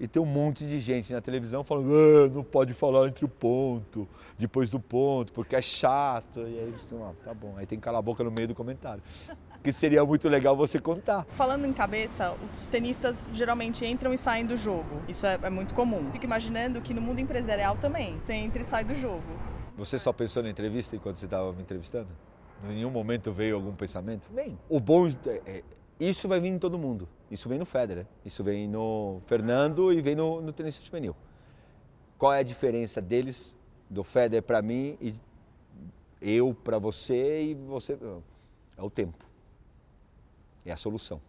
E 0.00 0.06
tem 0.06 0.22
um 0.22 0.26
monte 0.26 0.64
de 0.64 0.78
gente 0.78 1.12
na 1.12 1.20
televisão 1.20 1.64
falando, 1.64 1.92
ah, 1.92 2.28
não 2.28 2.44
pode 2.44 2.72
falar 2.72 3.08
entre 3.08 3.24
o 3.24 3.28
ponto, 3.28 4.08
depois 4.38 4.70
do 4.70 4.78
ponto, 4.78 5.32
porque 5.32 5.56
é 5.56 5.62
chato. 5.62 6.40
E 6.40 6.58
aí 6.58 6.70
você, 6.70 6.94
ah, 6.94 7.12
tá 7.24 7.34
bom. 7.34 7.54
Aí 7.56 7.66
tem 7.66 7.78
que 7.78 7.84
calar 7.84 7.98
a 7.98 8.02
boca 8.02 8.22
no 8.22 8.30
meio 8.30 8.46
do 8.46 8.54
comentário. 8.54 9.02
Que 9.62 9.72
seria 9.72 10.04
muito 10.04 10.28
legal 10.28 10.56
você 10.56 10.78
contar. 10.78 11.26
Falando 11.30 11.66
em 11.66 11.72
cabeça, 11.72 12.36
os 12.52 12.66
tenistas 12.66 13.28
geralmente 13.32 13.84
entram 13.84 14.12
e 14.12 14.18
saem 14.18 14.46
do 14.46 14.56
jogo. 14.56 15.02
Isso 15.08 15.26
é, 15.26 15.38
é 15.42 15.50
muito 15.50 15.74
comum. 15.74 16.10
Fico 16.12 16.24
imaginando 16.24 16.80
que 16.80 16.94
no 16.94 17.00
mundo 17.00 17.20
empresarial 17.20 17.76
também, 17.76 18.18
você 18.18 18.32
entra 18.34 18.62
e 18.62 18.64
sai 18.64 18.84
do 18.84 18.94
jogo. 18.94 19.24
Você 19.76 19.98
só 19.98 20.12
pensou 20.12 20.42
na 20.42 20.50
entrevista 20.50 20.96
enquanto 20.96 21.18
você 21.18 21.24
estava 21.24 21.52
me 21.52 21.62
entrevistando? 21.62 22.08
Em 22.64 22.74
nenhum 22.74 22.90
momento 22.90 23.32
veio 23.32 23.56
algum 23.56 23.72
pensamento? 23.72 24.28
Vem. 24.32 24.58
O 24.68 24.80
bom 24.80 25.06
é, 25.06 25.40
é 25.46 25.62
isso 26.00 26.28
vai 26.28 26.40
vir 26.40 26.48
em 26.48 26.58
todo 26.58 26.78
mundo. 26.78 27.08
Isso 27.30 27.48
vem 27.48 27.58
no 27.58 27.66
Federer, 27.66 28.06
isso 28.24 28.44
vem 28.44 28.68
no 28.68 29.20
Fernando 29.26 29.92
e 29.92 30.00
vem 30.00 30.14
no, 30.14 30.40
no 30.40 30.52
tenista 30.52 30.84
juvenil. 30.84 31.14
Qual 32.16 32.32
é 32.32 32.38
a 32.38 32.42
diferença 32.42 33.00
deles, 33.00 33.54
do 33.90 34.04
Federer 34.04 34.42
para 34.42 34.62
mim 34.62 34.96
e 35.00 35.14
eu 36.20 36.54
para 36.54 36.78
você 36.78 37.42
e 37.42 37.54
você? 37.54 37.98
É 38.76 38.82
o 38.82 38.90
tempo. 38.90 39.27
É 40.68 40.72
a 40.72 40.76
solução. 40.76 41.20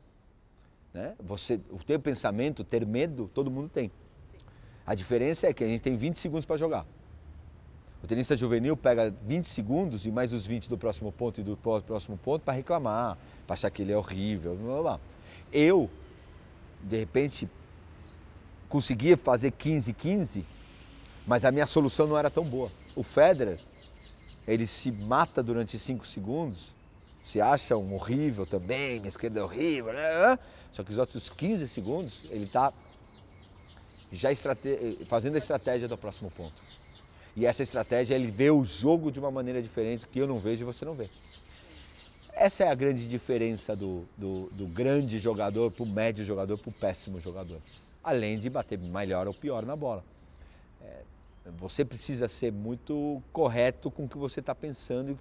Né? 0.93 1.15
Você, 1.19 1.59
o 1.69 1.77
teu 1.77 1.99
pensamento, 1.99 2.63
ter 2.63 2.85
medo, 2.85 3.29
todo 3.33 3.49
mundo 3.49 3.69
tem. 3.69 3.89
Sim. 4.25 4.37
A 4.85 4.93
diferença 4.93 5.47
é 5.47 5.53
que 5.53 5.63
a 5.63 5.67
gente 5.67 5.81
tem 5.81 5.95
20 5.95 6.17
segundos 6.17 6.45
para 6.45 6.57
jogar. 6.57 6.85
O 8.03 8.07
tenista 8.07 8.35
juvenil 8.35 8.75
pega 8.75 9.13
20 9.25 9.45
segundos 9.49 10.05
e 10.05 10.11
mais 10.11 10.33
os 10.33 10.45
20 10.45 10.69
do 10.69 10.77
próximo 10.77 11.11
ponto 11.11 11.39
e 11.39 11.43
do 11.43 11.55
próximo 11.57 12.17
ponto 12.17 12.43
para 12.43 12.53
reclamar, 12.53 13.17
para 13.47 13.53
achar 13.53 13.69
que 13.69 13.81
ele 13.81 13.93
é 13.93 13.97
horrível. 13.97 14.55
Blá, 14.55 14.81
blá. 14.81 14.99
Eu, 15.51 15.89
de 16.81 16.97
repente, 16.97 17.49
conseguia 18.67 19.15
fazer 19.15 19.51
15, 19.51 19.93
15, 19.93 20.45
mas 21.25 21.45
a 21.45 21.51
minha 21.51 21.67
solução 21.67 22.07
não 22.07 22.17
era 22.17 22.29
tão 22.29 22.43
boa. 22.43 22.69
O 22.95 23.03
Federer, 23.03 23.57
ele 24.45 24.67
se 24.67 24.91
mata 24.91 25.41
durante 25.43 25.79
5 25.79 26.05
segundos, 26.05 26.73
se 27.31 27.39
acha 27.39 27.77
um 27.77 27.93
horrível 27.93 28.43
também, 28.43 28.95
minha 28.99 29.09
esquerda 29.09 29.39
é 29.39 29.43
horrível, 29.43 29.93
né? 29.93 30.39
só 30.73 30.83
que 30.83 30.91
os 30.91 30.97
outros 30.97 31.29
15 31.29 31.67
segundos 31.67 32.21
ele 32.31 32.45
está 32.45 32.73
já 34.11 34.31
estrate... 34.31 34.97
fazendo 35.07 35.35
a 35.35 35.37
estratégia 35.37 35.87
do 35.87 35.95
próximo 35.95 36.31
ponto. 36.31 36.53
E 37.35 37.45
essa 37.45 37.61
estratégia 37.61 38.15
ele 38.15 38.31
vê 38.31 38.49
o 38.49 38.65
jogo 38.65 39.11
de 39.11 39.19
uma 39.19 39.29
maneira 39.29 39.61
diferente 39.61 40.07
que 40.07 40.17
eu 40.17 40.27
não 40.27 40.39
vejo 40.39 40.63
e 40.63 40.65
você 40.65 40.83
não 40.83 40.93
vê. 40.93 41.07
Essa 42.33 42.63
é 42.63 42.69
a 42.69 42.75
grande 42.75 43.07
diferença 43.07 43.75
do, 43.75 44.07
do, 44.17 44.49
do 44.53 44.65
grande 44.65 45.19
jogador 45.19 45.69
para 45.69 45.83
o 45.83 45.85
médio 45.85 46.25
jogador 46.25 46.57
para 46.57 46.69
o 46.69 46.73
péssimo 46.73 47.19
jogador. 47.19 47.59
Além 48.03 48.39
de 48.39 48.49
bater 48.49 48.79
melhor 48.79 49.27
ou 49.27 49.33
pior 49.35 49.63
na 49.63 49.75
bola. 49.75 50.03
É, 51.49 51.51
você 51.57 51.83
precisa 51.83 52.27
ser 52.27 52.51
muito 52.51 53.21
correto 53.33 53.89
com 53.89 54.05
o 54.05 54.09
que 54.09 54.17
você 54.17 54.39
está 54.39 54.53
pensando. 54.53 55.17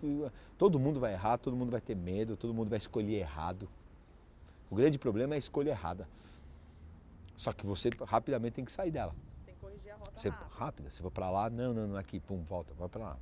Todo 0.56 0.78
mundo 0.78 1.00
vai 1.00 1.12
errar, 1.12 1.38
todo 1.38 1.56
mundo 1.56 1.70
vai 1.70 1.80
ter 1.80 1.96
medo, 1.96 2.36
todo 2.36 2.52
mundo 2.52 2.68
vai 2.68 2.78
escolher 2.78 3.16
errado. 3.16 3.68
O 4.70 4.76
grande 4.76 4.98
problema 4.98 5.34
é 5.34 5.36
a 5.36 5.38
escolha 5.38 5.70
errada. 5.70 6.08
Só 7.36 7.52
que 7.52 7.64
você 7.64 7.90
rapidamente 8.06 8.54
tem 8.54 8.64
que 8.64 8.72
sair 8.72 8.90
dela. 8.90 9.14
Tem 9.46 9.54
que 9.54 9.60
corrigir 9.60 9.92
a 9.92 9.96
rota 9.96 10.12
você, 10.14 10.28
rápido. 10.28 10.50
rápida. 10.50 10.90
Você 10.90 11.02
vai 11.02 11.10
para 11.10 11.30
lá, 11.30 11.48
não, 11.48 11.72
não, 11.72 11.88
não, 11.88 11.96
aqui, 11.96 12.20
pum, 12.20 12.42
volta, 12.42 12.74
vai 12.74 12.88
para 12.88 13.04
lá. 13.04 13.16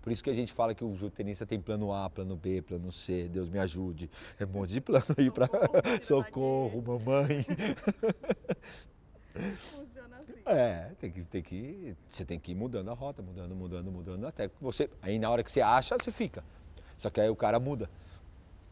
Por 0.00 0.10
isso 0.10 0.24
que 0.24 0.30
a 0.30 0.34
gente 0.34 0.50
fala 0.50 0.74
que 0.74 0.82
o 0.82 1.10
tenista 1.10 1.44
tem 1.44 1.60
plano 1.60 1.92
A, 1.92 2.08
plano 2.08 2.34
B, 2.34 2.62
plano 2.62 2.90
C, 2.90 3.28
Deus 3.28 3.50
me 3.50 3.58
ajude. 3.58 4.10
É 4.38 4.46
um 4.46 4.48
monte 4.48 4.70
de 4.70 4.80
plano 4.80 5.04
aí 5.16 5.30
para 5.30 5.46
socorro, 6.02 6.80
mamãe. 6.86 7.44
É, 10.50 10.90
tem 10.98 11.10
que, 11.10 11.22
tem 11.22 11.42
que, 11.42 11.96
você 12.08 12.24
tem 12.24 12.38
que 12.38 12.52
ir 12.52 12.54
mudando 12.54 12.90
a 12.90 12.94
rota, 12.94 13.22
mudando, 13.22 13.54
mudando, 13.54 13.90
mudando, 13.90 14.26
até 14.26 14.48
que 14.48 14.54
você, 14.60 14.90
aí 15.00 15.18
na 15.18 15.30
hora 15.30 15.42
que 15.42 15.50
você 15.50 15.60
acha, 15.60 15.96
você 15.96 16.10
fica. 16.10 16.42
Só 16.98 17.08
que 17.08 17.20
aí 17.20 17.30
o 17.30 17.36
cara 17.36 17.58
muda. 17.60 17.88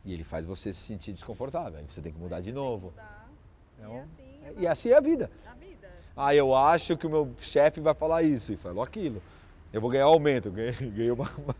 E 0.05 0.13
ele 0.13 0.25
faz 0.25 0.45
você 0.45 0.73
se 0.73 0.81
sentir 0.81 1.13
desconfortável. 1.13 1.79
Aí 1.79 1.85
você 1.89 2.01
tem 2.01 2.13
que 2.13 2.19
mudar 2.19 2.41
de 2.41 2.53
novo. 2.53 2.93
É 3.81 3.89
um, 3.89 3.97
e, 3.97 4.01
assim 4.01 4.23
é 4.23 4.55
e 4.57 4.67
assim 4.67 4.89
é 4.91 4.97
a 4.97 5.01
vida. 5.01 5.31
A 5.47 5.55
vida. 5.55 5.89
Ah, 6.17 6.35
eu 6.35 6.55
acho 6.55 6.97
que 6.97 7.07
o 7.07 7.11
meu 7.11 7.33
chefe 7.39 7.81
vai 7.81 7.95
falar 7.95 8.23
isso 8.23 8.53
e 8.53 8.57
falou 8.57 8.83
aquilo. 8.83 9.23
Eu 9.71 9.83
vou 9.83 9.91
ganhar 9.91 10.05
aumento, 10.05 10.51
ganhei, 10.51 11.11
uma, 11.13 11.31
uma, 11.39 11.55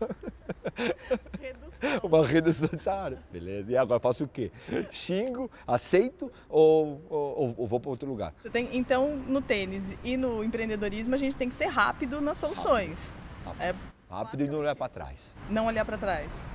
redução. 1.39 1.99
uma 2.03 2.25
redução 2.25 2.69
de 2.69 2.81
salário. 2.81 3.19
Beleza, 3.31 3.71
e 3.71 3.77
agora 3.77 3.99
faço 3.99 4.23
o 4.23 4.27
quê? 4.27 4.51
Xingo, 4.89 5.49
aceito 5.67 6.31
ou, 6.49 7.01
ou, 7.07 7.53
ou 7.57 7.67
vou 7.67 7.79
para 7.79 7.91
outro 7.91 8.09
lugar? 8.09 8.33
Tem, 8.51 8.75
então, 8.75 9.15
no 9.15 9.41
tênis 9.41 9.95
e 10.03 10.17
no 10.17 10.43
empreendedorismo, 10.43 11.13
a 11.13 11.17
gente 11.17 11.35
tem 11.35 11.49
que 11.49 11.55
ser 11.55 11.67
rápido 11.67 12.19
nas 12.19 12.37
soluções. 12.37 13.13
Rápido, 13.45 13.61
rápido. 13.61 13.79
É, 14.09 14.13
rápido 14.13 14.43
e 14.43 14.47
não 14.47 14.59
olhar 14.59 14.75
para 14.75 14.89
trás. 14.89 15.35
Não 15.49 15.65
olhar 15.67 15.85
para 15.85 15.97
trás. 15.97 16.49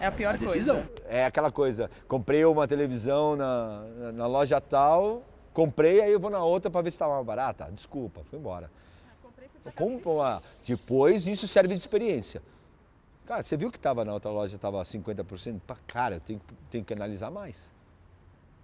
É 0.00 0.06
a 0.06 0.12
pior 0.12 0.34
a 0.34 0.38
coisa. 0.38 0.90
É 1.08 1.24
aquela 1.24 1.52
coisa, 1.52 1.88
comprei 2.08 2.44
uma 2.44 2.66
televisão 2.66 3.36
na, 3.36 3.84
na, 3.96 4.12
na 4.12 4.26
loja 4.26 4.60
tal, 4.60 5.22
comprei, 5.52 6.00
aí 6.00 6.12
eu 6.12 6.18
vou 6.18 6.30
na 6.30 6.42
outra 6.42 6.68
para 6.68 6.82
ver 6.82 6.90
se 6.90 6.96
estava 6.96 7.14
mais 7.14 7.26
barata. 7.26 7.70
Desculpa, 7.72 8.22
fui 8.24 8.38
embora. 8.38 8.70
Depois 10.66 11.26
isso 11.26 11.46
serve 11.46 11.74
de 11.74 11.80
experiência. 11.80 12.42
Cara, 13.26 13.42
você 13.42 13.56
viu 13.56 13.70
que 13.70 13.76
estava 13.76 14.04
na 14.04 14.12
outra 14.12 14.30
loja, 14.30 14.56
estava 14.56 14.82
50%? 14.82 15.60
Pá, 15.66 15.76
cara, 15.86 16.16
eu 16.16 16.20
tenho, 16.20 16.40
tenho 16.70 16.84
que 16.84 16.92
analisar 16.92 17.30
mais. 17.30 17.72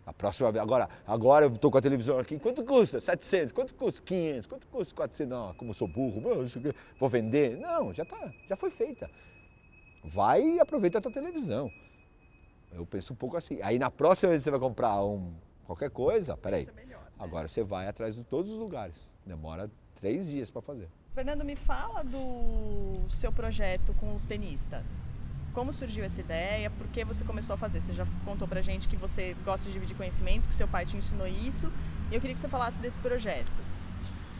A 0.04 0.12
próxima 0.12 0.52
vez, 0.52 0.62
agora, 0.62 0.88
agora 1.06 1.46
eu 1.46 1.52
estou 1.52 1.70
com 1.70 1.78
a 1.78 1.82
televisão 1.82 2.18
aqui, 2.18 2.38
quanto 2.38 2.64
custa? 2.64 3.00
700, 3.00 3.52
quanto 3.52 3.74
custa? 3.74 4.00
500, 4.02 4.46
quanto 4.46 4.66
custa? 4.68 4.94
400? 4.94 5.30
Não, 5.30 5.54
como 5.54 5.70
eu 5.70 5.74
sou 5.74 5.88
burro, 5.88 6.20
vou 6.98 7.08
vender? 7.08 7.56
Não, 7.58 7.92
já 7.92 8.04
tá, 8.04 8.32
já 8.48 8.56
foi 8.56 8.70
feita. 8.70 9.10
Vai 10.04 10.42
e 10.42 10.60
aproveita 10.60 10.98
a 10.98 11.00
tua 11.00 11.12
televisão. 11.12 11.70
Eu 12.72 12.86
penso 12.86 13.12
um 13.12 13.16
pouco 13.16 13.36
assim. 13.36 13.58
Aí 13.62 13.78
na 13.78 13.90
próxima 13.90 14.30
vez 14.30 14.42
que 14.42 14.44
você 14.44 14.50
vai 14.50 14.60
comprar 14.60 15.02
um, 15.04 15.32
qualquer 15.64 15.90
coisa, 15.90 16.36
peraí, 16.36 16.68
agora 17.18 17.48
você 17.48 17.62
vai 17.64 17.88
atrás 17.88 18.14
de 18.14 18.22
todos 18.22 18.52
os 18.52 18.58
lugares. 18.58 19.12
Demora 19.24 19.70
três 20.00 20.28
dias 20.28 20.50
para 20.50 20.62
fazer. 20.62 20.88
Fernando, 21.14 21.44
me 21.44 21.56
fala 21.56 22.02
do 22.02 23.10
seu 23.10 23.32
projeto 23.32 23.94
com 23.94 24.14
os 24.14 24.26
tenistas. 24.26 25.06
Como 25.54 25.72
surgiu 25.72 26.04
essa 26.04 26.20
ideia? 26.20 26.68
Por 26.68 26.86
que 26.88 27.04
você 27.04 27.24
começou 27.24 27.54
a 27.54 27.56
fazer? 27.56 27.80
Você 27.80 27.94
já 27.94 28.06
contou 28.24 28.46
pra 28.46 28.60
gente 28.60 28.86
que 28.86 28.96
você 28.96 29.34
gosta 29.44 29.66
de 29.66 29.72
dividir 29.72 29.96
conhecimento, 29.96 30.46
que 30.46 30.54
seu 30.54 30.68
pai 30.68 30.84
te 30.84 30.96
ensinou 30.96 31.26
isso. 31.26 31.72
E 32.10 32.14
eu 32.14 32.20
queria 32.20 32.34
que 32.34 32.40
você 32.40 32.48
falasse 32.48 32.78
desse 32.78 33.00
projeto. 33.00 33.50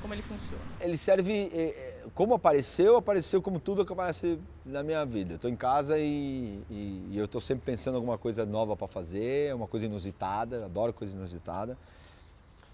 Como 0.02 0.12
ele 0.12 0.22
funciona? 0.22 0.62
Ele 0.78 0.98
serve. 0.98 1.50
Eh, 1.52 1.54
eh, 1.54 2.06
como 2.14 2.34
apareceu, 2.34 2.96
apareceu 2.96 3.40
como 3.40 3.58
tudo 3.58 3.84
que 3.84 3.92
aparece 3.92 4.38
na 4.64 4.82
minha 4.82 5.04
vida. 5.06 5.34
Estou 5.34 5.50
em 5.50 5.56
casa 5.56 5.98
e, 5.98 6.60
e, 6.70 7.08
e 7.10 7.16
eu 7.16 7.24
estou 7.24 7.40
sempre 7.40 7.64
pensando 7.64 7.94
em 7.94 7.96
alguma 7.96 8.18
coisa 8.18 8.44
nova 8.44 8.76
para 8.76 8.86
fazer, 8.86 9.54
uma 9.54 9.66
coisa 9.66 9.86
inusitada, 9.86 10.66
adoro 10.66 10.92
coisa 10.92 11.16
inusitada. 11.16 11.78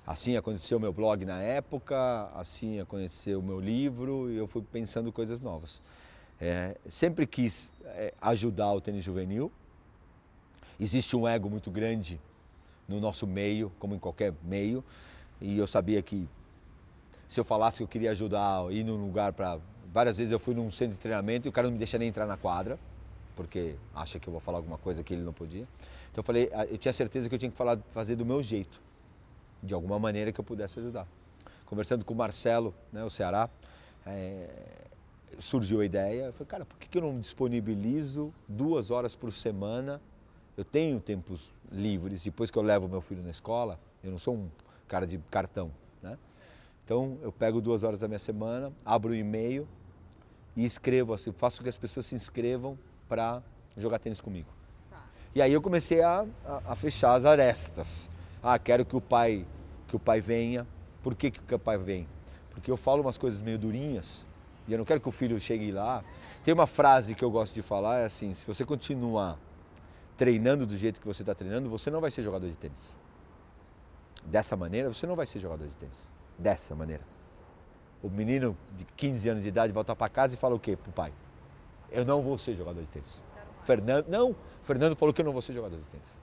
Assim 0.06 0.36
aconteceu 0.36 0.78
o 0.78 0.80
meu 0.80 0.92
blog 0.92 1.24
na 1.24 1.40
época, 1.40 2.28
assim 2.34 2.80
aconteceu 2.80 3.38
o 3.38 3.42
meu 3.42 3.60
livro 3.60 4.30
e 4.30 4.36
eu 4.36 4.48
fui 4.48 4.60
pensando 4.60 5.12
coisas 5.12 5.40
novas. 5.40 5.80
É, 6.40 6.76
sempre 6.88 7.24
quis 7.24 7.70
é, 7.84 8.12
ajudar 8.20 8.72
o 8.72 8.80
tênis 8.80 9.04
juvenil. 9.04 9.50
Existe 10.80 11.16
um 11.16 11.28
ego 11.28 11.48
muito 11.48 11.70
grande 11.70 12.20
no 12.88 12.98
nosso 12.98 13.28
meio, 13.28 13.70
como 13.78 13.94
em 13.94 13.98
qualquer 13.98 14.34
meio, 14.42 14.82
e 15.40 15.56
eu 15.56 15.68
sabia 15.68 16.02
que 16.02 16.28
se 17.28 17.38
eu 17.38 17.44
falasse 17.44 17.78
que 17.78 17.84
eu 17.84 17.88
queria 17.88 18.10
ajudar, 18.10 18.72
ir 18.72 18.82
num 18.82 18.96
lugar 18.96 19.32
para. 19.32 19.58
Várias 19.92 20.16
vezes 20.16 20.32
eu 20.32 20.38
fui 20.38 20.54
num 20.54 20.70
centro 20.70 20.94
de 20.94 21.00
treinamento 21.00 21.46
e 21.46 21.50
o 21.50 21.52
cara 21.52 21.68
não 21.68 21.72
me 21.72 21.78
deixa 21.78 21.96
nem 21.96 22.08
entrar 22.08 22.26
na 22.26 22.36
quadra, 22.36 22.78
porque 23.36 23.76
acha 23.94 24.18
que 24.18 24.26
eu 24.26 24.32
vou 24.32 24.40
falar 24.40 24.58
alguma 24.58 24.78
coisa 24.78 25.04
que 25.04 25.14
ele 25.14 25.22
não 25.22 25.32
podia. 25.32 25.68
Então 26.10 26.22
eu 26.22 26.24
falei, 26.24 26.50
ah, 26.52 26.64
eu 26.66 26.76
tinha 26.76 26.92
certeza 26.92 27.28
que 27.28 27.34
eu 27.34 27.38
tinha 27.38 27.50
que 27.50 27.56
falar, 27.56 27.78
fazer 27.92 28.16
do 28.16 28.26
meu 28.26 28.42
jeito 28.42 28.80
de 29.62 29.74
alguma 29.74 29.98
maneira 29.98 30.32
que 30.32 30.40
eu 30.40 30.44
pudesse 30.44 30.78
ajudar. 30.78 31.06
Conversando 31.66 32.04
com 32.04 32.12
o 32.12 32.16
Marcelo, 32.16 32.74
né, 32.92 33.04
o 33.04 33.10
Ceará, 33.10 33.48
é, 34.04 34.48
surgiu 35.38 35.80
a 35.80 35.84
ideia. 35.84 36.24
Eu 36.24 36.32
falei, 36.32 36.46
cara, 36.46 36.64
por 36.64 36.78
que 36.78 36.98
eu 36.98 37.02
não 37.02 37.18
disponibilizo 37.18 38.32
duas 38.48 38.90
horas 38.90 39.14
por 39.14 39.32
semana? 39.32 40.00
Eu 40.56 40.64
tenho 40.64 41.00
tempos 41.00 41.50
livres, 41.70 42.22
depois 42.22 42.50
que 42.50 42.58
eu 42.58 42.62
levo 42.62 42.88
meu 42.88 43.00
filho 43.00 43.22
na 43.22 43.30
escola, 43.30 43.78
eu 44.04 44.10
não 44.10 44.18
sou 44.18 44.34
um 44.34 44.50
cara 44.86 45.06
de 45.06 45.18
cartão, 45.30 45.70
né? 46.02 46.18
Então 46.84 47.16
eu 47.22 47.32
pego 47.32 47.60
duas 47.60 47.82
horas 47.82 47.98
da 47.98 48.06
minha 48.06 48.18
semana, 48.18 48.70
abro 48.84 49.12
o 49.12 49.14
e-mail 49.14 49.66
e 50.54 50.64
escrevo 50.64 51.14
assim, 51.14 51.32
faço 51.32 51.58
com 51.58 51.62
que 51.62 51.70
as 51.70 51.78
pessoas 51.78 52.04
se 52.06 52.14
inscrevam 52.14 52.78
para 53.08 53.42
jogar 53.76 53.98
tênis 53.98 54.20
comigo. 54.20 54.48
Tá. 54.90 55.02
E 55.34 55.40
aí 55.40 55.52
eu 55.52 55.62
comecei 55.62 56.02
a, 56.02 56.26
a, 56.44 56.72
a 56.72 56.76
fechar 56.76 57.14
as 57.14 57.24
arestas. 57.24 58.10
Ah, 58.42 58.58
quero 58.58 58.84
que 58.84 58.96
o 58.96 59.00
pai 59.00 59.46
que 59.86 59.96
o 59.96 59.98
pai 59.98 60.20
venha. 60.20 60.66
Por 61.02 61.14
que, 61.14 61.30
que 61.30 61.54
o 61.54 61.58
pai 61.58 61.76
vem? 61.76 62.08
Porque 62.50 62.70
eu 62.70 62.76
falo 62.76 63.02
umas 63.02 63.18
coisas 63.18 63.42
meio 63.42 63.58
durinhas 63.58 64.24
e 64.66 64.72
eu 64.72 64.78
não 64.78 64.84
quero 64.84 65.00
que 65.00 65.08
o 65.08 65.12
filho 65.12 65.38
chegue 65.40 65.72
lá 65.72 66.04
Tem 66.44 66.54
uma 66.54 66.66
frase 66.66 67.14
que 67.14 67.24
eu 67.24 67.30
gosto 67.30 67.54
de 67.54 67.62
falar, 67.62 67.98
é 67.98 68.04
assim, 68.04 68.32
se 68.34 68.46
você 68.46 68.64
continuar 68.64 69.38
treinando 70.16 70.66
do 70.66 70.76
jeito 70.76 71.00
que 71.00 71.06
você 71.06 71.22
está 71.22 71.34
treinando, 71.34 71.68
você 71.68 71.90
não 71.90 72.00
vai 72.00 72.10
ser 72.10 72.22
jogador 72.22 72.48
de 72.48 72.56
tênis. 72.56 72.96
Dessa 74.24 74.56
maneira, 74.56 74.92
você 74.92 75.06
não 75.06 75.16
vai 75.16 75.26
ser 75.26 75.40
jogador 75.40 75.64
de 75.64 75.72
tênis. 75.72 76.08
Dessa 76.38 76.74
maneira. 76.74 77.02
O 78.02 78.08
menino 78.08 78.56
de 78.76 78.84
15 78.96 79.28
anos 79.28 79.42
de 79.42 79.48
idade 79.48 79.72
volta 79.72 79.94
para 79.96 80.08
casa 80.08 80.34
e 80.34 80.36
fala 80.36 80.54
o 80.54 80.60
quê 80.60 80.76
pro 80.76 80.92
pai? 80.92 81.12
Eu 81.90 82.04
não 82.04 82.22
vou 82.22 82.38
ser 82.38 82.54
jogador 82.56 82.80
de 82.80 82.86
tênis. 82.86 83.20
Fernando, 83.64 84.06
não, 84.08 84.34
Fernando 84.62 84.96
falou 84.96 85.12
que 85.12 85.20
eu 85.20 85.24
não 85.24 85.32
vou 85.32 85.42
ser 85.42 85.52
jogador 85.52 85.76
de 85.76 85.84
tênis. 85.84 86.21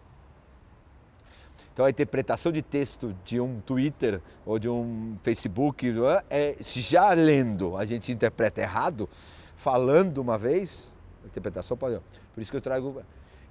Então 1.74 1.86
a 1.86 1.90
interpretação 1.90 2.52
de 2.52 2.62
texto 2.62 3.16
de 3.24 3.40
um 3.40 3.62
Twitter 3.62 4.22
ou 4.46 4.60
de 4.60 4.68
um 4.68 5.18
Facebook, 5.24 5.88
é, 6.30 6.56
se 6.62 6.82
já 6.82 7.12
lendo 7.14 7.78
a 7.78 7.86
gente 7.86 8.12
interpreta 8.12 8.62
errado, 8.62 9.08
falando 9.56 10.20
uma 10.20 10.38
vez, 10.38 10.94
a 11.24 11.28
interpretação 11.28 11.78
pode. 11.78 12.02
Por 12.34 12.42
isso 12.42 12.52
que 12.52 12.58
eu 12.58 12.62
trago. 12.62 13.02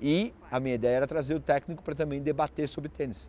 E 0.00 0.32
a 0.50 0.60
minha 0.60 0.74
ideia 0.74 0.96
era 0.96 1.06
trazer 1.06 1.34
o 1.34 1.40
técnico 1.40 1.82
para 1.82 1.94
também 1.94 2.22
debater 2.22 2.68
sobre 2.68 2.88
tênis. 2.88 3.28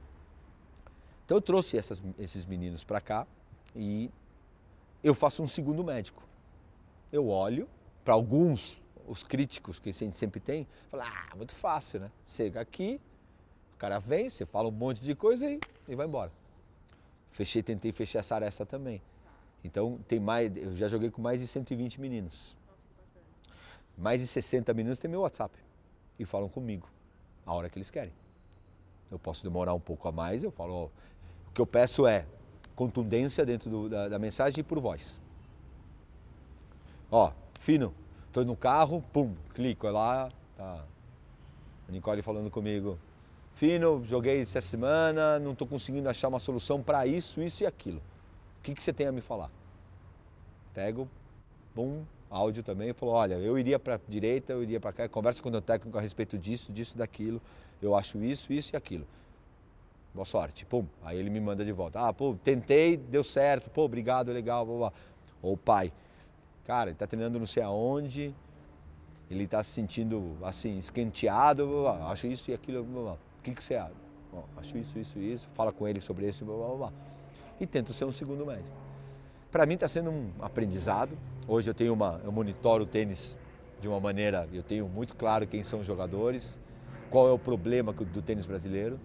Então 1.25 1.37
eu 1.37 1.41
trouxe 1.41 1.77
essas, 1.77 2.01
esses 2.17 2.45
meninos 2.45 2.83
para 2.83 2.99
cá 2.99 3.27
e 3.75 4.11
eu 5.03 5.13
faço 5.13 5.43
um 5.43 5.47
segundo 5.47 5.83
médico. 5.83 6.23
Eu 7.11 7.27
olho 7.29 7.67
para 8.03 8.13
alguns, 8.13 8.81
os 9.07 9.23
críticos 9.23 9.79
que 9.79 9.89
a 9.89 9.93
gente 9.93 10.17
sempre 10.17 10.39
tem, 10.39 10.67
falo, 10.89 11.03
ah, 11.03 11.35
muito 11.35 11.53
fácil, 11.53 11.99
né? 11.99 12.11
Chega 12.25 12.59
aqui, 12.61 12.99
cara 13.79 13.97
vem, 13.97 14.29
você 14.29 14.45
fala 14.45 14.67
um 14.67 14.71
monte 14.71 15.01
de 15.01 15.15
coisa 15.15 15.49
e, 15.49 15.59
e 15.87 15.95
vai 15.95 16.05
embora. 16.05 16.31
Fechei, 17.31 17.63
tentei 17.63 17.91
fechar 17.91 18.19
essa 18.19 18.35
aresta 18.35 18.65
também. 18.65 19.01
Então 19.63 19.97
tem 20.07 20.19
mais, 20.19 20.55
eu 20.55 20.75
já 20.75 20.89
joguei 20.89 21.09
com 21.09 21.21
mais 21.21 21.39
de 21.39 21.47
120 21.47 21.99
meninos. 21.99 22.55
Mais 23.97 24.19
de 24.19 24.27
60 24.27 24.73
meninos 24.73 24.99
tem 24.99 25.09
meu 25.09 25.21
WhatsApp 25.21 25.57
e 26.17 26.25
falam 26.25 26.49
comigo 26.49 26.87
a 27.45 27.53
hora 27.53 27.69
que 27.69 27.77
eles 27.77 27.89
querem. 27.89 28.13
Eu 29.09 29.17
posso 29.17 29.43
demorar 29.43 29.73
um 29.73 29.79
pouco 29.79 30.07
a 30.07 30.11
mais, 30.11 30.43
eu 30.43 30.51
falo, 30.51 30.73
ó, 30.73 30.85
o 30.85 31.53
que 31.53 31.61
eu 31.61 31.65
peço 31.65 32.05
é 32.05 32.25
contundência 32.75 33.45
dentro 33.45 33.69
do, 33.69 33.89
da, 33.89 34.07
da, 34.09 34.19
mensagem 34.19 34.59
e 34.59 34.63
por 34.63 34.79
voz. 34.79 35.21
Ó, 37.11 37.31
fino, 37.59 37.93
tô 38.31 38.43
no 38.43 38.55
carro, 38.55 39.03
pum, 39.11 39.33
clico 39.53 39.87
é 39.87 39.91
lá, 39.91 40.29
tá. 40.55 40.85
A 41.87 41.91
Nicole 41.91 42.21
falando 42.21 42.51
comigo, 42.51 42.99
fino, 43.59 44.03
joguei 44.05 44.41
essa 44.41 44.61
semana, 44.61 45.37
não 45.39 45.51
estou 45.51 45.67
conseguindo 45.67 46.09
achar 46.09 46.29
uma 46.29 46.39
solução 46.39 46.81
para 46.81 47.05
isso, 47.05 47.41
isso 47.41 47.63
e 47.63 47.65
aquilo. 47.65 48.01
O 48.59 48.63
que, 48.63 48.73
que 48.73 48.81
você 48.81 48.91
tem 48.91 49.05
a 49.05 49.11
me 49.11 49.21
falar? 49.21 49.51
Pego, 50.73 51.07
bum, 51.75 52.03
áudio 52.29 52.63
também, 52.63 52.93
falou, 52.93 53.15
olha, 53.15 53.35
eu 53.35 53.59
iria 53.59 53.77
para 53.77 53.95
a 53.95 53.99
direita, 54.07 54.53
eu 54.53 54.63
iria 54.63 54.79
para 54.79 54.93
cá, 54.93 55.09
conversa 55.09 55.43
com 55.43 55.49
o 55.49 55.61
técnico 55.61 55.97
a 55.97 56.01
respeito 56.01 56.37
disso, 56.37 56.71
disso, 56.71 56.97
daquilo, 56.97 57.41
eu 57.81 57.95
acho 57.95 58.17
isso, 58.23 58.51
isso 58.51 58.73
e 58.73 58.77
aquilo 58.77 59.05
boa 60.13 60.25
sorte, 60.25 60.65
pum. 60.65 60.85
Aí 61.03 61.17
ele 61.17 61.29
me 61.29 61.39
manda 61.39 61.63
de 61.63 61.71
volta. 61.71 61.99
Ah, 62.01 62.13
pô, 62.13 62.35
tentei, 62.43 62.97
deu 62.97 63.23
certo, 63.23 63.69
pô, 63.69 63.83
obrigado, 63.83 64.31
legal, 64.31 64.65
blá, 64.65 64.77
blá. 64.77 64.93
Ou 65.41 65.55
pai, 65.55 65.91
cara, 66.65 66.89
ele 66.89 66.97
tá 66.97 67.07
treinando 67.07 67.39
não 67.39 67.45
sei 67.45 67.63
aonde, 67.63 68.33
ele 69.29 69.47
tá 69.47 69.63
se 69.63 69.71
sentindo 69.71 70.37
assim, 70.43 70.77
escanteado, 70.77 71.65
blá, 71.65 71.93
blá. 71.93 72.11
acho 72.11 72.27
isso 72.27 72.51
e 72.51 72.53
aquilo, 72.53 72.83
blá, 72.83 73.01
blá. 73.01 73.17
Que, 73.49 73.55
que 73.55 73.63
você 73.63 73.75
acha? 73.75 73.93
Bom, 74.31 74.45
acho 74.57 74.77
isso, 74.77 74.99
isso, 74.99 75.19
isso, 75.19 75.49
fala 75.53 75.71
com 75.71 75.87
ele 75.87 75.99
sobre 75.99 76.27
isso, 76.27 76.45
blá, 76.45 76.55
blá, 76.55 76.75
blá. 76.75 76.93
E 77.59 77.65
tento 77.65 77.93
ser 77.93 78.05
um 78.05 78.11
segundo 78.11 78.45
médico. 78.45 78.69
Para 79.51 79.65
mim 79.65 79.73
está 79.73 79.87
sendo 79.87 80.11
um 80.11 80.31
aprendizado. 80.39 81.17
Hoje 81.47 81.69
eu 81.69 81.73
tenho 81.73 81.93
uma, 81.93 82.21
eu 82.23 82.31
monitoro 82.31 82.83
o 82.83 82.85
tênis 82.85 83.37
de 83.81 83.87
uma 83.87 83.99
maneira, 83.99 84.47
eu 84.53 84.61
tenho 84.61 84.87
muito 84.87 85.15
claro 85.15 85.47
quem 85.47 85.63
são 85.63 85.79
os 85.79 85.87
jogadores, 85.87 86.59
qual 87.09 87.27
é 87.27 87.31
o 87.31 87.39
problema 87.39 87.91
do 87.91 88.21
tênis 88.21 88.45
brasileiro. 88.45 88.99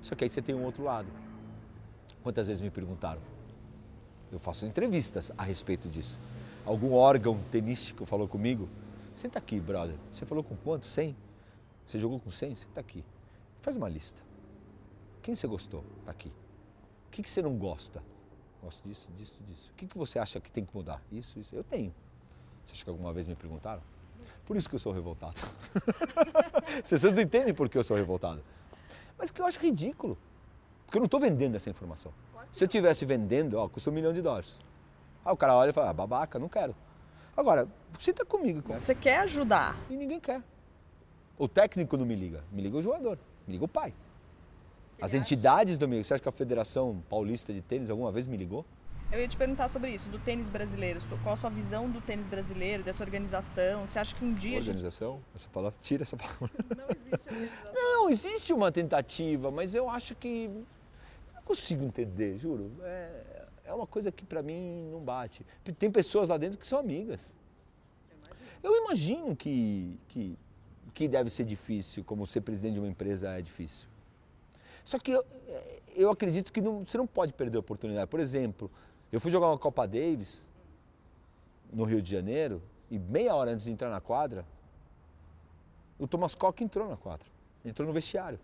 Só 0.00 0.14
que 0.14 0.24
aí 0.24 0.30
você 0.30 0.40
tem 0.40 0.54
um 0.54 0.64
outro 0.64 0.84
lado. 0.84 1.08
Quantas 2.22 2.46
vezes 2.46 2.62
me 2.62 2.70
perguntaram? 2.70 3.20
Eu 4.32 4.38
faço 4.38 4.64
entrevistas 4.64 5.30
a 5.36 5.44
respeito 5.44 5.88
disso. 5.88 6.18
Algum 6.64 6.94
órgão 6.94 7.38
tenístico 7.50 8.06
falou 8.06 8.26
comigo? 8.26 8.68
Senta 9.14 9.38
aqui, 9.38 9.60
brother. 9.60 9.94
Você 10.12 10.24
falou 10.24 10.42
com 10.42 10.56
quanto? 10.56 10.86
100? 10.86 11.14
Você 11.86 11.98
jogou 11.98 12.18
com 12.18 12.30
100? 12.30 12.56
Senta 12.56 12.80
aqui. 12.80 13.04
Faz 13.66 13.76
uma 13.76 13.88
lista. 13.88 14.22
Quem 15.20 15.34
você 15.34 15.44
gostou? 15.44 15.82
Tá 16.04 16.12
aqui. 16.12 16.28
O 16.28 17.10
que, 17.10 17.20
que 17.20 17.28
você 17.28 17.42
não 17.42 17.58
gosta? 17.58 18.00
Gosto 18.62 18.88
disso, 18.88 19.08
disso, 19.18 19.34
disso. 19.40 19.70
O 19.72 19.74
que, 19.74 19.88
que 19.88 19.98
você 19.98 20.20
acha 20.20 20.38
que 20.38 20.48
tem 20.48 20.64
que 20.64 20.72
mudar? 20.72 21.02
Isso, 21.10 21.36
isso. 21.36 21.52
Eu 21.52 21.64
tenho. 21.64 21.92
Você 22.64 22.74
acha 22.74 22.84
que 22.84 22.90
alguma 22.90 23.12
vez 23.12 23.26
me 23.26 23.34
perguntaram? 23.34 23.82
Por 24.44 24.56
isso 24.56 24.68
que 24.68 24.76
eu 24.76 24.78
sou 24.78 24.92
revoltado. 24.92 25.34
As 26.80 26.88
pessoas 26.88 27.16
não 27.16 27.22
entendem 27.22 27.52
por 27.52 27.68
que 27.68 27.76
eu 27.76 27.82
sou 27.82 27.96
revoltado. 27.96 28.40
Mas 29.18 29.32
que 29.32 29.42
eu 29.42 29.44
acho 29.44 29.58
ridículo. 29.58 30.16
Porque 30.84 30.98
eu 30.98 31.00
não 31.00 31.06
estou 31.06 31.18
vendendo 31.18 31.56
essa 31.56 31.68
informação. 31.68 32.12
Se 32.52 32.62
eu 32.62 32.66
estivesse 32.66 33.04
vendendo, 33.04 33.58
ó, 33.58 33.68
custa 33.68 33.90
um 33.90 33.92
milhão 33.92 34.12
de 34.12 34.22
dólares. 34.22 34.60
Aí 35.24 35.32
o 35.32 35.36
cara 35.36 35.56
olha 35.56 35.70
e 35.70 35.72
fala, 35.72 35.90
ah, 35.90 35.92
babaca, 35.92 36.38
não 36.38 36.48
quero. 36.48 36.72
Agora, 37.36 37.66
senta 37.98 38.24
comigo. 38.24 38.62
Cara. 38.62 38.78
Você 38.78 38.94
quer 38.94 39.18
ajudar. 39.22 39.76
E 39.90 39.96
ninguém 39.96 40.20
quer. 40.20 40.40
O 41.36 41.48
técnico 41.48 41.96
não 41.96 42.06
me 42.06 42.14
liga, 42.14 42.44
me 42.52 42.62
liga 42.62 42.76
o 42.76 42.82
jogador, 42.82 43.18
me 43.46 43.52
liga 43.52 43.64
o 43.64 43.68
pai. 43.68 43.92
As 45.00 45.12
entidades 45.12 45.78
do 45.78 45.86
meio. 45.86 46.04
Você 46.04 46.14
acha 46.14 46.22
que 46.22 46.28
a 46.28 46.32
Federação 46.32 47.02
Paulista 47.08 47.52
de 47.52 47.60
Tênis 47.60 47.90
alguma 47.90 48.10
vez 48.10 48.26
me 48.26 48.36
ligou? 48.36 48.64
Eu 49.12 49.20
ia 49.20 49.28
te 49.28 49.36
perguntar 49.36 49.68
sobre 49.68 49.92
isso, 49.92 50.08
do 50.08 50.18
tênis 50.18 50.48
brasileiro. 50.48 51.00
Qual 51.22 51.34
a 51.34 51.36
sua 51.36 51.48
visão 51.48 51.88
do 51.88 52.00
tênis 52.00 52.26
brasileiro, 52.26 52.82
dessa 52.82 53.04
organização? 53.04 53.86
Você 53.86 54.00
acha 54.00 54.16
que 54.16 54.24
um 54.24 54.34
dia. 54.34 54.58
Organização? 54.58 55.14
Gente... 55.14 55.24
Essa 55.36 55.48
palavra, 55.48 55.78
tira 55.80 56.02
essa 56.02 56.16
palavra. 56.16 56.50
Não 56.76 56.88
existe 56.90 57.28
organização. 57.28 57.72
Não, 57.72 58.10
existe 58.10 58.52
uma 58.52 58.72
tentativa, 58.72 59.50
mas 59.50 59.74
eu 59.74 59.88
acho 59.88 60.16
que. 60.16 60.48
Não 61.32 61.42
consigo 61.44 61.84
entender, 61.84 62.36
juro. 62.36 62.72
É, 62.82 63.46
é 63.66 63.72
uma 63.72 63.86
coisa 63.86 64.10
que 64.10 64.24
para 64.24 64.42
mim 64.42 64.88
não 64.90 65.00
bate. 65.00 65.46
Tem 65.78 65.90
pessoas 65.90 66.28
lá 66.28 66.36
dentro 66.36 66.58
que 66.58 66.66
são 66.66 66.78
amigas. 66.78 67.32
Eu 68.60 68.74
imagino 68.82 69.36
que, 69.36 69.96
que, 70.08 70.36
que 70.96 71.06
deve 71.06 71.28
ser 71.28 71.44
difícil, 71.44 72.02
como 72.02 72.26
ser 72.26 72.40
presidente 72.40 72.72
de 72.72 72.80
uma 72.80 72.88
empresa 72.88 73.28
é 73.28 73.42
difícil. 73.42 73.86
Só 74.82 74.98
que 74.98 75.10
eu, 75.10 75.22
eu 75.94 76.10
acredito 76.10 76.50
que 76.50 76.62
não, 76.62 76.86
você 76.86 76.96
não 76.96 77.06
pode 77.06 77.34
perder 77.34 77.58
a 77.58 77.60
oportunidade. 77.60 78.10
Por 78.10 78.18
exemplo, 78.18 78.70
eu 79.12 79.20
fui 79.20 79.30
jogar 79.30 79.48
uma 79.48 79.58
Copa 79.58 79.86
Davis 79.86 80.46
no 81.70 81.84
Rio 81.84 82.00
de 82.00 82.10
Janeiro 82.10 82.62
e 82.90 82.98
meia 82.98 83.34
hora 83.34 83.50
antes 83.50 83.66
de 83.66 83.72
entrar 83.72 83.90
na 83.90 84.00
quadra, 84.00 84.46
o 85.98 86.06
Thomas 86.06 86.34
Koch 86.34 86.64
entrou 86.64 86.88
na 86.88 86.96
quadra, 86.96 87.26
entrou 87.62 87.86
no 87.86 87.92
vestiário. 87.92 88.40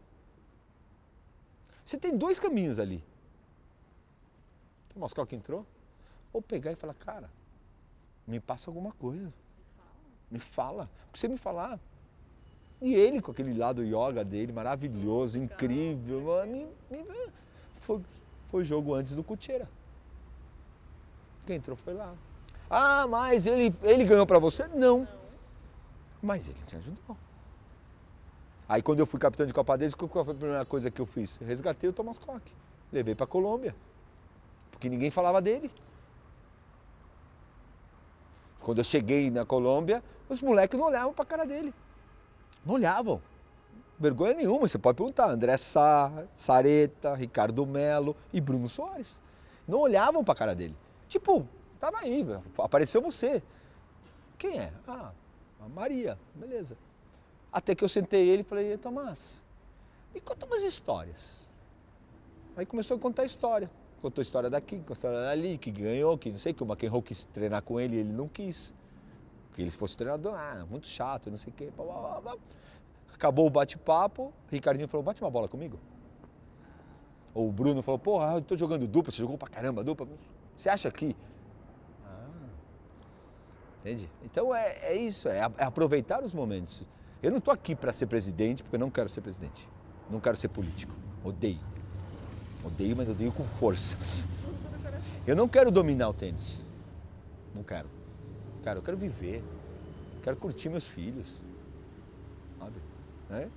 Você 1.86 1.96
tem 1.96 2.14
dois 2.14 2.38
caminhos 2.38 2.78
ali. 2.78 3.02
O 4.90 4.94
Thomas 4.94 5.14
Koch 5.14 5.34
entrou, 5.34 5.64
ou 6.34 6.42
pegar 6.42 6.70
e 6.70 6.76
falar, 6.76 6.94
cara, 6.94 7.30
me 8.26 8.38
passa 8.38 8.68
alguma 8.68 8.92
coisa. 8.92 9.32
Me 10.30 10.38
fala. 10.38 10.90
O 11.08 11.12
que 11.12 11.18
você 11.18 11.28
me 11.28 11.38
falar? 11.38 11.80
E 12.82 12.96
ele, 12.96 13.22
com 13.22 13.30
aquele 13.30 13.56
lado 13.56 13.84
yoga 13.84 14.24
dele, 14.24 14.52
maravilhoso, 14.52 15.38
incrível, 15.38 16.44
me, 16.48 16.66
foi, 17.82 18.00
foi 18.50 18.64
jogo 18.64 18.92
antes 18.92 19.14
do 19.14 19.22
Cuteira. 19.22 19.68
Quem 21.46 21.56
entrou 21.56 21.76
foi 21.76 21.94
lá. 21.94 22.12
Ah, 22.68 23.06
mas 23.06 23.46
ele, 23.46 23.72
ele 23.84 24.04
ganhou 24.04 24.26
para 24.26 24.40
você? 24.40 24.66
Não. 24.66 25.06
Mas 26.20 26.48
ele 26.48 26.58
te 26.66 26.74
ajudou. 26.74 27.16
Aí 28.68 28.82
quando 28.82 28.98
eu 28.98 29.06
fui 29.06 29.20
capitão 29.20 29.46
de 29.46 29.52
Copa 29.52 29.78
deles, 29.78 29.94
qual 29.94 30.08
foi 30.08 30.34
a 30.34 30.36
primeira 30.36 30.64
coisa 30.64 30.90
que 30.90 31.00
eu 31.00 31.06
fiz? 31.06 31.36
Resgatei 31.36 31.88
o 31.88 31.92
Thomas 31.92 32.18
Koch. 32.18 32.42
Levei 32.90 33.14
para 33.14 33.28
Colômbia. 33.28 33.76
Porque 34.72 34.88
ninguém 34.88 35.10
falava 35.10 35.40
dele. 35.40 35.70
Quando 38.58 38.78
eu 38.78 38.84
cheguei 38.84 39.30
na 39.30 39.44
Colômbia, 39.44 40.02
os 40.28 40.40
moleques 40.40 40.76
não 40.76 40.86
olhavam 40.86 41.14
para 41.14 41.22
a 41.22 41.26
cara 41.26 41.44
dele. 41.44 41.72
Não 42.64 42.74
olhavam. 42.74 43.20
Vergonha 43.98 44.34
nenhuma, 44.34 44.68
você 44.68 44.78
pode 44.78 44.96
perguntar. 44.96 45.30
André 45.30 45.56
Sá, 45.56 46.24
Sareta, 46.34 47.14
Ricardo 47.14 47.64
Melo 47.66 48.16
e 48.32 48.40
Bruno 48.40 48.68
Soares. 48.68 49.20
Não 49.66 49.78
olhavam 49.78 50.24
para 50.24 50.32
a 50.32 50.36
cara 50.36 50.54
dele. 50.54 50.76
Tipo, 51.08 51.46
tava 51.78 51.98
aí, 51.98 52.26
apareceu 52.58 53.00
você. 53.00 53.42
Quem 54.38 54.58
é? 54.58 54.72
Ah, 54.88 55.12
a 55.60 55.68
Maria, 55.68 56.18
beleza. 56.34 56.76
Até 57.52 57.74
que 57.74 57.84
eu 57.84 57.88
sentei 57.88 58.28
ele 58.28 58.40
e 58.40 58.44
falei, 58.44 58.76
Tomás, 58.76 59.42
me 60.12 60.20
conta 60.20 60.46
umas 60.46 60.62
histórias. 60.62 61.38
Aí 62.56 62.66
começou 62.66 62.96
a 62.96 63.00
contar 63.00 63.22
a 63.22 63.26
história. 63.26 63.70
Contou 64.00 64.20
a 64.20 64.24
história 64.24 64.50
daqui, 64.50 64.78
contou 64.78 64.92
a 64.92 64.94
história 64.94 65.20
dali, 65.20 65.56
que 65.58 65.70
ganhou, 65.70 66.18
que 66.18 66.30
não 66.30 66.38
sei, 66.38 66.52
que 66.52 66.62
o 66.62 66.66
McEnroe 66.66 67.02
quis 67.02 67.24
treinar 67.26 67.62
com 67.62 67.78
ele 67.78 67.98
ele 67.98 68.12
não 68.12 68.26
quis. 68.26 68.74
Que 69.52 69.62
ele 69.62 69.70
fosse 69.70 69.96
treinador, 69.96 70.34
ah, 70.34 70.66
muito 70.68 70.86
chato, 70.86 71.30
não 71.30 71.36
sei 71.36 71.52
o 71.52 71.56
quê. 71.56 71.70
Blá, 71.76 71.84
blá, 71.84 72.20
blá. 72.20 72.36
Acabou 73.12 73.46
o 73.46 73.50
bate-papo, 73.50 74.32
Ricardinho 74.50 74.88
falou, 74.88 75.04
bate 75.04 75.20
uma 75.22 75.30
bola 75.30 75.46
comigo. 75.46 75.78
Ou 77.34 77.48
o 77.48 77.52
Bruno 77.52 77.82
falou, 77.82 77.98
porra, 77.98 78.34
eu 78.34 78.42
tô 78.42 78.56
jogando 78.56 78.86
dupla, 78.86 79.12
você 79.12 79.18
jogou 79.18 79.38
pra 79.38 79.48
caramba 79.48 79.84
dupla. 79.84 80.06
Você 80.56 80.68
acha 80.68 80.90
que. 80.90 81.16
Ah. 82.04 82.28
Entende? 83.80 84.08
Então 84.24 84.54
é, 84.54 84.78
é 84.82 84.96
isso, 84.96 85.28
é, 85.28 85.38
é 85.38 85.64
aproveitar 85.64 86.22
os 86.24 86.34
momentos. 86.34 86.82
Eu 87.22 87.30
não 87.30 87.38
estou 87.38 87.52
aqui 87.52 87.74
para 87.74 87.92
ser 87.92 88.06
presidente, 88.06 88.62
porque 88.62 88.76
eu 88.76 88.80
não 88.80 88.90
quero 88.90 89.08
ser 89.08 89.20
presidente. 89.20 89.68
Não 90.10 90.20
quero 90.20 90.36
ser 90.36 90.48
político. 90.48 90.94
Odeio. 91.24 91.60
Odeio, 92.64 92.96
mas 92.96 93.08
odeio 93.08 93.32
com 93.32 93.44
força. 93.44 93.96
Eu 95.26 95.36
não 95.36 95.48
quero 95.48 95.70
dominar 95.70 96.08
o 96.08 96.14
tênis. 96.14 96.66
Não 97.54 97.62
quero. 97.62 97.88
Cara, 98.62 98.78
eu 98.78 98.82
quero 98.82 98.96
viver. 98.96 99.42
Quero 100.22 100.36
curtir 100.36 100.68
meus 100.68 100.86
filhos. 100.86 101.40
Sabe? 102.58 102.76
Né? 103.28 103.50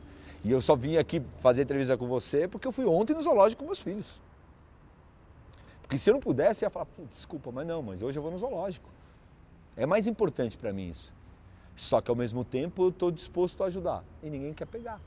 E 0.44 0.52
eu 0.52 0.62
só 0.62 0.76
vim 0.76 0.98
aqui 0.98 1.22
fazer 1.40 1.64
entrevista 1.64 1.98
com 1.98 2.08
você 2.08 2.48
porque 2.48 2.68
eu 2.68 2.72
fui 2.72 2.86
ontem 2.86 3.14
no 3.14 3.22
zoológico 3.22 3.62
com 3.62 3.66
meus 3.66 3.80
filhos. 3.80 4.20
Porque 5.82 5.98
se 5.98 6.10
eu 6.10 6.14
não 6.14 6.22
pudesse, 6.22 6.64
eu 6.64 6.68
ia 6.68 6.72
falar, 6.72 6.88
desculpa, 7.10 7.52
mas 7.52 7.68
não, 7.68 7.82
mas 7.82 8.02
hoje 8.02 8.18
eu 8.18 8.24
vou 8.24 8.32
no 8.32 8.38
zoológico. 8.38 8.90
É 9.78 9.86
mais 9.86 10.08
importante 10.08 10.58
para 10.58 10.74
mim 10.74 10.90
isso. 10.90 11.14
Só 11.76 12.02
que 12.02 12.10
ao 12.10 12.16
mesmo 12.16 12.44
tempo 12.44 12.84
eu 12.86 12.90
estou 12.90 13.12
disposto 13.12 13.64
a 13.64 13.68
ajudar. 13.68 14.04
E 14.24 14.30
ninguém 14.30 14.54
quer 14.54 14.66
pegar. 14.66 15.00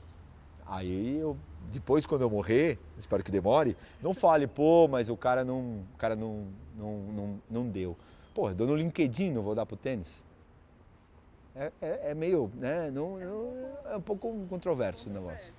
Aí 0.65 1.17
eu, 1.17 1.35
depois 1.73 2.05
quando 2.05 2.21
eu 2.21 2.29
morrer, 2.29 2.77
espero 2.97 3.23
que 3.23 3.31
demore, 3.31 3.75
não 4.01 4.13
fale, 4.13 4.45
pô, 4.45 4.87
mas 4.87 5.09
o 5.09 5.17
cara 5.17 5.43
não, 5.43 5.83
o 5.93 5.97
cara 5.97 6.15
não, 6.15 6.45
não, 6.77 6.97
não, 7.11 7.41
não 7.49 7.67
deu. 7.67 7.97
Pô, 8.33 8.53
dou 8.53 8.67
no 8.67 8.75
LinkedIn, 8.75 9.31
não 9.31 9.41
vou 9.41 9.55
dar 9.55 9.65
pro 9.65 9.75
tênis. 9.75 10.23
É, 11.55 11.71
é, 11.81 12.11
é 12.11 12.13
meio, 12.13 12.51
né, 12.55 12.89
não, 12.91 13.17
não, 13.17 13.69
é 13.85 13.97
um 13.97 14.01
pouco 14.01 14.45
controverso 14.49 15.09
o 15.09 15.13
negócio. 15.13 15.51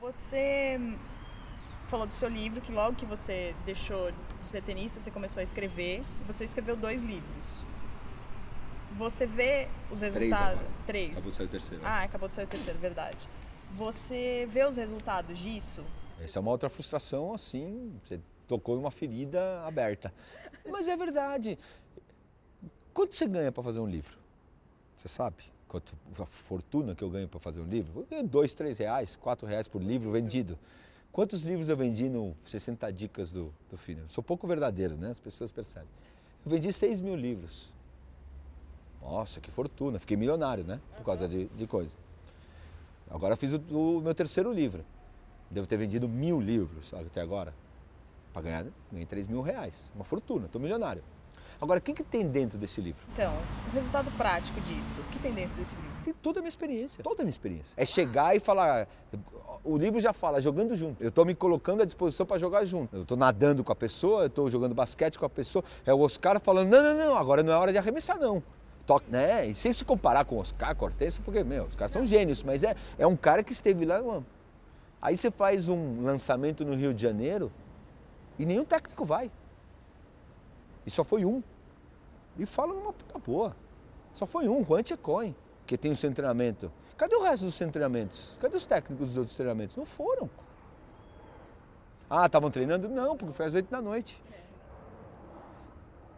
Você 0.00 0.78
falou 1.88 2.06
do 2.06 2.12
seu 2.12 2.28
livro, 2.28 2.60
que 2.60 2.72
logo 2.72 2.96
que 2.96 3.04
você 3.04 3.54
deixou 3.64 4.10
de 4.10 4.46
ser 4.46 4.62
tenista, 4.62 5.00
você 5.00 5.10
começou 5.10 5.40
a 5.40 5.42
escrever, 5.42 6.02
você 6.26 6.44
escreveu 6.44 6.76
dois 6.76 7.02
livros. 7.02 7.62
Você 8.96 9.26
vê 9.26 9.68
os 9.90 10.00
resultados. 10.00 10.60
Três. 10.86 11.10
Três. 11.10 11.18
Acabou 11.18 11.30
de 11.30 11.36
sair 11.36 11.46
o 11.46 11.48
terceiro. 11.48 11.82
Ah, 11.84 12.02
acabou 12.02 12.28
de 12.28 12.34
sair 12.34 12.44
o 12.44 12.48
terceiro, 12.48 12.78
verdade. 12.78 13.28
Você 13.72 14.48
vê 14.50 14.64
os 14.64 14.76
resultados 14.76 15.38
disso? 15.38 15.84
Essa 16.22 16.38
é 16.38 16.40
uma 16.40 16.50
outra 16.50 16.70
frustração, 16.70 17.34
assim, 17.34 17.92
você 18.02 18.18
tocou 18.46 18.76
numa 18.76 18.90
ferida 18.90 19.62
aberta. 19.66 20.14
Mas 20.66 20.88
é 20.88 20.96
verdade. 20.96 21.58
Quanto 22.96 23.14
você 23.14 23.26
ganha 23.26 23.52
para 23.52 23.62
fazer 23.62 23.78
um 23.78 23.86
livro? 23.86 24.16
Você 24.96 25.06
sabe? 25.06 25.36
Quanto 25.68 25.92
a 26.18 26.24
fortuna 26.24 26.94
que 26.94 27.04
eu 27.04 27.10
ganho 27.10 27.28
para 27.28 27.38
fazer 27.38 27.60
um 27.60 27.66
livro? 27.66 28.00
Eu 28.00 28.06
ganho 28.06 28.26
dois, 28.26 28.54
três 28.54 28.78
reais, 28.78 29.16
quatro 29.16 29.46
reais 29.46 29.68
por 29.68 29.82
livro 29.82 30.10
vendido. 30.10 30.58
Quantos 31.12 31.42
livros 31.42 31.68
eu 31.68 31.76
vendi 31.76 32.08
no 32.08 32.34
60 32.42 32.90
Dicas 32.94 33.30
do, 33.30 33.52
do 33.70 33.76
Finer? 33.76 34.04
Sou 34.08 34.24
pouco 34.24 34.46
verdadeiro, 34.46 34.96
né? 34.96 35.10
As 35.10 35.20
pessoas 35.20 35.52
percebem. 35.52 35.90
Eu 36.42 36.50
vendi 36.50 36.72
6 36.72 37.02
mil 37.02 37.14
livros. 37.14 37.70
Nossa, 39.02 39.42
que 39.42 39.50
fortuna. 39.50 39.98
Fiquei 39.98 40.16
milionário, 40.16 40.64
né? 40.64 40.80
Por 40.96 41.04
causa 41.04 41.28
de, 41.28 41.44
de 41.48 41.66
coisa. 41.66 41.92
Agora 43.10 43.36
fiz 43.36 43.52
o, 43.52 43.58
o, 43.76 44.00
meu 44.00 44.14
terceiro 44.14 44.50
livro. 44.50 44.82
Devo 45.50 45.66
ter 45.66 45.76
vendido 45.76 46.08
mil 46.08 46.40
livros 46.40 46.94
até 46.94 47.20
agora. 47.20 47.52
Para 48.32 48.40
ganhar, 48.40 48.66
ganhei 48.90 49.04
3 49.04 49.26
mil 49.26 49.42
reais. 49.42 49.92
Uma 49.94 50.04
fortuna, 50.04 50.46
estou 50.46 50.58
milionário. 50.58 51.02
Agora, 51.60 51.78
o 51.78 51.82
que, 51.82 51.94
que 51.94 52.02
tem 52.02 52.26
dentro 52.26 52.58
desse 52.58 52.80
livro? 52.80 53.00
Então, 53.12 53.32
o 53.68 53.74
resultado 53.74 54.10
prático 54.16 54.60
disso, 54.60 55.00
o 55.00 55.04
que 55.12 55.18
tem 55.18 55.32
dentro 55.32 55.56
desse 55.56 55.76
livro? 55.76 55.90
Tem 56.04 56.14
toda 56.14 56.40
a 56.40 56.42
minha 56.42 56.48
experiência, 56.48 57.02
toda 57.02 57.22
a 57.22 57.24
minha 57.24 57.30
experiência. 57.30 57.74
É 57.76 57.86
chegar 57.86 58.36
e 58.36 58.40
falar, 58.40 58.86
o 59.64 59.76
livro 59.76 59.98
já 59.98 60.12
fala, 60.12 60.40
jogando 60.40 60.76
junto. 60.76 61.02
Eu 61.02 61.08
estou 61.08 61.24
me 61.24 61.34
colocando 61.34 61.82
à 61.82 61.84
disposição 61.84 62.26
para 62.26 62.38
jogar 62.38 62.64
junto. 62.64 62.94
Eu 62.94 63.02
estou 63.02 63.16
nadando 63.16 63.64
com 63.64 63.72
a 63.72 63.76
pessoa, 63.76 64.22
eu 64.22 64.26
estou 64.26 64.50
jogando 64.50 64.74
basquete 64.74 65.18
com 65.18 65.24
a 65.24 65.30
pessoa. 65.30 65.64
É 65.84 65.92
o 65.92 66.00
Oscar 66.00 66.40
falando, 66.40 66.68
não, 66.68 66.82
não, 66.82 66.96
não, 66.96 67.16
agora 67.16 67.42
não 67.42 67.52
é 67.52 67.56
hora 67.56 67.72
de 67.72 67.78
arremessar 67.78 68.18
não 68.18 68.42
toque, 68.86 69.10
né? 69.10 69.46
E 69.46 69.54
sem 69.54 69.72
se 69.72 69.84
comparar 69.84 70.24
com 70.24 70.38
Oscar 70.38 70.74
Cortez, 70.76 71.18
porque, 71.18 71.42
meu, 71.42 71.64
os 71.64 71.74
caras 71.74 71.92
são 71.92 72.06
gênios, 72.06 72.42
mas 72.42 72.62
é, 72.62 72.76
é 72.96 73.06
um 73.06 73.16
cara 73.16 73.42
que 73.42 73.52
esteve 73.52 73.84
lá. 73.84 74.00
Mano. 74.00 74.24
Aí 75.02 75.16
você 75.16 75.30
faz 75.30 75.68
um 75.68 76.04
lançamento 76.04 76.64
no 76.64 76.74
Rio 76.74 76.94
de 76.94 77.02
Janeiro 77.02 77.52
e 78.38 78.46
nenhum 78.46 78.64
técnico 78.64 79.04
vai. 79.04 79.30
E 80.86 80.90
só 80.90 81.02
foi 81.02 81.24
um. 81.24 81.42
E 82.38 82.46
fala 82.46 82.72
numa 82.72 82.92
puta 82.92 83.18
boa. 83.18 83.56
Só 84.14 84.24
foi 84.24 84.48
um, 84.48 84.64
Juan 84.64 84.82
Tchecoin, 84.82 85.34
que 85.66 85.76
tem 85.76 85.90
o 85.90 85.96
seu 85.96 86.12
treinamento. 86.12 86.70
Cadê 86.96 87.14
o 87.14 87.22
resto 87.22 87.44
dos 87.44 87.58
treinamentos? 87.58 88.36
Cadê 88.40 88.56
os 88.56 88.64
técnicos 88.64 89.08
dos 89.08 89.16
outros 89.16 89.36
treinamentos? 89.36 89.76
Não 89.76 89.84
foram. 89.84 90.30
Ah, 92.08 92.26
estavam 92.26 92.50
treinando? 92.50 92.88
Não, 92.88 93.16
porque 93.16 93.34
foi 93.34 93.46
às 93.46 93.54
oito 93.54 93.70
da 93.70 93.82
noite. 93.82 94.22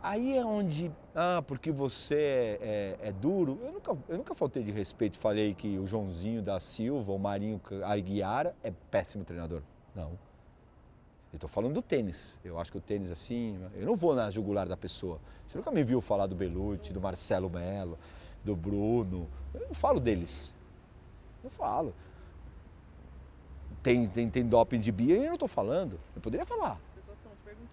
Aí 0.00 0.36
é 0.36 0.44
onde, 0.44 0.92
ah, 1.12 1.42
porque 1.44 1.72
você 1.72 2.14
é, 2.60 2.98
é, 3.02 3.08
é, 3.08 3.12
duro. 3.12 3.58
Eu 3.62 3.72
nunca, 3.72 3.98
eu 4.08 4.16
nunca 4.16 4.34
faltei 4.34 4.62
de 4.62 4.70
respeito, 4.70 5.18
falei 5.18 5.54
que 5.54 5.76
o 5.76 5.86
Joãozinho 5.86 6.40
da 6.40 6.60
Silva, 6.60 7.12
o 7.12 7.18
Marinho 7.18 7.60
Aguiara 7.84 8.54
é 8.62 8.72
péssimo 8.90 9.24
treinador. 9.24 9.62
Não. 9.94 10.12
Eu 11.32 11.36
estou 11.36 11.48
falando 11.48 11.74
do 11.74 11.82
tênis. 11.82 12.38
Eu 12.44 12.58
acho 12.58 12.72
que 12.72 12.78
o 12.78 12.80
tênis 12.80 13.10
assim, 13.10 13.58
eu 13.74 13.86
não 13.86 13.94
vou 13.94 14.14
na 14.14 14.30
jugular 14.30 14.66
da 14.66 14.76
pessoa. 14.76 15.20
Você 15.46 15.58
nunca 15.58 15.70
me 15.70 15.84
viu 15.84 16.00
falar 16.00 16.26
do 16.26 16.34
Belucci, 16.34 16.92
do 16.92 17.00
Marcelo 17.00 17.50
Melo, 17.50 17.98
do 18.44 18.56
Bruno. 18.56 19.28
Eu 19.54 19.68
não 19.68 19.74
falo 19.74 20.00
deles. 20.00 20.54
Não 21.42 21.50
falo. 21.50 21.94
Tem, 23.82 24.06
tem, 24.08 24.28
tem 24.28 24.44
doping 24.44 24.80
de 24.80 24.90
Bia 24.90 25.16
e 25.16 25.20
eu 25.20 25.26
não 25.26 25.34
estou 25.34 25.48
falando. 25.48 26.00
Eu 26.16 26.22
poderia 26.22 26.46
falar. 26.46 26.80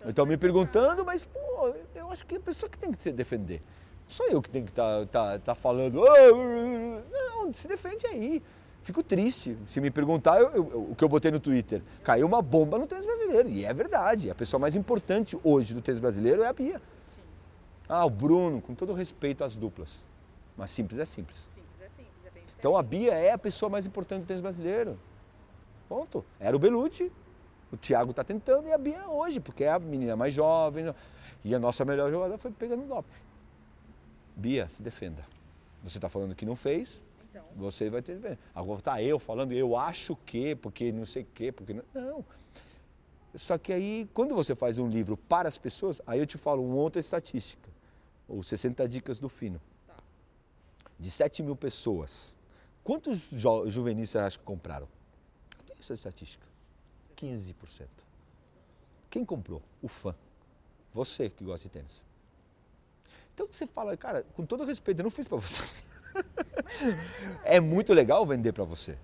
Estão 0.05 0.25
me 0.25 0.37
perguntando, 0.37 1.03
mas 1.03 1.25
pô, 1.25 1.73
eu 1.95 2.11
acho 2.11 2.25
que 2.25 2.35
a 2.35 2.39
pessoa 2.39 2.69
que 2.69 2.77
tem 2.77 2.91
que 2.91 3.01
se 3.01 3.11
defender. 3.11 3.61
Não 4.03 4.09
sou 4.09 4.27
eu 4.27 4.41
que 4.41 4.49
tenho 4.49 4.65
que 4.65 4.71
estar 4.71 5.05
tá, 5.07 5.31
tá, 5.31 5.39
tá 5.39 5.55
falando. 5.55 5.99
Não, 7.11 7.53
se 7.53 7.67
defende 7.67 8.05
aí. 8.05 8.43
Fico 8.85 9.01
triste. 9.01 9.57
Se 9.71 9.81
me 9.81 9.89
perguntar, 9.89 10.39
eu, 10.39 10.51
eu, 10.53 10.91
o 10.91 10.95
que 10.95 11.03
eu 11.03 11.09
botei 11.09 11.31
no 11.31 11.39
Twitter, 11.39 11.81
caiu 12.03 12.27
uma 12.27 12.39
bomba 12.39 12.77
no 12.77 12.85
tênis 12.85 13.03
brasileiro. 13.03 13.49
E 13.49 13.65
é 13.65 13.73
verdade. 13.73 14.29
A 14.29 14.35
pessoa 14.35 14.59
mais 14.59 14.75
importante 14.75 15.35
hoje 15.43 15.73
do 15.73 15.81
tênis 15.81 15.99
brasileiro 15.99 16.43
é 16.43 16.47
a 16.47 16.53
Bia. 16.53 16.79
Sim. 17.07 17.21
Ah, 17.89 18.05
o 18.05 18.11
Bruno, 18.11 18.61
com 18.61 18.75
todo 18.75 18.93
respeito 18.93 19.43
às 19.43 19.57
duplas. 19.57 20.05
Mas 20.55 20.69
simples 20.69 20.99
é 20.99 21.05
simples. 21.05 21.47
Simples 21.55 21.81
é 21.81 21.89
simples, 21.89 22.13
é 22.27 22.29
bem 22.29 22.43
diferente. 22.43 22.55
Então 22.59 22.77
a 22.77 22.83
Bia 22.83 23.15
é 23.15 23.31
a 23.31 23.39
pessoa 23.39 23.71
mais 23.71 23.87
importante 23.87 24.21
do 24.21 24.27
tênis 24.27 24.43
brasileiro. 24.43 24.99
Ponto. 25.89 26.23
Era 26.39 26.55
o 26.55 26.59
Belucci, 26.59 27.11
o 27.71 27.77
Thiago 27.77 28.11
está 28.11 28.23
tentando 28.23 28.67
e 28.67 28.71
a 28.71 28.77
Bia 28.77 29.09
hoje, 29.09 29.39
porque 29.39 29.63
é 29.63 29.71
a 29.71 29.79
menina 29.79 30.15
mais 30.15 30.31
jovem. 30.31 30.93
E 31.43 31.55
a 31.55 31.59
nossa 31.59 31.83
melhor 31.83 32.11
jogadora 32.11 32.37
foi 32.37 32.51
pegando 32.51 32.85
doping. 32.85 33.09
Bia, 34.35 34.69
se 34.69 34.83
defenda. 34.83 35.25
Você 35.83 35.97
está 35.97 36.07
falando 36.07 36.35
que 36.35 36.45
não 36.45 36.55
fez, 36.55 37.01
então. 37.35 37.47
você 37.55 37.89
vai 37.89 38.01
ter. 38.01 38.37
Agora 38.53 38.81
tá 38.81 39.01
eu 39.01 39.19
falando, 39.19 39.51
eu 39.51 39.75
acho 39.75 40.15
que, 40.15 40.55
porque 40.55 40.91
não 40.91 41.05
sei 41.05 41.23
o 41.23 41.27
quê, 41.33 41.51
porque. 41.51 41.73
Não. 41.73 41.83
não. 41.93 42.25
Só 43.35 43.57
que 43.57 43.73
aí, 43.73 44.09
quando 44.13 44.33
você 44.33 44.55
faz 44.55 44.77
um 44.77 44.87
livro 44.87 45.17
para 45.17 45.49
as 45.49 45.57
pessoas, 45.57 46.01
aí 46.07 46.19
eu 46.19 46.25
te 46.25 46.37
falo 46.37 46.65
uma 46.65 46.75
outra 46.75 46.99
estatística. 46.99 47.69
Ou 48.27 48.41
60 48.41 48.87
dicas 48.87 49.19
do 49.19 49.27
fino. 49.27 49.61
Tá. 49.85 49.95
De 50.97 51.11
7 51.11 51.43
mil 51.43 51.55
pessoas, 51.55 52.35
quantos 52.83 53.27
jo 53.31 53.69
juvenis 53.69 54.09
você 54.09 54.17
acha 54.19 54.39
que 54.39 54.45
compraram? 54.45 54.87
Eu 55.59 55.65
tenho 55.65 55.79
essa 55.79 55.93
estatística. 55.93 56.47
15%. 57.17 57.87
Quem 59.09 59.25
comprou? 59.25 59.61
O 59.81 59.87
fã. 59.87 60.15
Você 60.93 61.29
que 61.29 61.43
gosta 61.43 61.67
de 61.67 61.73
tênis. 61.73 62.03
Então 63.33 63.47
você 63.51 63.67
fala, 63.67 63.97
cara, 63.97 64.23
com 64.33 64.45
todo 64.45 64.63
respeito, 64.63 64.99
eu 64.99 65.03
não 65.03 65.11
fiz 65.11 65.27
para 65.27 65.37
você. 65.37 65.63
é 67.43 67.59
muito 67.59 67.93
legal 67.93 68.25
vender 68.25 68.53
para 68.53 68.63
você. 68.63 68.97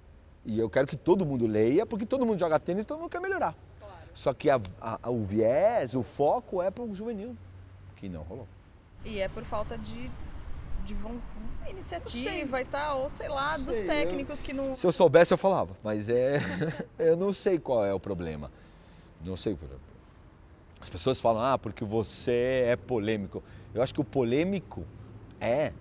E 0.45 0.59
eu 0.59 0.69
quero 0.69 0.87
que 0.87 0.95
todo 0.95 1.25
mundo 1.25 1.45
leia, 1.45 1.85
porque 1.85 2.05
todo 2.05 2.25
mundo 2.25 2.39
joga 2.39 2.59
tênis, 2.59 2.85
todo 2.85 2.99
mundo 2.99 3.09
quer 3.09 3.21
melhorar. 3.21 3.55
Claro. 3.79 3.95
Só 4.13 4.33
que 4.33 4.49
a, 4.49 4.59
a, 4.79 5.09
o 5.09 5.23
viés, 5.23 5.93
o 5.93 6.01
foco 6.01 6.61
é 6.61 6.71
para 6.71 6.83
o 6.83 6.95
juvenil, 6.95 7.35
que 7.95 8.09
não 8.09 8.23
rolou. 8.23 8.47
E 9.05 9.19
é 9.19 9.27
por 9.27 9.43
falta 9.43 9.77
de 9.77 10.09
de 10.83 10.95
iniciativa 11.69 12.61
e 12.61 12.65
tal, 12.65 13.01
ou 13.03 13.09
sei 13.09 13.29
lá, 13.29 13.55
sei, 13.55 13.65
dos 13.65 13.83
técnicos 13.83 14.39
eu, 14.39 14.45
que 14.45 14.53
não. 14.53 14.75
Se 14.75 14.85
eu 14.85 14.91
soubesse, 14.91 15.33
eu 15.33 15.37
falava, 15.37 15.75
mas 15.83 16.09
é. 16.09 16.39
eu 16.97 17.15
não 17.15 17.33
sei 17.33 17.59
qual 17.59 17.85
é 17.85 17.93
o 17.93 17.99
problema. 17.99 18.51
Não 19.23 19.35
sei 19.35 19.53
o 19.53 19.57
problema. 19.57 19.81
As 20.79 20.89
pessoas 20.89 21.21
falam, 21.21 21.43
ah, 21.43 21.57
porque 21.57 21.85
você 21.85 22.65
é 22.67 22.75
polêmico. 22.75 23.43
Eu 23.73 23.81
acho 23.81 23.93
que 23.93 24.01
o 24.01 24.05
polêmico 24.05 24.83
é. 25.39 25.73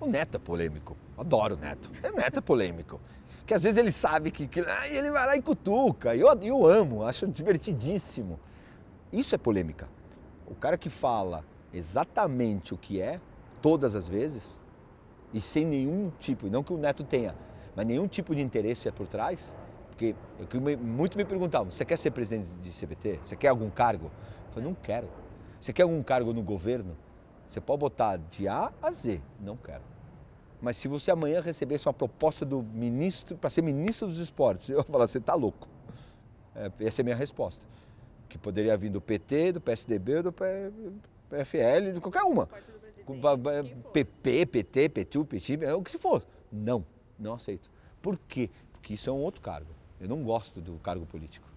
O 0.00 0.06
Neto 0.06 0.36
é 0.36 0.38
polêmico. 0.38 0.96
Adoro 1.16 1.54
o 1.54 1.58
Neto. 1.58 1.90
O 2.12 2.16
Neto 2.16 2.38
é 2.38 2.40
polêmico. 2.40 3.00
Que 3.46 3.54
às 3.54 3.62
vezes 3.62 3.78
ele 3.78 3.92
sabe 3.92 4.30
que. 4.30 4.46
que 4.46 4.60
ah, 4.60 4.88
ele 4.88 5.10
vai 5.10 5.26
lá 5.26 5.36
e 5.36 5.42
cutuca. 5.42 6.14
Eu, 6.14 6.28
eu 6.42 6.66
amo, 6.66 7.04
acho 7.04 7.26
divertidíssimo. 7.26 8.38
Isso 9.12 9.34
é 9.34 9.38
polêmica. 9.38 9.88
O 10.46 10.54
cara 10.54 10.76
que 10.76 10.90
fala 10.90 11.44
exatamente 11.72 12.74
o 12.74 12.78
que 12.78 13.00
é, 13.00 13.20
todas 13.60 13.94
as 13.94 14.08
vezes, 14.08 14.60
e 15.32 15.40
sem 15.40 15.64
nenhum 15.64 16.10
tipo, 16.18 16.48
não 16.48 16.62
que 16.62 16.72
o 16.72 16.78
neto 16.78 17.04
tenha, 17.04 17.34
mas 17.74 17.86
nenhum 17.86 18.06
tipo 18.06 18.34
de 18.34 18.42
interesse 18.42 18.88
é 18.88 18.90
por 18.90 19.06
trás, 19.06 19.54
porque 19.88 20.14
eu, 20.38 20.78
muito 20.78 21.16
me 21.16 21.24
perguntavam, 21.24 21.70
você 21.70 21.84
quer 21.84 21.98
ser 21.98 22.10
presidente 22.12 22.48
de 22.62 22.70
CBT? 22.70 23.20
Você 23.22 23.36
quer 23.36 23.48
algum 23.48 23.68
cargo? 23.68 24.06
Eu 24.06 24.54
falei, 24.54 24.68
não 24.68 24.74
quero. 24.74 25.08
Você 25.60 25.72
quer 25.72 25.82
algum 25.82 26.02
cargo 26.02 26.32
no 26.32 26.42
governo? 26.42 26.96
Você 27.50 27.60
pode 27.60 27.80
botar 27.80 28.16
de 28.16 28.46
A 28.46 28.72
a 28.82 28.90
Z, 28.90 29.20
não 29.40 29.56
quero. 29.56 29.82
Mas 30.60 30.76
se 30.76 30.88
você 30.88 31.10
amanhã 31.10 31.40
recebesse 31.40 31.86
uma 31.86 31.94
proposta 31.94 32.44
do 32.44 32.62
ministro 32.62 33.36
para 33.36 33.48
ser 33.48 33.62
ministro 33.62 34.06
dos 34.06 34.18
esportes, 34.18 34.68
eu 34.70 34.78
ia 34.78 34.84
falar, 34.84 35.06
você 35.06 35.18
está 35.18 35.34
louco. 35.34 35.68
É, 36.54 36.70
essa 36.80 37.00
é 37.00 37.02
a 37.02 37.04
minha 37.04 37.16
resposta. 37.16 37.64
Que 38.28 38.36
poderia 38.36 38.76
vir 38.76 38.90
do 38.90 39.00
PT, 39.00 39.52
do 39.52 39.60
PSDB, 39.60 40.22
do 40.22 40.32
PFL, 40.32 41.92
de 41.94 42.00
qualquer 42.00 42.22
uma. 42.24 42.48
PP, 43.92 44.46
PT, 44.46 44.88
PTU, 44.90 45.24
PT, 45.24 45.72
o 45.72 45.82
que 45.82 45.90
se 45.90 45.98
for. 45.98 46.22
Não, 46.52 46.84
não 47.18 47.34
aceito. 47.34 47.70
Por 48.02 48.18
quê? 48.28 48.50
Porque 48.72 48.94
isso 48.94 49.08
é 49.08 49.12
um 49.12 49.16
outro 49.16 49.40
cargo. 49.40 49.70
Eu 49.98 50.08
não 50.08 50.22
gosto 50.22 50.60
do 50.60 50.74
cargo 50.78 51.06
político. 51.06 51.48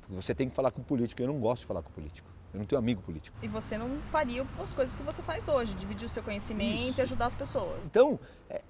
Porque 0.00 0.14
você 0.14 0.34
tem 0.34 0.48
que 0.48 0.54
falar 0.54 0.70
com 0.70 0.82
político, 0.82 1.20
eu 1.20 1.26
não 1.26 1.40
gosto 1.40 1.62
de 1.62 1.66
falar 1.66 1.82
com 1.82 1.90
político. 1.90 2.28
Eu 2.52 2.60
não 2.60 2.66
tenho 2.66 2.78
amigo 2.78 3.00
político. 3.02 3.36
E 3.42 3.48
você 3.48 3.78
não 3.78 3.98
faria 4.02 4.46
as 4.62 4.74
coisas 4.74 4.94
que 4.94 5.02
você 5.02 5.22
faz 5.22 5.48
hoje, 5.48 5.74
dividir 5.74 6.04
o 6.04 6.08
seu 6.08 6.22
conhecimento 6.22 6.90
Isso. 6.90 7.00
e 7.00 7.02
ajudar 7.02 7.26
as 7.26 7.34
pessoas. 7.34 7.86
Então, 7.86 8.20
é, 8.50 8.60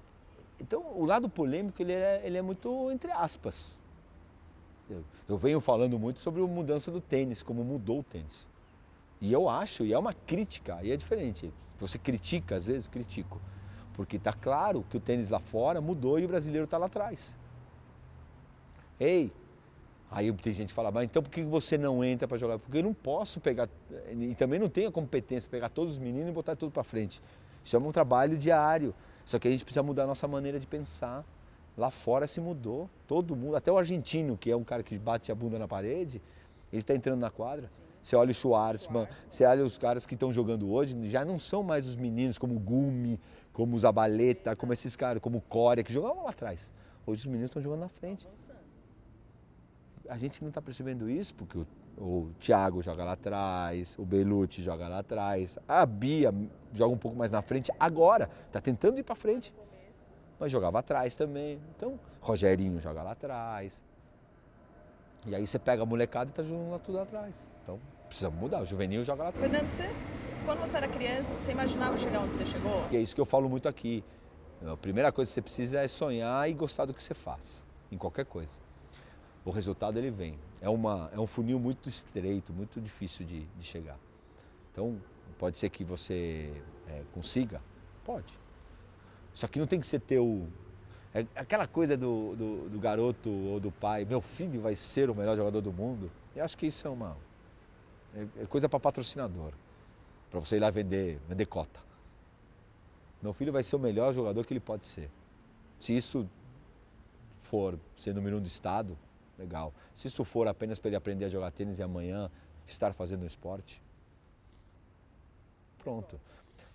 então 0.59 0.81
o 0.95 1.05
lado 1.05 1.27
polêmico 1.27 1.81
ele 1.81 1.91
é, 1.91 2.21
ele 2.23 2.37
é 2.37 2.41
muito 2.41 2.89
entre 2.91 3.11
aspas. 3.11 3.77
Eu, 4.89 5.03
eu 5.27 5.37
venho 5.37 5.59
falando 5.59 5.99
muito 5.99 6.21
sobre 6.21 6.41
a 6.41 6.47
mudança 6.47 6.91
do 6.91 7.01
tênis, 7.01 7.43
como 7.43 7.63
mudou 7.63 7.99
o 7.99 8.03
tênis. 8.03 8.47
E 9.19 9.31
eu 9.31 9.49
acho, 9.49 9.85
e 9.85 9.93
é 9.93 9.97
uma 9.97 10.13
crítica, 10.13 10.79
e 10.83 10.91
é 10.91 10.97
diferente. 10.97 11.53
Você 11.79 11.97
critica, 11.97 12.55
às 12.55 12.67
vezes, 12.67 12.87
critico. 12.87 13.41
Porque 13.93 14.17
está 14.17 14.33
claro 14.33 14.85
que 14.89 14.97
o 14.97 14.99
tênis 14.99 15.29
lá 15.29 15.39
fora 15.39 15.79
mudou 15.79 16.19
e 16.19 16.25
o 16.25 16.27
brasileiro 16.27 16.65
está 16.65 16.77
lá 16.77 16.87
atrás. 16.87 17.35
Ei, 18.99 19.31
Aí 20.15 20.31
tem 20.31 20.53
gente 20.53 20.67
que 20.67 20.73
fala, 20.73 20.91
mas 20.91 21.05
então 21.05 21.23
por 21.23 21.31
que 21.31 21.41
você 21.41 21.75
não 21.75 22.03
entra 22.03 22.27
para 22.27 22.37
jogar? 22.37 22.59
Porque 22.59 22.77
eu 22.77 22.83
não 22.83 22.93
posso 22.93 23.39
pegar, 23.39 23.67
e 24.11 24.35
também 24.35 24.59
não 24.59 24.69
tenho 24.69 24.89
a 24.89 24.91
competência, 24.91 25.49
pegar 25.49 25.69
todos 25.69 25.93
os 25.93 25.99
meninos 25.99 26.29
e 26.29 26.31
botar 26.31 26.55
tudo 26.55 26.71
para 26.71 26.83
frente. 26.83 27.19
Isso 27.65 27.75
é 27.75 27.79
um 27.79 27.91
trabalho 27.91 28.37
diário. 28.37 28.93
Só 29.25 29.39
que 29.39 29.47
a 29.47 29.51
gente 29.51 29.63
precisa 29.63 29.81
mudar 29.81 30.03
a 30.03 30.07
nossa 30.07 30.27
maneira 30.27 30.59
de 30.59 30.67
pensar. 30.67 31.25
Lá 31.75 31.89
fora 31.89 32.27
se 32.27 32.39
mudou, 32.39 32.87
todo 33.07 33.35
mundo, 33.35 33.55
até 33.55 33.71
o 33.71 33.77
argentino, 33.77 34.37
que 34.37 34.51
é 34.51 34.55
um 34.55 34.63
cara 34.63 34.83
que 34.83 34.95
bate 34.99 35.31
a 35.31 35.35
bunda 35.35 35.57
na 35.57 35.67
parede, 35.67 36.21
ele 36.71 36.81
está 36.81 36.93
entrando 36.93 37.19
na 37.19 37.31
quadra. 37.31 37.67
Sim. 37.67 37.81
Você 38.03 38.15
olha 38.15 38.29
o 38.29 38.33
Schwartzman, 38.35 39.07
você 39.31 39.45
olha 39.45 39.65
os 39.65 39.79
caras 39.79 40.05
que 40.05 40.13
estão 40.13 40.31
jogando 40.31 40.71
hoje, 40.71 41.09
já 41.09 41.25
não 41.25 41.39
são 41.39 41.63
mais 41.63 41.87
os 41.87 41.95
meninos 41.95 42.37
como 42.37 42.55
o 42.55 42.59
Gumi, 42.59 43.19
como 43.51 43.75
o 43.75 43.79
Zabaleta, 43.79 44.55
como 44.55 44.73
esses 44.73 44.95
caras, 44.95 45.23
como 45.23 45.39
o 45.39 45.41
Corea, 45.41 45.83
que 45.83 45.91
jogavam 45.91 46.25
lá 46.25 46.29
atrás. 46.29 46.69
Hoje 47.07 47.21
os 47.21 47.25
meninos 47.25 47.49
estão 47.49 47.63
jogando 47.63 47.79
na 47.79 47.89
frente 47.89 48.27
a 50.13 50.17
gente 50.17 50.43
não 50.43 50.49
está 50.49 50.61
percebendo 50.61 51.09
isso 51.09 51.33
porque 51.33 51.57
o, 51.57 51.65
o 51.97 52.29
Thiago 52.39 52.83
joga 52.83 53.03
lá 53.03 53.13
atrás, 53.13 53.95
o 53.97 54.05
Belucci 54.05 54.61
joga 54.61 54.87
lá 54.87 54.99
atrás, 54.99 55.57
a 55.67 55.83
Bia 55.87 56.31
joga 56.71 56.93
um 56.93 56.97
pouco 56.99 57.17
mais 57.17 57.31
na 57.31 57.41
frente 57.41 57.71
agora, 57.79 58.29
está 58.45 58.61
tentando 58.61 58.99
ir 58.99 59.03
para 59.03 59.15
frente. 59.15 59.51
Mas 60.39 60.51
jogava 60.51 60.77
atrás 60.77 61.15
também. 61.15 61.59
Então, 61.75 61.99
Rogerinho 62.21 62.79
joga 62.79 63.01
lá 63.01 63.13
atrás. 63.13 63.81
E 65.25 65.33
aí 65.33 65.47
você 65.47 65.57
pega 65.57 65.81
a 65.81 65.85
molecada 65.85 66.29
e 66.29 66.31
está 66.31 66.43
jogando 66.43 66.69
lá 66.69 66.77
tudo 66.77 66.99
atrás. 66.99 67.33
Então, 67.63 67.79
precisa 68.07 68.29
mudar. 68.29 68.61
O 68.61 68.65
juvenil 68.67 69.03
joga 69.03 69.23
lá 69.23 69.29
atrás. 69.29 69.51
Fernando, 69.51 69.69
você, 69.69 69.89
quando 70.45 70.59
você 70.59 70.77
era 70.77 70.87
criança, 70.87 71.33
você 71.33 71.53
imaginava 71.53 71.97
chegar 71.97 72.19
onde 72.19 72.35
você 72.35 72.45
chegou? 72.45 72.85
é 72.91 72.97
isso 72.97 73.15
que 73.15 73.21
eu 73.21 73.25
falo 73.25 73.49
muito 73.49 73.67
aqui. 73.67 74.03
A 74.63 74.77
primeira 74.77 75.11
coisa 75.11 75.27
que 75.27 75.33
você 75.33 75.41
precisa 75.41 75.81
é 75.81 75.87
sonhar 75.87 76.47
e 76.47 76.53
gostar 76.53 76.85
do 76.85 76.93
que 76.93 77.03
você 77.03 77.15
faz, 77.15 77.65
em 77.91 77.97
qualquer 77.97 78.25
coisa 78.25 78.61
o 79.45 79.51
resultado 79.51 79.97
ele 79.97 80.09
vem. 80.09 80.37
É, 80.61 80.69
uma, 80.69 81.09
é 81.13 81.19
um 81.19 81.27
funil 81.27 81.59
muito 81.59 81.89
estreito, 81.89 82.53
muito 82.53 82.79
difícil 82.79 83.25
de, 83.25 83.43
de 83.43 83.63
chegar. 83.63 83.97
Então, 84.71 84.99
pode 85.37 85.57
ser 85.59 85.69
que 85.69 85.83
você 85.83 86.49
é, 86.87 87.03
consiga? 87.13 87.61
Pode. 88.05 88.33
Só 89.33 89.47
que 89.47 89.59
não 89.59 89.67
tem 89.67 89.79
que 89.79 89.87
ser 89.87 89.99
teu. 89.99 90.47
É 91.13 91.25
aquela 91.35 91.67
coisa 91.67 91.95
do, 91.95 92.35
do, 92.35 92.69
do, 92.69 92.79
garoto 92.79 93.29
ou 93.29 93.59
do 93.59 93.71
pai, 93.71 94.05
meu 94.05 94.21
filho 94.21 94.61
vai 94.61 94.75
ser 94.75 95.09
o 95.09 95.15
melhor 95.15 95.35
jogador 95.35 95.61
do 95.61 95.71
mundo. 95.71 96.09
Eu 96.35 96.43
acho 96.43 96.57
que 96.57 96.65
isso 96.65 96.87
é 96.87 96.89
uma. 96.89 97.17
É, 98.15 98.43
é 98.43 98.45
coisa 98.45 98.67
para 98.69 98.79
patrocinador. 98.79 99.53
Para 100.31 100.39
você 100.39 100.55
ir 100.55 100.59
lá 100.59 100.71
vender, 100.71 101.19
vender 101.27 101.45
cota. 101.45 101.79
Meu 103.21 103.33
filho 103.33 103.51
vai 103.51 103.63
ser 103.63 103.75
o 103.75 103.79
melhor 103.79 104.13
jogador 104.13 104.45
que 104.45 104.53
ele 104.53 104.59
pode 104.59 104.87
ser. 104.87 105.09
Se 105.77 105.95
isso 105.95 106.27
for 107.41 107.77
ser 107.95 108.13
número 108.13 108.37
um 108.37 108.41
do 108.41 108.47
estado, 108.47 108.97
legal. 109.37 109.73
Se 109.95 110.07
isso 110.07 110.23
for 110.23 110.47
apenas 110.47 110.79
para 110.79 110.89
ele 110.89 110.95
aprender 110.95 111.25
a 111.25 111.29
jogar 111.29 111.51
tênis 111.51 111.79
e 111.79 111.83
amanhã 111.83 112.29
estar 112.65 112.93
fazendo 112.93 113.23
um 113.23 113.27
esporte, 113.27 113.81
pronto. 115.79 116.19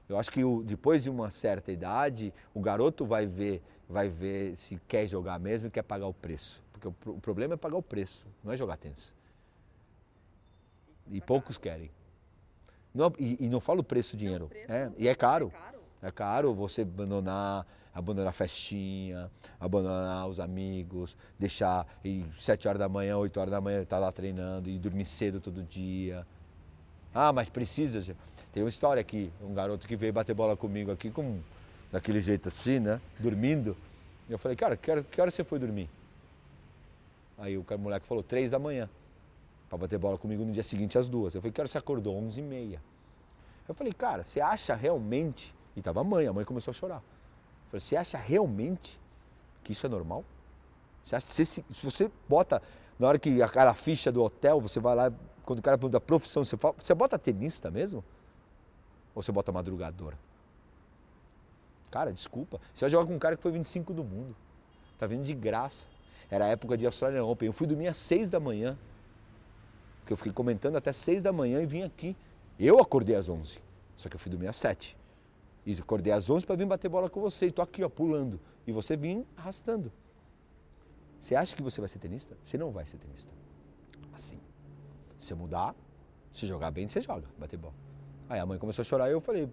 Eu 0.09 0.19
acho 0.19 0.31
que 0.31 0.43
o, 0.43 0.63
depois 0.63 1.03
de 1.03 1.11
uma 1.11 1.31
certa 1.31 1.71
idade, 1.71 2.33
o 2.55 2.61
garoto 2.61 3.05
vai 3.05 3.27
ver, 3.27 3.63
vai 3.89 4.09
ver 4.09 4.57
se 4.57 4.81
quer 4.89 5.07
jogar 5.07 5.39
mesmo 5.39 5.69
e 5.69 5.71
quer 5.71 5.83
pagar 5.83 6.07
o 6.07 6.15
preço. 6.15 6.63
Porque 6.73 6.89
o, 6.89 6.95
o 7.13 7.21
problema 7.21 7.55
é 7.55 7.57
pagar 7.57 7.77
o 7.77 7.83
preço, 7.83 8.27
não 8.43 8.53
é 8.53 8.57
jogar 8.57 8.77
tênis. 8.79 9.13
E 11.11 11.21
poucos 11.21 11.59
querem. 11.59 11.91
Não, 12.95 13.13
e, 13.19 13.45
e, 13.45 13.49
não 13.49 13.61
falo 13.61 13.85
preço 13.85 14.17
dinheiro. 14.17 14.49
Preço, 14.49 14.73
é, 14.73 14.91
e 14.97 15.09
é 15.09 15.15
caro. 15.15 15.53
É 15.55 15.59
caro. 15.59 15.79
É 16.03 16.11
caro 16.11 16.55
você 16.55 16.83
abandonar 16.83 17.67
abandonar 17.99 18.31
a 18.31 18.33
festinha, 18.33 19.29
abandonar 19.59 20.29
os 20.29 20.39
amigos, 20.39 21.17
deixar 21.39 21.85
ir 22.05 22.25
sete 22.39 22.69
horas 22.69 22.79
da 22.79 22.89
manhã, 22.89 23.17
oito 23.19 23.39
horas 23.41 23.51
da 23.51 23.61
manhã 23.61 23.83
estar 23.83 23.97
tá 23.97 24.01
lá 24.01 24.13
treinando 24.13 24.71
e 24.71 24.79
dormir 24.79 25.05
cedo 25.05 25.41
todo 25.41 25.63
dia. 25.65 26.25
Ah, 27.13 27.33
mas 27.33 27.49
precisa. 27.49 28.15
Tem 28.53 28.63
uma 28.63 28.69
história 28.69 29.01
aqui, 29.01 29.33
um 29.43 29.53
garoto 29.53 29.87
que 29.87 29.97
veio 29.97 30.13
bater 30.13 30.33
bola 30.33 30.57
comigo 30.57 30.93
aqui 30.93 31.11
com 31.11 31.41
daquele 31.91 32.21
jeito 32.21 32.49
assim, 32.49 32.79
né? 32.79 33.01
Dormindo. 33.19 33.77
E 34.29 34.33
eu 34.33 34.39
falei, 34.39 34.57
cara, 34.57 34.77
que 34.77 34.91
hora, 34.91 35.03
que 35.03 35.21
hora 35.21 35.31
você 35.31 35.43
foi 35.43 35.59
dormir? 35.59 35.91
Aí 37.37 37.59
o 37.59 37.65
moleque 37.79 38.07
falou, 38.07 38.23
três 38.23 38.53
da 38.53 38.61
manhã. 38.61 38.89
Para 39.69 39.79
bater 39.79 39.99
bola 39.99 40.17
comigo 40.17 40.45
no 40.45 40.53
dia 40.53 40.63
seguinte 40.63 40.97
às 40.97 41.09
duas. 41.09 41.35
Eu 41.35 41.41
falei, 41.41 41.53
que 41.53 41.61
hora 41.61 41.69
você 41.69 41.79
acordou? 41.79 42.17
Onze 42.17 42.41
e 42.41 42.43
meia. 42.43 42.81
Eu 43.69 43.75
falei, 43.75 43.93
cara, 43.93 44.25
você 44.25 44.41
acha 44.41 44.75
realmente... 44.75 45.55
E 45.77 45.83
tava 45.83 46.01
a 46.01 46.05
mãe, 46.05 46.27
a 46.27 46.33
mãe 46.33 46.45
começou 46.45 46.73
a 46.73 46.75
chorar. 46.75 47.03
Você 47.73 47.97
acha 47.97 48.17
realmente 48.17 48.99
que 49.63 49.73
isso 49.73 49.87
é 49.87 49.89
normal? 49.89 50.25
Você 51.05 51.17
acha, 51.17 51.27
se, 51.27 51.47
se, 51.47 51.65
você 51.83 52.11
bota, 52.29 52.63
na 52.99 53.09
hora 53.09 53.19
que 53.19 53.43
a, 53.43 53.49
cara, 53.49 53.75
ficha 53.75 54.11
do 54.11 54.23
hotel, 54.23 54.61
você 54.61 54.81
vai 54.81 54.95
lá, 54.95 55.13
quando 55.45 55.61
o 55.61 55.63
cara 55.63 55.79
pergunta 55.79 55.97
a 55.97 56.01
profissão, 56.01 56.45
você, 56.45 56.57
fala, 56.57 56.75
você 56.79 56.95
bota 56.95 57.19
tenista 57.19 57.71
mesmo? 57.71 58.05
Ou 59.15 59.23
você 59.23 59.33
bota 59.33 59.51
madrugadora? 59.51 60.19
Cara, 61.91 62.13
desculpa. 62.13 62.61
Você 62.75 62.85
vai 62.85 62.91
jogar 62.91 63.07
com 63.07 63.15
um 63.15 63.19
cara 63.19 63.37
que 63.37 63.43
foi 63.43 63.53
25 63.53 63.95
do 63.95 64.05
mundo. 64.05 64.37
Tá 64.99 65.07
vindo 65.07 65.25
de 65.25 65.35
graça. 65.35 65.87
Era 66.31 66.45
a 66.45 66.49
época 66.49 66.77
de 66.77 66.85
Australian 66.85 67.25
Open. 67.25 67.47
Eu 67.47 67.53
fui 67.53 67.67
dormir 67.67 67.89
às 67.89 67.97
6 67.97 68.29
da 68.29 68.39
manhã. 68.39 68.77
Que 70.05 70.13
eu 70.13 70.17
fiquei 70.17 70.33
comentando 70.33 70.77
até 70.77 70.93
6 70.93 71.23
da 71.23 71.33
manhã 71.33 71.63
e 71.63 71.67
vim 71.67 71.83
aqui. 71.83 72.15
Eu 72.59 72.79
acordei 72.81 73.17
às 73.17 73.29
11. 73.29 73.59
Só 73.97 74.09
que 74.09 74.17
eu 74.17 74.21
fui 74.21 74.31
dormir 74.31 74.49
às 74.49 74.57
7. 74.57 74.98
E 75.69 75.75
acordei 75.75 76.15
às 76.15 76.31
11 76.31 76.47
para 76.47 76.57
vir 76.57 76.65
bater 76.65 76.89
bola 76.89 77.11
com 77.11 77.21
você. 77.21 77.49
E 77.49 77.53
tô 77.53 77.61
aqui, 77.61 77.85
ó, 77.85 77.91
pulando. 77.91 78.41
E 78.67 78.73
você 78.73 78.97
vim 78.97 79.27
arrastando. 79.37 79.93
Você 81.21 81.35
acha 81.35 81.55
que 81.55 81.63
você 81.63 81.79
vai 81.79 81.91
ser 81.91 81.99
tenista? 81.99 82.39
Você 82.43 82.57
não 82.57 82.71
vai 82.71 82.87
ser 82.87 82.97
tenista. 82.97 83.31
Assim. 84.15 84.41
Se 85.19 85.35
mudar, 85.35 85.75
se 86.33 86.47
jogar 86.47 86.71
bem, 86.71 86.89
você 86.89 87.03
joga, 87.03 87.27
bater 87.37 87.59
bola. 87.59 87.75
Aí 88.31 88.41
a 88.41 88.47
mãe 88.47 88.59
começou 88.59 88.81
a 88.81 88.85
chorar 88.85 89.11
e 89.11 89.13
eu 89.13 89.21
falei, 89.21 89.47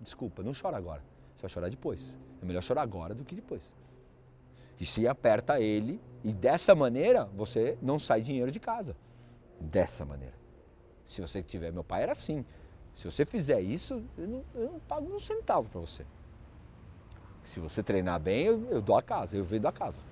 desculpa, 0.00 0.42
não 0.42 0.52
chora 0.60 0.76
agora. 0.76 1.04
Você 1.36 1.42
vai 1.42 1.50
chorar 1.50 1.68
depois. 1.70 2.18
É 2.42 2.44
melhor 2.44 2.60
chorar 2.60 2.82
agora 2.82 3.14
do 3.14 3.24
que 3.24 3.36
depois. 3.36 3.62
E 4.80 4.84
se 4.84 5.06
aperta 5.06 5.60
ele, 5.60 6.00
e 6.24 6.32
dessa 6.32 6.74
maneira 6.74 7.26
você 7.26 7.78
não 7.80 7.96
sai 7.96 8.22
dinheiro 8.22 8.50
de 8.50 8.58
casa. 8.58 8.96
Dessa 9.60 10.04
maneira. 10.04 10.34
Se 11.04 11.20
você 11.20 11.44
tiver, 11.44 11.72
meu 11.72 11.84
pai 11.84 12.02
era 12.02 12.10
assim. 12.10 12.44
Se 12.98 13.08
você 13.08 13.24
fizer 13.24 13.60
isso, 13.60 14.02
eu 14.18 14.26
não, 14.26 14.44
eu 14.56 14.72
não 14.72 14.80
pago 14.80 15.06
um 15.14 15.20
centavo 15.20 15.68
para 15.68 15.80
você. 15.80 16.04
Se 17.44 17.60
você 17.60 17.80
treinar 17.80 18.18
bem, 18.18 18.46
eu, 18.46 18.66
eu, 18.72 18.82
dou 18.82 18.96
a 18.96 19.02
casa, 19.02 19.36
eu 19.36 19.44
vendo 19.44 19.66
a 19.66 19.72
casa. 19.72 20.02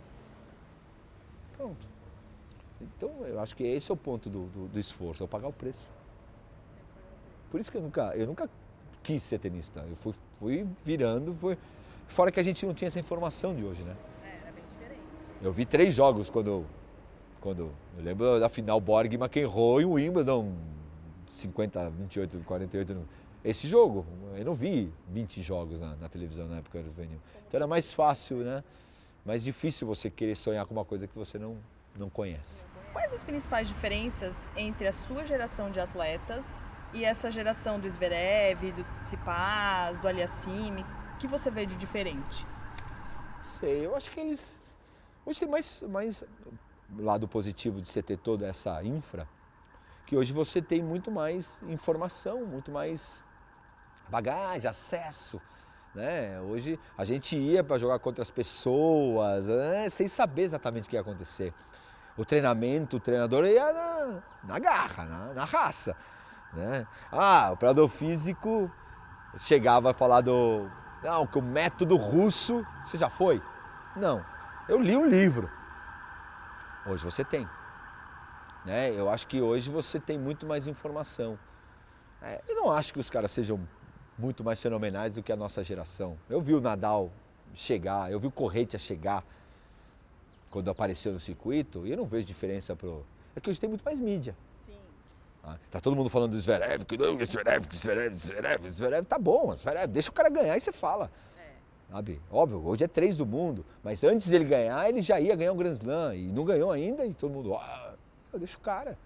Pronto. 1.56 1.84
Então, 2.80 3.10
eu 3.26 3.40
acho 3.40 3.56
que 3.56 3.64
esse 3.64 3.90
é 3.90 3.94
o 3.94 3.96
ponto 3.96 4.30
do, 4.30 4.44
do, 4.46 4.68
do 4.68 4.78
esforço, 4.78 5.24
é 5.24 5.26
pagar 5.26 5.48
o 5.48 5.52
preço. 5.52 5.88
Por 7.50 7.58
isso 7.58 7.72
que 7.72 7.76
eu 7.76 7.82
nunca, 7.82 8.14
eu 8.14 8.24
nunca 8.24 8.48
quis 9.02 9.20
ser 9.20 9.40
tenista. 9.40 9.84
Eu 9.88 9.96
fui, 9.96 10.14
fui 10.38 10.66
virando, 10.84 11.34
fui... 11.34 11.58
fora 12.06 12.30
que 12.30 12.38
a 12.38 12.42
gente 12.44 12.64
não 12.64 12.72
tinha 12.72 12.86
essa 12.86 13.00
informação 13.00 13.52
de 13.52 13.64
hoje, 13.64 13.82
né? 13.82 13.96
É, 14.22 14.28
era 14.42 14.52
bem 14.52 14.62
diferente. 14.74 15.02
Eu 15.42 15.52
vi 15.52 15.66
três 15.66 15.92
jogos 15.92 16.30
quando, 16.30 16.64
quando 17.40 17.62
eu 17.98 18.04
lembro 18.04 18.38
da 18.38 18.48
final 18.48 18.80
Borg 18.80 19.12
McEnroe 19.12 19.82
e 19.82 19.86
Wimbledon 19.86 20.75
50, 21.28 21.90
28, 21.90 22.38
48. 22.44 23.08
Esse 23.44 23.68
jogo, 23.68 24.04
eu 24.36 24.44
não 24.44 24.54
vi 24.54 24.92
20 25.08 25.42
jogos 25.42 25.78
na, 25.78 25.94
na 25.96 26.08
televisão 26.08 26.48
na 26.48 26.56
época 26.56 26.80
do 26.80 26.86
juvenil. 26.86 27.20
Então 27.46 27.58
era 27.58 27.66
mais 27.66 27.92
fácil, 27.92 28.38
né? 28.38 28.64
Mais 29.24 29.42
difícil 29.42 29.86
você 29.86 30.10
querer 30.10 30.36
sonhar 30.36 30.66
com 30.66 30.72
uma 30.72 30.84
coisa 30.84 31.06
que 31.06 31.16
você 31.16 31.38
não, 31.38 31.56
não 31.96 32.08
conhece. 32.10 32.64
Quais 32.92 33.12
as 33.12 33.22
principais 33.22 33.68
diferenças 33.68 34.48
entre 34.56 34.86
a 34.86 34.92
sua 34.92 35.24
geração 35.24 35.70
de 35.70 35.78
atletas 35.78 36.62
e 36.92 37.04
essa 37.04 37.30
geração 37.30 37.78
do 37.78 37.88
Zverev, 37.88 38.72
do 38.72 38.84
Tsitsipas, 38.84 40.00
do 40.00 40.08
Aliassime, 40.08 40.84
o 41.14 41.18
que 41.18 41.26
você 41.26 41.50
vê 41.50 41.66
de 41.66 41.74
diferente? 41.76 42.46
Sei, 43.60 43.84
eu 43.84 43.94
acho 43.94 44.10
que 44.10 44.20
eles... 44.20 44.58
Hoje 45.24 45.40
tem 45.40 45.48
mais, 45.48 45.82
mais 45.82 46.24
lado 46.98 47.26
positivo 47.26 47.80
de 47.80 47.90
você 47.90 48.02
ter 48.02 48.16
toda 48.16 48.46
essa 48.46 48.82
infra, 48.82 49.28
que 50.06 50.16
hoje 50.16 50.32
você 50.32 50.62
tem 50.62 50.80
muito 50.80 51.10
mais 51.10 51.60
informação, 51.68 52.46
muito 52.46 52.70
mais 52.70 53.22
bagagem, 54.08 54.70
acesso. 54.70 55.42
Né? 55.94 56.40
Hoje 56.40 56.78
a 56.96 57.04
gente 57.04 57.36
ia 57.36 57.64
para 57.64 57.76
jogar 57.78 57.98
contra 57.98 58.22
as 58.22 58.30
pessoas, 58.30 59.46
né? 59.46 59.88
sem 59.90 60.06
saber 60.06 60.42
exatamente 60.42 60.86
o 60.86 60.90
que 60.90 60.96
ia 60.96 61.00
acontecer. 61.00 61.52
O 62.16 62.24
treinamento, 62.24 62.98
o 62.98 63.00
treinador 63.00 63.44
ia 63.44 63.72
na, 63.72 64.22
na 64.44 64.58
garra, 64.58 65.04
na, 65.04 65.34
na 65.34 65.44
raça. 65.44 65.96
Né? 66.52 66.86
Ah, 67.10 67.48
o 67.50 67.54
operador 67.54 67.88
físico 67.88 68.70
chegava 69.36 69.90
a 69.90 69.94
falar 69.94 70.20
do. 70.20 70.70
Não, 71.02 71.26
que 71.26 71.38
o 71.38 71.42
método 71.42 71.96
russo. 71.96 72.64
Você 72.84 72.96
já 72.96 73.10
foi? 73.10 73.42
Não. 73.96 74.24
Eu 74.68 74.80
li 74.80 74.96
um 74.96 75.06
livro. 75.06 75.50
Hoje 76.86 77.04
você 77.04 77.24
tem. 77.24 77.48
Né? 78.66 78.90
Eu 78.90 79.08
acho 79.08 79.26
que 79.28 79.40
hoje 79.40 79.70
você 79.70 80.00
tem 80.00 80.18
muito 80.18 80.44
mais 80.44 80.66
informação. 80.66 81.38
É, 82.20 82.40
eu 82.48 82.56
não 82.56 82.72
acho 82.72 82.92
que 82.92 82.98
os 82.98 83.08
caras 83.08 83.30
sejam 83.30 83.60
muito 84.18 84.42
mais 84.42 84.60
fenomenais 84.60 85.12
do 85.12 85.22
que 85.22 85.32
a 85.32 85.36
nossa 85.36 85.62
geração. 85.62 86.18
Eu 86.28 86.40
vi 86.40 86.52
o 86.52 86.60
Nadal 86.60 87.10
chegar, 87.54 88.10
eu 88.10 88.18
vi 88.18 88.26
o 88.26 88.30
Correia 88.30 88.66
chegar 88.78 89.24
quando 90.50 90.68
apareceu 90.68 91.12
no 91.12 91.20
circuito 91.20 91.86
e 91.86 91.92
eu 91.92 91.96
não 91.96 92.06
vejo 92.06 92.26
diferença 92.26 92.74
pro. 92.74 93.06
É 93.36 93.40
que 93.40 93.48
hoje 93.48 93.60
tem 93.60 93.68
muito 93.68 93.84
mais 93.84 94.00
mídia. 94.00 94.36
Ah, 95.48 95.56
tá 95.70 95.80
todo 95.80 95.94
mundo 95.94 96.10
falando 96.10 96.32
do 96.32 96.40
Zverev, 96.40 96.84
que 96.84 96.98
não, 96.98 97.24
Zverev, 97.24 97.64
Zverev, 97.72 98.14
Zverev, 98.16 98.68
Zverev, 98.68 99.06
tá 99.06 99.16
bom, 99.16 99.56
Zverev, 99.56 99.86
deixa 99.86 100.10
o 100.10 100.12
cara 100.12 100.28
ganhar 100.28 100.56
e 100.56 100.60
você 100.60 100.72
fala. 100.72 101.08
É. 101.38 101.92
Sabe? 101.92 102.20
Óbvio, 102.32 102.66
hoje 102.66 102.82
é 102.82 102.88
três 102.88 103.16
do 103.16 103.24
mundo, 103.24 103.64
mas 103.80 104.02
antes 104.02 104.32
ele 104.32 104.44
ganhar, 104.44 104.88
ele 104.88 105.00
já 105.00 105.20
ia 105.20 105.36
ganhar 105.36 105.52
um 105.52 105.56
Grand 105.56 105.70
Slam 105.70 106.16
e 106.16 106.26
não 106.32 106.44
ganhou 106.44 106.72
ainda 106.72 107.06
e 107.06 107.14
todo 107.14 107.30
mundo, 107.30 107.54
ah, 107.54 107.85
deixa 108.38 108.56
o 108.56 108.60
cara. 108.60 108.96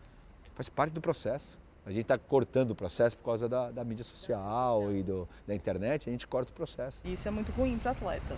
Faz 0.54 0.68
parte 0.68 0.92
do 0.92 1.00
processo. 1.00 1.58
A 1.86 1.90
gente 1.90 2.02
está 2.02 2.18
cortando 2.18 2.72
o 2.72 2.74
processo 2.74 3.16
por 3.16 3.24
causa 3.24 3.48
da, 3.48 3.70
da 3.70 3.82
mídia 3.82 4.04
social 4.04 4.92
e 4.92 5.02
do, 5.02 5.26
da 5.46 5.54
internet, 5.54 6.08
a 6.08 6.12
gente 6.12 6.26
corta 6.26 6.50
o 6.50 6.54
processo. 6.54 7.00
Isso 7.04 7.26
é 7.26 7.30
muito 7.30 7.50
ruim 7.52 7.78
para 7.78 7.92
atleta. 7.92 8.36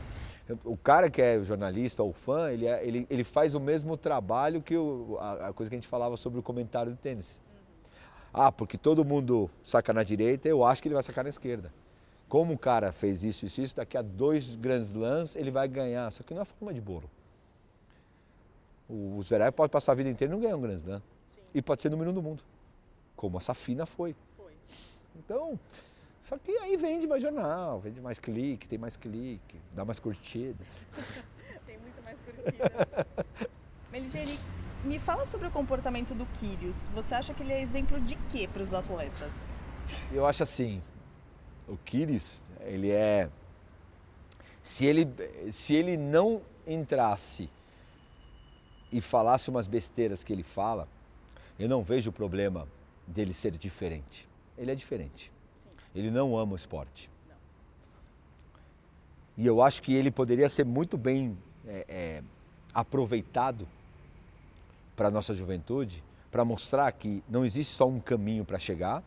O 0.64 0.76
cara 0.76 1.11
que 1.11 1.20
é 1.20 1.43
jornalista 1.43 2.03
ou 2.03 2.12
fã, 2.12 2.51
ele, 2.51 2.66
é, 2.66 2.86
ele, 2.86 3.07
ele 3.11 3.24
faz 3.24 3.55
o 3.55 3.61
mesmo 3.61 3.97
trabalho 3.97 4.62
que 4.62 4.76
o, 4.76 5.18
a, 5.20 5.49
a 5.49 5.53
coisa 5.53 5.68
que 5.68 5.74
a 5.74 5.78
gente 5.78 5.88
falava 5.88 6.16
sobre 6.16 6.38
o 6.38 6.43
comentário 6.43 6.93
do 6.93 6.97
tênis. 6.97 7.40
Ah, 8.32 8.51
porque 8.51 8.78
todo 8.78 9.05
mundo 9.05 9.51
saca 9.64 9.93
na 9.93 10.03
direita, 10.03 10.49
eu 10.49 10.64
acho 10.64 10.80
que 10.80 10.88
ele 10.88 10.95
vai 10.95 11.03
sacar 11.03 11.24
na 11.24 11.30
esquerda. 11.30 11.72
Como 12.28 12.55
o 12.55 12.59
cara 12.59 12.93
fez 12.93 13.24
isso 13.24 13.45
e 13.45 13.49
isso, 13.49 13.61
isso, 13.61 13.76
daqui 13.76 13.99
a 13.99 14.03
dois 14.03 14.55
grandes 14.55 14.88
lãs 14.88 15.36
ele 15.36 15.51
vai 15.51 15.68
ganhar. 15.68 16.11
Só 16.11 16.22
que 16.22 16.32
não 16.32 16.40
é 16.40 16.45
forma 16.47 16.72
de 16.72 16.80
bolo. 16.80 17.11
O 18.95 19.22
Zverev 19.22 19.53
pode 19.53 19.72
passar 19.72 19.93
a 19.93 19.95
vida 19.95 20.11
inteira 20.11 20.30
e 20.30 20.34
não 20.34 20.43
ganhar 20.43 20.55
um 20.55 20.61
Grand 20.61 20.74
Slam. 20.74 21.03
E 21.55 21.62
pode 21.62 21.80
ser 21.80 21.88
número 21.88 22.11
um 22.11 22.14
do 22.14 22.22
mundo. 22.22 22.43
Como 23.16 23.38
a 23.38 23.40
Safina 23.40 23.86
foi. 23.86 24.14
Foi. 24.36 24.53
Então, 25.16 25.59
só 26.20 26.36
que 26.36 26.51
aí 26.59 26.76
vende 26.76 27.07
mais 27.07 27.22
jornal, 27.22 27.80
vende 27.80 28.03
mais 28.03 28.18
clique, 28.18 28.68
tem 28.68 28.78
mais 28.78 28.95
clique, 28.99 29.57
dá 29.72 29.82
mais 29.82 29.99
curtida. 29.99 30.62
tem 31.64 31.78
muito 31.78 32.05
mais 32.05 32.20
curtidas. 32.20 33.47
Meligeni, 33.90 34.38
me 34.84 34.99
fala 34.99 35.24
sobre 35.24 35.49
o 35.49 35.51
comportamento 35.51 36.14
do 36.14 36.26
Kyrgios. 36.26 36.88
Você 36.88 37.14
acha 37.14 37.32
que 37.32 37.43
ele 37.43 37.53
é 37.55 37.62
exemplo 37.62 37.99
de 37.99 38.16
quê 38.30 38.47
para 38.47 38.62
os 38.62 38.74
atletas? 38.74 39.59
Eu 40.12 40.26
acho 40.26 40.43
assim, 40.43 40.82
o 41.66 41.78
Kyrgios, 41.78 42.43
ele 42.61 42.90
é 42.90 43.30
se 44.62 44.84
ele 44.84 45.09
se 45.51 45.74
ele 45.74 45.97
não 45.97 46.43
entrasse 46.66 47.49
e 48.93 49.01
falasse 49.01 49.49
umas 49.49 49.66
besteiras 49.66 50.22
que 50.22 50.32
ele 50.32 50.43
fala, 50.43 50.86
eu 51.59 51.68
não 51.68 51.82
vejo 51.82 52.11
o 52.11 52.12
problema 52.12 52.68
dele 53.07 53.32
ser 53.32 53.53
diferente. 53.57 54.28
Ele 54.57 54.70
é 54.70 54.74
diferente. 54.74 55.32
Sim. 55.57 55.70
Ele 55.95 56.11
não 56.11 56.36
ama 56.36 56.53
o 56.53 56.57
esporte. 56.57 57.11
Não. 57.28 57.36
E 59.38 59.47
eu 59.47 59.62
acho 59.62 59.82
que 59.82 59.95
ele 59.95 60.11
poderia 60.11 60.49
ser 60.49 60.64
muito 60.64 60.99
bem 60.99 61.36
é, 61.66 61.84
é, 61.88 62.22
aproveitado 62.74 63.66
para 64.95 65.09
a 65.09 65.11
nossa 65.11 65.34
juventude, 65.34 66.05
para 66.30 66.45
mostrar 66.45 66.90
que 66.93 67.22
não 67.28 67.45
existe 67.45 67.74
só 67.74 67.86
um 67.86 67.99
caminho 67.99 68.45
para 68.45 68.59
chegar 68.59 69.03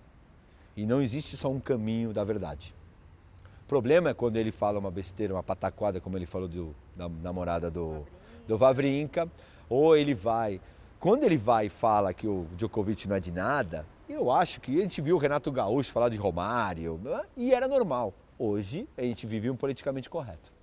e 0.75 0.85
não 0.85 1.01
existe 1.01 1.37
só 1.37 1.49
um 1.49 1.59
caminho 1.59 2.11
da 2.11 2.23
verdade. 2.23 2.73
O 3.63 3.67
problema 3.67 4.09
é 4.09 4.13
quando 4.13 4.35
ele 4.37 4.51
fala 4.51 4.77
uma 4.77 4.91
besteira, 4.91 5.33
uma 5.33 5.41
pataquada, 5.41 5.99
como 5.99 6.17
ele 6.17 6.25
falou 6.25 6.47
do, 6.47 6.75
da 6.95 7.09
namorada 7.09 7.71
do, 7.71 8.05
do 8.47 8.57
Vavrinka, 8.57 9.27
ou 9.69 9.95
ele 9.95 10.13
vai. 10.13 10.61
Quando 10.99 11.23
ele 11.23 11.37
vai 11.37 11.67
e 11.67 11.69
fala 11.69 12.13
que 12.13 12.27
o 12.27 12.47
Djokovic 12.55 13.07
não 13.07 13.15
é 13.15 13.19
de 13.19 13.31
nada, 13.31 13.85
eu 14.07 14.31
acho 14.31 14.61
que 14.61 14.77
a 14.77 14.81
gente 14.81 15.01
viu 15.01 15.15
o 15.15 15.19
Renato 15.19 15.51
Gaúcho 15.51 15.91
falar 15.91 16.09
de 16.09 16.17
Romário 16.17 16.99
e 17.35 17.53
era 17.53 17.67
normal. 17.67 18.13
Hoje 18.37 18.87
a 18.97 19.01
gente 19.01 19.25
vive 19.25 19.49
um 19.49 19.55
politicamente 19.55 20.09
correto. 20.09 20.53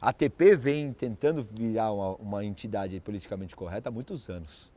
A 0.00 0.10
ATP 0.10 0.56
vem 0.56 0.92
tentando 0.92 1.42
virar 1.42 1.92
uma, 1.92 2.14
uma, 2.16 2.44
entidade 2.44 3.00
politicamente 3.00 3.56
correta 3.56 3.88
há 3.88 3.92
muitos 3.92 4.28
anos. 4.28 4.70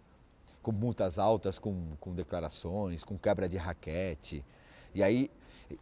Com 0.63 0.71
multas 0.71 1.19
altas, 1.19 1.59
com, 1.59 1.75
com 1.99 2.13
declarações, 2.13 3.03
com 3.03 3.17
quebra 3.17 3.47
de 3.47 3.55
raquete. 3.55 4.43
E 4.95 5.03
aí 5.03 5.29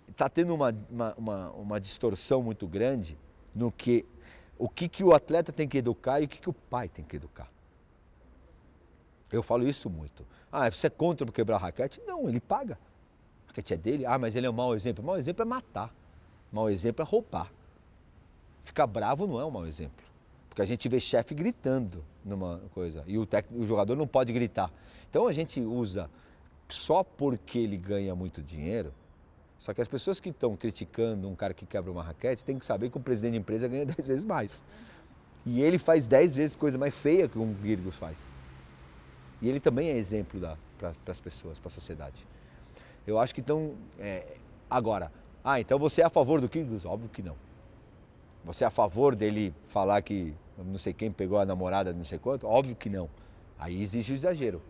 está 0.10 0.28
tendo 0.28 0.54
uma, 0.54 0.76
uma, 0.90 1.14
uma, 1.18 1.52
uma, 1.52 1.80
distorção 1.80 2.44
muito 2.44 2.68
grande 2.68 3.18
no 3.56 3.72
que 3.72 4.06
o 4.60 4.68
que, 4.68 4.90
que 4.90 5.04
o 5.04 5.14
atleta 5.14 5.54
tem 5.54 5.68
que 5.68 5.78
educar 5.78 6.20
e 6.20 6.26
o 6.26 6.28
que, 6.28 6.38
que 6.38 6.50
o 6.50 6.54
pai 6.54 6.90
tem 6.90 7.04
que 7.06 7.16
educar. 7.16 7.50
Eu 9.32 9.42
falo 9.42 9.66
isso 9.66 9.90
muito. 9.90 10.26
Ah, 10.52 10.70
você 10.70 10.88
é 10.88 10.90
contra 10.90 11.32
quebrar 11.32 11.58
raquete? 11.58 12.02
Não, 12.06 12.28
ele 12.28 12.42
paga. 12.42 12.78
A 13.46 13.48
raquete 13.48 13.74
é 13.74 13.78
dele. 13.78 14.06
Ah, 14.06 14.20
mas 14.20 14.36
ele 14.36 14.46
é 14.46 14.50
um 14.50 14.54
mau 14.54 14.76
exemplo. 14.76 15.04
Mau 15.04 15.18
exemplo 15.18 15.44
é 15.44 15.46
matar. 15.46 15.96
Mau 16.52 16.70
exemplo 16.70 17.04
é 17.04 17.08
roubar. 17.08 17.50
Ficar 18.64 18.86
bravo 18.86 19.26
não 19.26 19.40
é 19.40 19.46
um 19.46 19.52
mau 19.52 19.66
exemplo. 19.66 20.04
Porque 20.50 20.62
a 20.62 20.66
gente 20.66 20.90
vê 20.90 21.00
chefe 21.00 21.34
gritando 21.34 22.04
numa 22.26 22.60
coisa 22.74 23.04
e 23.08 23.18
o, 23.18 23.28
o 23.52 23.66
jogador 23.66 23.96
não 23.96 24.08
pode 24.08 24.34
gritar. 24.34 24.70
Então 25.10 25.26
a 25.26 25.32
gente 25.32 25.62
usa 25.62 26.10
só 26.68 27.04
porque 27.04 27.60
ele 27.60 27.78
ganha 27.78 28.14
muito 28.14 28.42
dinheiro. 28.42 28.94
Só 29.60 29.74
que 29.74 29.82
as 29.82 29.88
pessoas 29.88 30.20
que 30.20 30.30
estão 30.30 30.56
criticando 30.56 31.28
um 31.28 31.36
cara 31.36 31.54
que 31.54 31.66
quebra 31.66 31.92
uma 31.92 32.02
raquete 32.02 32.46
têm 32.46 32.58
que 32.58 32.66
saber 32.66 32.90
que 32.90 32.98
o 32.98 33.02
presidente 33.02 33.34
de 33.34 33.38
empresa 33.40 33.68
ganha 33.68 33.86
10 33.88 34.08
vezes 34.08 34.26
mais. 34.26 34.64
E 35.46 35.62
ele 35.62 35.78
faz 35.78 36.08
10 36.08 36.36
vezes 36.36 36.56
coisa 36.56 36.78
mais 36.78 36.96
feia 36.96 37.28
que 37.28 37.38
um 37.38 37.54
Virgos 37.54 37.96
faz. 37.96 38.30
E 39.42 39.50
ele 39.50 39.60
também 39.60 39.90
é 39.90 39.98
exemplo 39.98 40.40
para 40.78 40.94
as 41.08 41.20
pessoas, 41.20 41.60
para 41.60 41.68
a 41.68 41.72
sociedade. 41.72 42.26
Eu 43.06 43.20
acho 43.20 43.34
que 43.34 43.42
então. 43.42 43.74
É, 43.98 44.38
agora, 44.70 45.12
ah, 45.44 45.60
então 45.60 45.80
você 45.80 46.02
é 46.02 46.06
a 46.06 46.10
favor 46.10 46.42
do 46.42 46.50
Kyrgios? 46.50 46.86
Óbvio 46.86 47.10
que 47.10 47.22
não. 47.22 47.36
Você 48.44 48.64
é 48.64 48.68
a 48.68 48.72
favor 48.72 49.16
dele 49.16 49.54
falar 49.68 50.02
que 50.02 50.34
não 50.58 50.78
sei 50.78 50.94
quem 50.94 51.12
pegou 51.12 51.38
a 51.40 51.46
namorada, 51.46 51.94
não 51.94 52.04
sei 52.04 52.20
quanto? 52.20 52.48
Óbvio 52.48 52.76
que 52.76 52.90
não. 52.90 53.10
Aí 53.58 53.82
existe 53.82 54.12
o 54.12 54.16
exagero. 54.16 54.62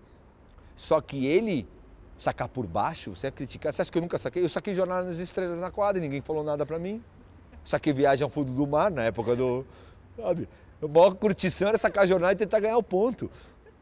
Só 0.76 1.02
que 1.02 1.26
ele 1.26 1.68
sacar 2.20 2.50
por 2.50 2.68
baixo, 2.68 3.16
você 3.16 3.28
é 3.28 3.32
criticar. 3.32 3.74
Você 3.74 3.82
acha 3.82 3.92
que 3.92 3.98
eu 3.98 4.02
nunca 4.02 4.18
saquei? 4.18 4.44
Eu 4.44 4.50
saquei 4.50 4.76
Jornal 4.76 5.04
nas 5.04 5.18
Estrelas 5.18 5.62
na 5.62 5.72
quadra 5.72 5.98
e 5.98 6.02
ninguém 6.02 6.22
falou 6.22 6.44
nada 6.44 6.66
para 6.66 6.78
mim. 6.78 7.02
Saquei 7.64 7.94
Viagem 7.94 8.24
ao 8.24 8.30
Fundo 8.30 8.52
do 8.52 8.68
Mar 8.68 8.92
na 8.92 9.04
época 9.04 9.36
do. 9.36 9.66
Sabe? 10.18 10.48
A 10.82 10.88
maior 10.88 11.16
curtição 11.16 11.70
era 11.70 11.78
sacar 11.78 12.08
jornal 12.08 12.32
e 12.32 12.36
tentar 12.36 12.60
ganhar 12.60 12.78
o 12.78 12.84
ponto. 12.84 13.30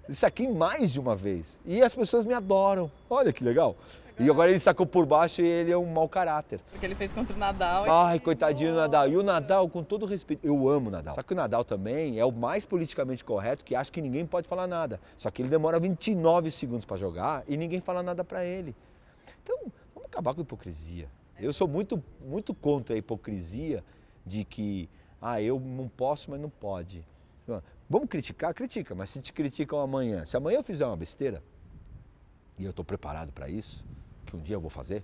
Isso 0.07 0.25
aqui 0.25 0.47
mais 0.47 0.91
de 0.91 0.99
uma 0.99 1.15
vez. 1.15 1.59
E 1.65 1.81
as 1.81 1.93
pessoas 1.93 2.25
me 2.25 2.33
adoram. 2.33 2.89
Olha 3.09 3.33
que 3.33 3.43
legal. 3.43 3.75
E 4.19 4.29
agora 4.29 4.49
ele 4.49 4.59
sacou 4.59 4.85
por 4.85 5.05
baixo 5.05 5.41
e 5.41 5.45
ele 5.45 5.71
é 5.71 5.77
um 5.77 5.85
mau 5.85 6.09
caráter. 6.09 6.59
Porque 6.71 6.85
ele 6.85 6.95
fez 6.95 7.13
contra 7.13 7.35
o 7.35 7.39
Nadal. 7.39 7.85
Ai, 7.87 8.19
coitadinho 8.19 8.71
do 8.71 8.77
Nadal. 8.77 9.07
E 9.07 9.15
o 9.15 9.21
Nadal, 9.21 9.69
com 9.69 9.83
todo 9.83 10.07
respeito, 10.07 10.43
eu 10.43 10.67
amo 10.67 10.87
o 10.87 10.91
Nadal. 10.91 11.13
Só 11.13 11.21
que 11.21 11.33
o 11.33 11.35
Nadal 11.35 11.63
também 11.63 12.19
é 12.19 12.25
o 12.25 12.31
mais 12.31 12.65
politicamente 12.65 13.23
correto, 13.23 13.63
que 13.63 13.75
acha 13.75 13.91
que 13.91 14.01
ninguém 14.01 14.25
pode 14.25 14.47
falar 14.47 14.65
nada. 14.65 14.99
Só 15.19 15.29
que 15.29 15.41
ele 15.41 15.49
demora 15.49 15.79
29 15.79 16.49
segundos 16.49 16.83
para 16.83 16.97
jogar 16.97 17.43
e 17.47 17.55
ninguém 17.55 17.79
fala 17.79 18.01
nada 18.01 18.23
para 18.23 18.43
ele. 18.43 18.75
Então, 19.43 19.71
vamos 19.93 20.09
acabar 20.09 20.33
com 20.33 20.41
a 20.41 20.43
hipocrisia. 20.43 21.07
Eu 21.39 21.53
sou 21.53 21.67
muito, 21.67 22.03
muito 22.19 22.55
contra 22.55 22.95
a 22.95 22.97
hipocrisia 22.97 23.83
de 24.25 24.43
que, 24.43 24.89
ah, 25.21 25.39
eu 25.39 25.59
não 25.59 25.87
posso, 25.87 26.31
mas 26.31 26.39
não 26.39 26.49
pode. 26.49 27.05
Vamos 27.87 28.09
criticar? 28.09 28.53
Critica, 28.53 28.95
mas 28.95 29.11
se 29.11 29.21
te 29.21 29.31
criticam 29.31 29.79
amanhã, 29.79 30.25
se 30.25 30.35
amanhã 30.35 30.57
eu 30.57 30.63
fizer 30.63 30.85
uma 30.85 30.97
besteira, 30.97 31.43
e 32.57 32.65
eu 32.65 32.71
estou 32.71 32.83
preparado 32.83 33.31
para 33.31 33.47
isso, 33.47 33.85
que 34.27 34.37
um 34.37 34.39
dia 34.39 34.55
eu 34.55 34.61
vou 34.61 34.69
fazer, 34.69 35.03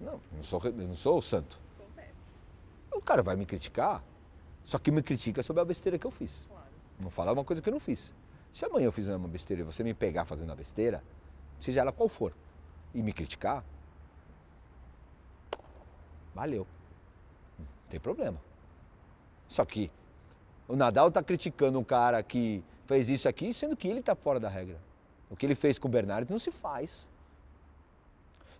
não, 0.00 0.14
eu 0.14 0.20
não 0.36 0.42
sou, 0.42 0.60
eu 0.64 0.72
não 0.72 0.94
sou 0.94 1.18
o 1.18 1.22
santo. 1.22 1.60
Acontece. 1.78 2.12
O 2.94 3.00
cara 3.00 3.22
vai 3.22 3.34
me 3.34 3.44
criticar, 3.44 4.02
só 4.64 4.78
que 4.78 4.90
me 4.90 5.02
critica 5.02 5.42
sobre 5.42 5.60
a 5.62 5.64
besteira 5.64 5.98
que 5.98 6.06
eu 6.06 6.10
fiz. 6.10 6.46
Claro. 6.48 6.66
Não 7.00 7.10
falar 7.10 7.32
uma 7.32 7.44
coisa 7.44 7.60
que 7.60 7.68
eu 7.68 7.72
não 7.72 7.80
fiz. 7.80 8.12
Se 8.52 8.64
amanhã 8.64 8.84
eu 8.84 8.92
fizer 8.92 9.16
uma 9.16 9.28
besteira 9.28 9.62
e 9.62 9.64
você 9.64 9.82
me 9.82 9.94
pegar 9.94 10.24
fazendo 10.24 10.52
a 10.52 10.54
besteira, 10.54 11.02
seja 11.58 11.80
ela 11.80 11.92
qual 11.92 12.08
for, 12.08 12.32
e 12.94 13.02
me 13.02 13.12
criticar, 13.12 13.64
Valeu. 16.34 16.66
Não 17.58 17.66
tem 17.90 18.00
problema. 18.00 18.40
Só 19.48 19.64
que 19.64 19.90
o 20.66 20.74
Nadal 20.74 21.08
está 21.08 21.22
criticando 21.22 21.78
um 21.78 21.84
cara 21.84 22.22
que 22.22 22.64
fez 22.86 23.08
isso 23.08 23.28
aqui, 23.28 23.52
sendo 23.52 23.76
que 23.76 23.86
ele 23.86 24.00
está 24.00 24.14
fora 24.14 24.40
da 24.40 24.48
regra. 24.48 24.78
O 25.30 25.36
que 25.36 25.44
ele 25.44 25.54
fez 25.54 25.78
com 25.78 25.88
o 25.88 25.90
Bernardo 25.90 26.30
não 26.30 26.38
se 26.38 26.50
faz. 26.50 27.08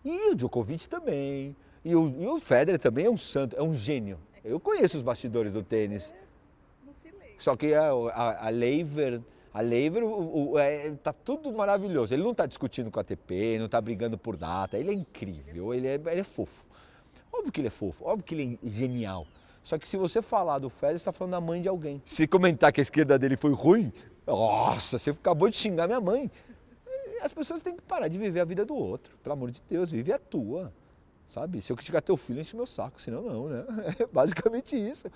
E 0.05 0.31
o 0.31 0.35
Djokovic 0.35 0.89
também. 0.89 1.57
E 1.85 1.95
o, 1.95 2.09
e 2.21 2.27
o 2.27 2.39
Federer 2.39 2.79
também 2.79 3.07
é 3.07 3.11
um 3.11 3.17
santo, 3.17 3.57
é 3.57 3.63
um 3.63 3.75
gênio. 3.75 4.19
Eu 4.45 4.59
conheço 4.59 4.97
os 4.97 5.03
bastidores 5.03 5.53
do 5.53 5.63
tênis. 5.63 6.13
Só 7.39 7.57
que 7.57 7.75
a, 7.75 7.91
a, 7.91 8.47
a 8.47 8.51
Lever, 8.51 9.21
a 9.53 9.61
Lever, 9.61 10.05
o, 10.05 10.53
o, 10.53 10.59
é, 10.59 10.91
tá 11.03 11.13
tudo 11.13 11.53
maravilhoso. 11.53 12.15
Ele 12.15 12.23
não 12.23 12.31
está 12.31 12.47
discutindo 12.47 12.91
com 12.91 13.01
a 13.01 13.03
ATP, 13.03 13.59
não 13.59 13.67
está 13.67 13.81
brigando 13.81 14.17
por 14.17 14.37
data. 14.37 14.79
Ele 14.79 14.91
é 14.91 14.95
incrível, 14.95 15.75
ele 15.75 15.89
é, 15.89 15.95
ele 15.95 16.21
é 16.21 16.25
fofo. 16.25 16.65
Óbvio 17.33 17.51
que 17.53 17.61
ele 17.61 17.69
é 17.69 17.71
fofo, 17.71 18.05
óbvio 18.05 18.25
que 18.25 18.35
ele 18.35 18.59
é 18.63 18.69
genial. 18.69 19.27
Só 19.65 19.79
que 19.79 19.89
se 19.89 19.97
você 19.97 20.21
falar 20.21 20.59
do 20.59 20.69
Federer, 20.69 20.99
você 20.99 21.03
está 21.03 21.13
falando 21.13 21.33
da 21.33 21.41
mãe 21.41 21.63
de 21.63 21.69
alguém. 21.69 22.03
Se 22.05 22.27
comentar 22.27 22.73
que 22.73 22.81
a 22.81 22.83
esquerda 22.83 23.19
dele 23.19 23.37
foi 23.37 23.53
ruim, 23.53 23.93
nossa, 24.27 24.99
você 24.99 25.11
acabou 25.11 25.49
de 25.49 25.57
xingar 25.57 25.87
minha 25.87 26.01
mãe. 26.01 26.31
As 27.23 27.33
pessoas 27.33 27.63
têm 27.63 27.77
que 27.77 27.83
parar 27.83 28.09
de 28.09 28.19
viver 28.19 28.41
a 28.41 28.45
vida 28.45 28.65
do 28.65 28.75
outro. 28.75 29.17
Pelo 29.23 29.35
amor 29.35 29.51
de 29.53 29.63
Deus, 29.69 29.91
vive 29.91 30.13
a 30.13 30.19
tua. 30.19 30.73
Sabe? 31.29 31.63
Se 31.63 31.71
eu 31.73 31.77
criticar 31.77 32.03
teu 32.03 32.17
filho, 32.17 32.41
enche 32.41 32.57
meu 32.57 32.67
saco. 32.67 33.01
Senão, 33.01 33.23
não, 33.23 33.49
né? 33.49 33.65
É 34.01 34.07
basicamente 34.07 34.77
isso. 34.77 35.09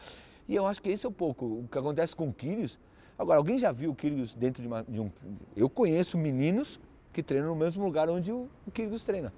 E 0.48 0.54
eu 0.54 0.66
acho 0.66 0.80
que 0.80 0.88
esse 0.88 1.04
é 1.04 1.08
um 1.08 1.12
pouco 1.12 1.44
o 1.44 1.68
que 1.68 1.76
acontece 1.76 2.14
com 2.14 2.32
o. 2.32 2.78
Agora, 3.18 3.38
alguém 3.38 3.58
já 3.58 3.72
viu 3.72 3.90
o 3.90 3.94
dentro 4.36 4.62
de, 4.62 4.68
uma, 4.68 4.84
de 4.84 5.00
um... 5.00 5.10
Eu 5.56 5.68
conheço 5.68 6.16
meninos 6.16 6.78
que 7.12 7.22
treinam 7.22 7.48
no 7.48 7.56
mesmo 7.56 7.84
lugar 7.84 8.08
onde 8.08 8.30
o, 8.30 8.48
o 8.66 8.70
treina. 9.02 9.32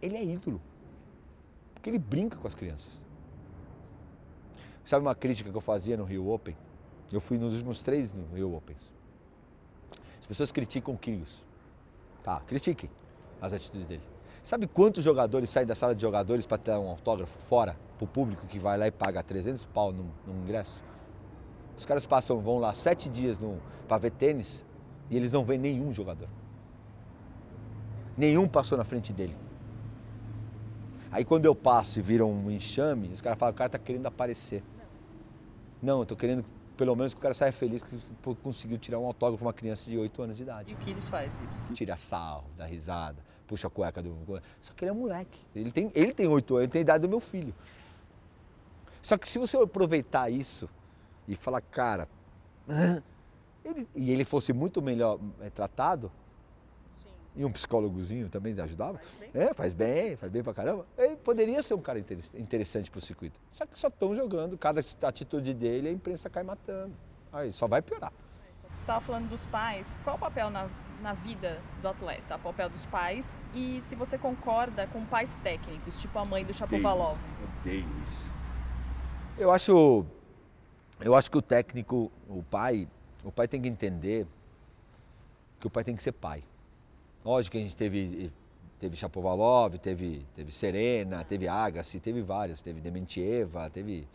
Ele 0.00 0.16
é 0.16 0.24
ídolo. 0.24 0.60
Porque 1.74 1.90
ele 1.90 1.98
brinca 1.98 2.38
com 2.38 2.46
as 2.46 2.54
crianças. 2.54 3.04
Sabe 4.84 5.04
uma 5.04 5.14
crítica 5.14 5.50
que 5.50 5.56
eu 5.56 5.60
fazia 5.60 5.96
no 5.96 6.04
Rio 6.04 6.28
Open? 6.30 6.56
Eu 7.12 7.20
fui 7.20 7.36
nos 7.36 7.52
últimos 7.52 7.82
três 7.82 8.12
no 8.12 8.24
Rio 8.34 8.54
Opens. 8.54 8.92
As 10.20 10.26
pessoas 10.26 10.50
criticam 10.50 10.94
o 10.94 10.98
Kyrgios. 10.98 11.44
Tá, 12.24 12.40
critiquem 12.46 12.90
as 13.38 13.52
atitudes 13.52 13.86
dele. 13.86 14.02
Sabe 14.42 14.66
quantos 14.66 15.04
jogadores 15.04 15.50
saem 15.50 15.66
da 15.66 15.74
sala 15.74 15.94
de 15.94 16.00
jogadores 16.00 16.46
para 16.46 16.56
ter 16.56 16.72
um 16.72 16.88
autógrafo 16.88 17.38
fora, 17.38 17.76
para 17.98 18.04
o 18.04 18.08
público 18.08 18.46
que 18.46 18.58
vai 18.58 18.78
lá 18.78 18.86
e 18.86 18.90
paga 18.90 19.22
300 19.22 19.66
pau 19.66 19.92
no, 19.92 20.10
ingresso? 20.42 20.82
Os 21.76 21.84
caras 21.84 22.06
passam, 22.06 22.40
vão 22.40 22.58
lá 22.58 22.72
sete 22.72 23.10
dias 23.10 23.38
para 23.86 23.98
ver 23.98 24.10
tênis 24.10 24.64
e 25.10 25.16
eles 25.16 25.30
não 25.30 25.44
veem 25.44 25.60
nenhum 25.60 25.92
jogador. 25.92 26.28
Nenhum 28.16 28.48
passou 28.48 28.78
na 28.78 28.84
frente 28.84 29.12
dele. 29.12 29.36
Aí 31.12 31.26
quando 31.26 31.44
eu 31.44 31.54
passo 31.54 31.98
e 31.98 32.02
viram 32.02 32.32
um 32.32 32.50
enxame, 32.50 33.08
os 33.08 33.20
caras 33.20 33.38
falam, 33.38 33.52
o 33.52 33.56
cara 33.56 33.68
está 33.68 33.78
querendo 33.78 34.06
aparecer. 34.06 34.62
Não, 35.82 35.98
eu 35.98 36.02
estou 36.04 36.16
querendo 36.16 36.42
pelo 36.76 36.94
menos 36.96 37.14
que 37.14 37.18
o 37.18 37.22
cara 37.22 37.34
saia 37.34 37.52
feliz 37.52 37.82
que 37.82 38.34
conseguiu 38.42 38.78
tirar 38.78 38.98
um 38.98 39.06
autógrafo 39.06 39.38
para 39.38 39.46
uma 39.46 39.52
criança 39.52 39.88
de 39.88 39.96
8 39.96 40.22
anos 40.22 40.36
de 40.36 40.42
idade. 40.42 40.72
E 40.72 40.74
o 40.74 40.76
que 40.78 40.90
eles 40.90 41.08
faz 41.08 41.40
isso? 41.40 41.72
Tira 41.72 41.96
sal, 41.96 42.44
dá 42.56 42.64
risada, 42.64 43.22
puxa 43.46 43.68
a 43.68 43.70
cueca 43.70 44.02
do. 44.02 44.14
Só 44.60 44.72
que 44.74 44.84
ele 44.84 44.90
é 44.90 44.94
moleque. 44.94 45.40
Ele 45.54 45.70
tem, 45.70 45.90
ele 45.94 46.12
tem 46.12 46.26
8 46.26 46.54
anos, 46.54 46.62
ele 46.64 46.72
tem 46.72 46.80
a 46.80 46.82
idade 46.82 47.02
do 47.02 47.08
meu 47.08 47.20
filho. 47.20 47.54
Só 49.02 49.16
que 49.18 49.28
se 49.28 49.38
você 49.38 49.56
aproveitar 49.56 50.30
isso 50.30 50.68
e 51.28 51.36
falar, 51.36 51.60
cara, 51.60 52.08
ele, 53.64 53.88
e 53.94 54.10
ele 54.10 54.24
fosse 54.24 54.52
muito 54.52 54.82
melhor 54.82 55.18
é, 55.40 55.50
tratado, 55.50 56.10
e 57.36 57.44
um 57.44 57.50
psicólogozinho 57.50 58.28
também 58.28 58.58
ajudava. 58.60 58.98
Faz 58.98 59.34
é, 59.34 59.54
faz 59.54 59.72
bem, 59.72 60.16
faz 60.16 60.30
bem 60.30 60.42
pra 60.42 60.54
caramba. 60.54 60.86
Ele 60.96 61.16
poderia 61.16 61.62
ser 61.62 61.74
um 61.74 61.80
cara 61.80 61.98
interessante 62.34 62.90
pro 62.90 63.00
circuito. 63.00 63.40
Só 63.52 63.66
que 63.66 63.78
só 63.78 63.88
estão 63.88 64.14
jogando, 64.14 64.56
cada 64.56 64.80
atitude 65.02 65.52
dele 65.52 65.88
a 65.88 65.92
imprensa 65.92 66.30
cai 66.30 66.42
matando. 66.42 66.94
Aí 67.32 67.52
só 67.52 67.66
vai 67.66 67.82
piorar. 67.82 68.12
Você 68.76 68.82
estava 68.82 69.00
falando 69.00 69.28
dos 69.28 69.46
pais. 69.46 70.00
Qual 70.04 70.16
o 70.16 70.18
papel 70.18 70.50
na, 70.50 70.68
na 71.02 71.12
vida 71.12 71.60
do 71.82 71.88
atleta? 71.88 72.36
O 72.36 72.40
papel 72.40 72.68
dos 72.68 72.86
pais 72.86 73.38
e 73.52 73.80
se 73.80 73.94
você 73.94 74.16
concorda 74.16 74.86
com 74.86 75.04
pais 75.04 75.36
técnicos, 75.36 76.00
tipo 76.00 76.18
a 76.18 76.24
mãe 76.24 76.44
do 76.44 76.54
Chapovalov? 76.54 77.18
Odeio 77.60 77.86
isso. 78.06 78.32
Eu 79.36 79.50
acho, 79.50 80.06
eu 81.00 81.14
acho 81.14 81.28
que 81.28 81.38
o 81.38 81.42
técnico, 81.42 82.10
o 82.28 82.42
pai, 82.44 82.88
o 83.24 83.32
pai 83.32 83.48
tem 83.48 83.60
que 83.60 83.68
entender 83.68 84.26
que 85.58 85.66
o 85.66 85.70
pai 85.70 85.82
tem 85.82 85.96
que 85.96 86.02
ser 86.02 86.12
pai. 86.12 86.44
Lógico 87.24 87.52
que 87.52 87.58
a 87.58 87.60
gente 87.62 87.76
teve, 87.76 88.30
teve 88.78 88.96
Chapovalov, 88.96 89.78
teve, 89.78 90.26
teve 90.36 90.52
Serena, 90.52 91.24
teve 91.24 91.48
Agassi, 91.48 91.98
teve 91.98 92.20
vários, 92.20 92.60
teve 92.60 92.80
Dementieva, 92.80 93.70
teve 93.70 94.06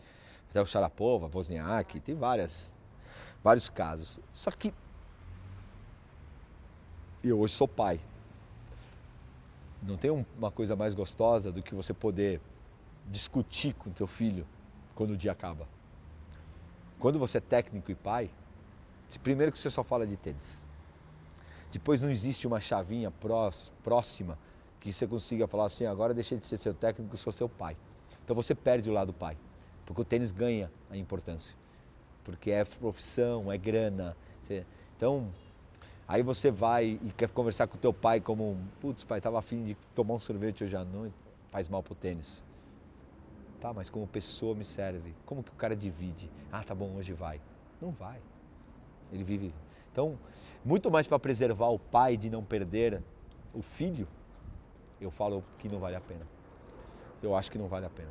até 0.48 0.62
o 0.62 0.66
Sharapova, 0.66 1.28
Wozniak, 1.32 1.98
tem 2.00 2.14
várias, 2.14 2.72
vários 3.42 3.68
casos. 3.68 4.20
Só 4.32 4.50
que 4.52 4.72
eu 7.24 7.40
hoje 7.40 7.54
sou 7.54 7.66
pai. 7.66 8.00
Não 9.82 9.96
tem 9.96 10.10
uma 10.10 10.50
coisa 10.50 10.76
mais 10.76 10.94
gostosa 10.94 11.50
do 11.50 11.62
que 11.62 11.74
você 11.74 11.92
poder 11.92 12.40
discutir 13.06 13.74
com 13.74 13.90
teu 13.90 14.06
filho 14.06 14.46
quando 14.94 15.12
o 15.12 15.16
dia 15.16 15.32
acaba. 15.32 15.66
Quando 16.98 17.18
você 17.18 17.38
é 17.38 17.40
técnico 17.40 17.90
e 17.90 17.94
pai, 17.94 18.30
primeiro 19.22 19.50
que 19.50 19.58
você 19.58 19.70
só 19.70 19.82
fala 19.82 20.06
de 20.06 20.16
tênis. 20.16 20.69
Depois 21.70 22.00
não 22.00 22.10
existe 22.10 22.46
uma 22.46 22.60
chavinha 22.60 23.12
próxima 23.82 24.36
que 24.80 24.92
você 24.92 25.06
consiga 25.06 25.46
falar 25.46 25.66
assim, 25.66 25.86
agora 25.86 26.12
deixei 26.14 26.38
de 26.38 26.46
ser 26.46 26.58
seu 26.58 26.74
técnico, 26.74 27.16
sou 27.16 27.32
seu 27.32 27.48
pai. 27.48 27.76
Então 28.24 28.34
você 28.34 28.54
perde 28.54 28.88
o 28.88 28.92
lado 28.92 29.12
pai, 29.12 29.36
porque 29.84 30.00
o 30.02 30.04
tênis 30.04 30.32
ganha 30.32 30.70
a 30.90 30.96
importância, 30.96 31.54
porque 32.24 32.50
é 32.50 32.64
profissão, 32.64 33.52
é 33.52 33.58
grana. 33.58 34.16
Então, 34.96 35.28
aí 36.08 36.22
você 36.22 36.50
vai 36.50 36.98
e 37.02 37.12
quer 37.16 37.28
conversar 37.28 37.66
com 37.66 37.76
o 37.76 37.80
teu 37.80 37.92
pai 37.92 38.20
como, 38.20 38.58
putz 38.80 39.04
pai, 39.04 39.18
estava 39.18 39.38
afim 39.38 39.64
de 39.64 39.76
tomar 39.94 40.14
um 40.14 40.18
sorvete 40.18 40.64
hoje 40.64 40.76
à 40.76 40.84
noite, 40.84 41.14
faz 41.50 41.68
mal 41.68 41.82
pro 41.82 41.94
tênis. 41.94 42.42
Tá, 43.60 43.72
mas 43.74 43.90
como 43.90 44.06
pessoa 44.06 44.54
me 44.54 44.64
serve. 44.64 45.14
Como 45.26 45.42
que 45.42 45.50
o 45.50 45.54
cara 45.54 45.76
divide? 45.76 46.30
Ah, 46.50 46.64
tá 46.64 46.74
bom, 46.74 46.96
hoje 46.96 47.12
vai. 47.12 47.40
Não 47.80 47.90
vai. 47.90 48.18
Ele 49.12 49.22
vive. 49.22 49.52
Então, 49.92 50.18
muito 50.64 50.90
mais 50.90 51.06
para 51.06 51.18
preservar 51.18 51.68
o 51.68 51.78
pai 51.78 52.16
de 52.16 52.30
não 52.30 52.44
perder 52.44 53.02
o 53.52 53.62
filho, 53.62 54.06
eu 55.00 55.10
falo 55.10 55.44
que 55.58 55.68
não 55.68 55.78
vale 55.78 55.96
a 55.96 56.00
pena. 56.00 56.26
Eu 57.22 57.34
acho 57.34 57.50
que 57.50 57.58
não 57.58 57.68
vale 57.68 57.86
a 57.86 57.90
pena. 57.90 58.10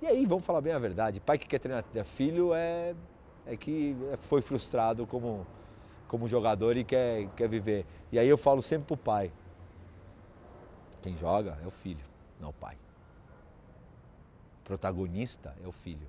E 0.00 0.06
aí, 0.06 0.26
vamos 0.26 0.44
falar 0.44 0.60
bem 0.60 0.72
a 0.72 0.78
verdade, 0.78 1.20
pai 1.20 1.38
que 1.38 1.46
quer 1.46 1.58
treinar 1.58 1.84
filho 2.04 2.54
é, 2.54 2.94
é 3.46 3.56
que 3.56 3.96
foi 4.18 4.40
frustrado 4.40 5.06
como, 5.06 5.46
como 6.06 6.28
jogador 6.28 6.76
e 6.76 6.84
quer, 6.84 7.28
quer 7.30 7.48
viver. 7.48 7.84
E 8.12 8.18
aí 8.18 8.28
eu 8.28 8.38
falo 8.38 8.62
sempre 8.62 8.86
pro 8.86 8.96
pai, 8.96 9.32
quem 11.02 11.16
joga 11.16 11.58
é 11.62 11.66
o 11.66 11.70
filho, 11.70 12.04
não 12.40 12.50
o 12.50 12.52
pai. 12.52 12.76
O 14.60 14.64
protagonista 14.64 15.54
é 15.64 15.66
o 15.66 15.72
filho. 15.72 16.06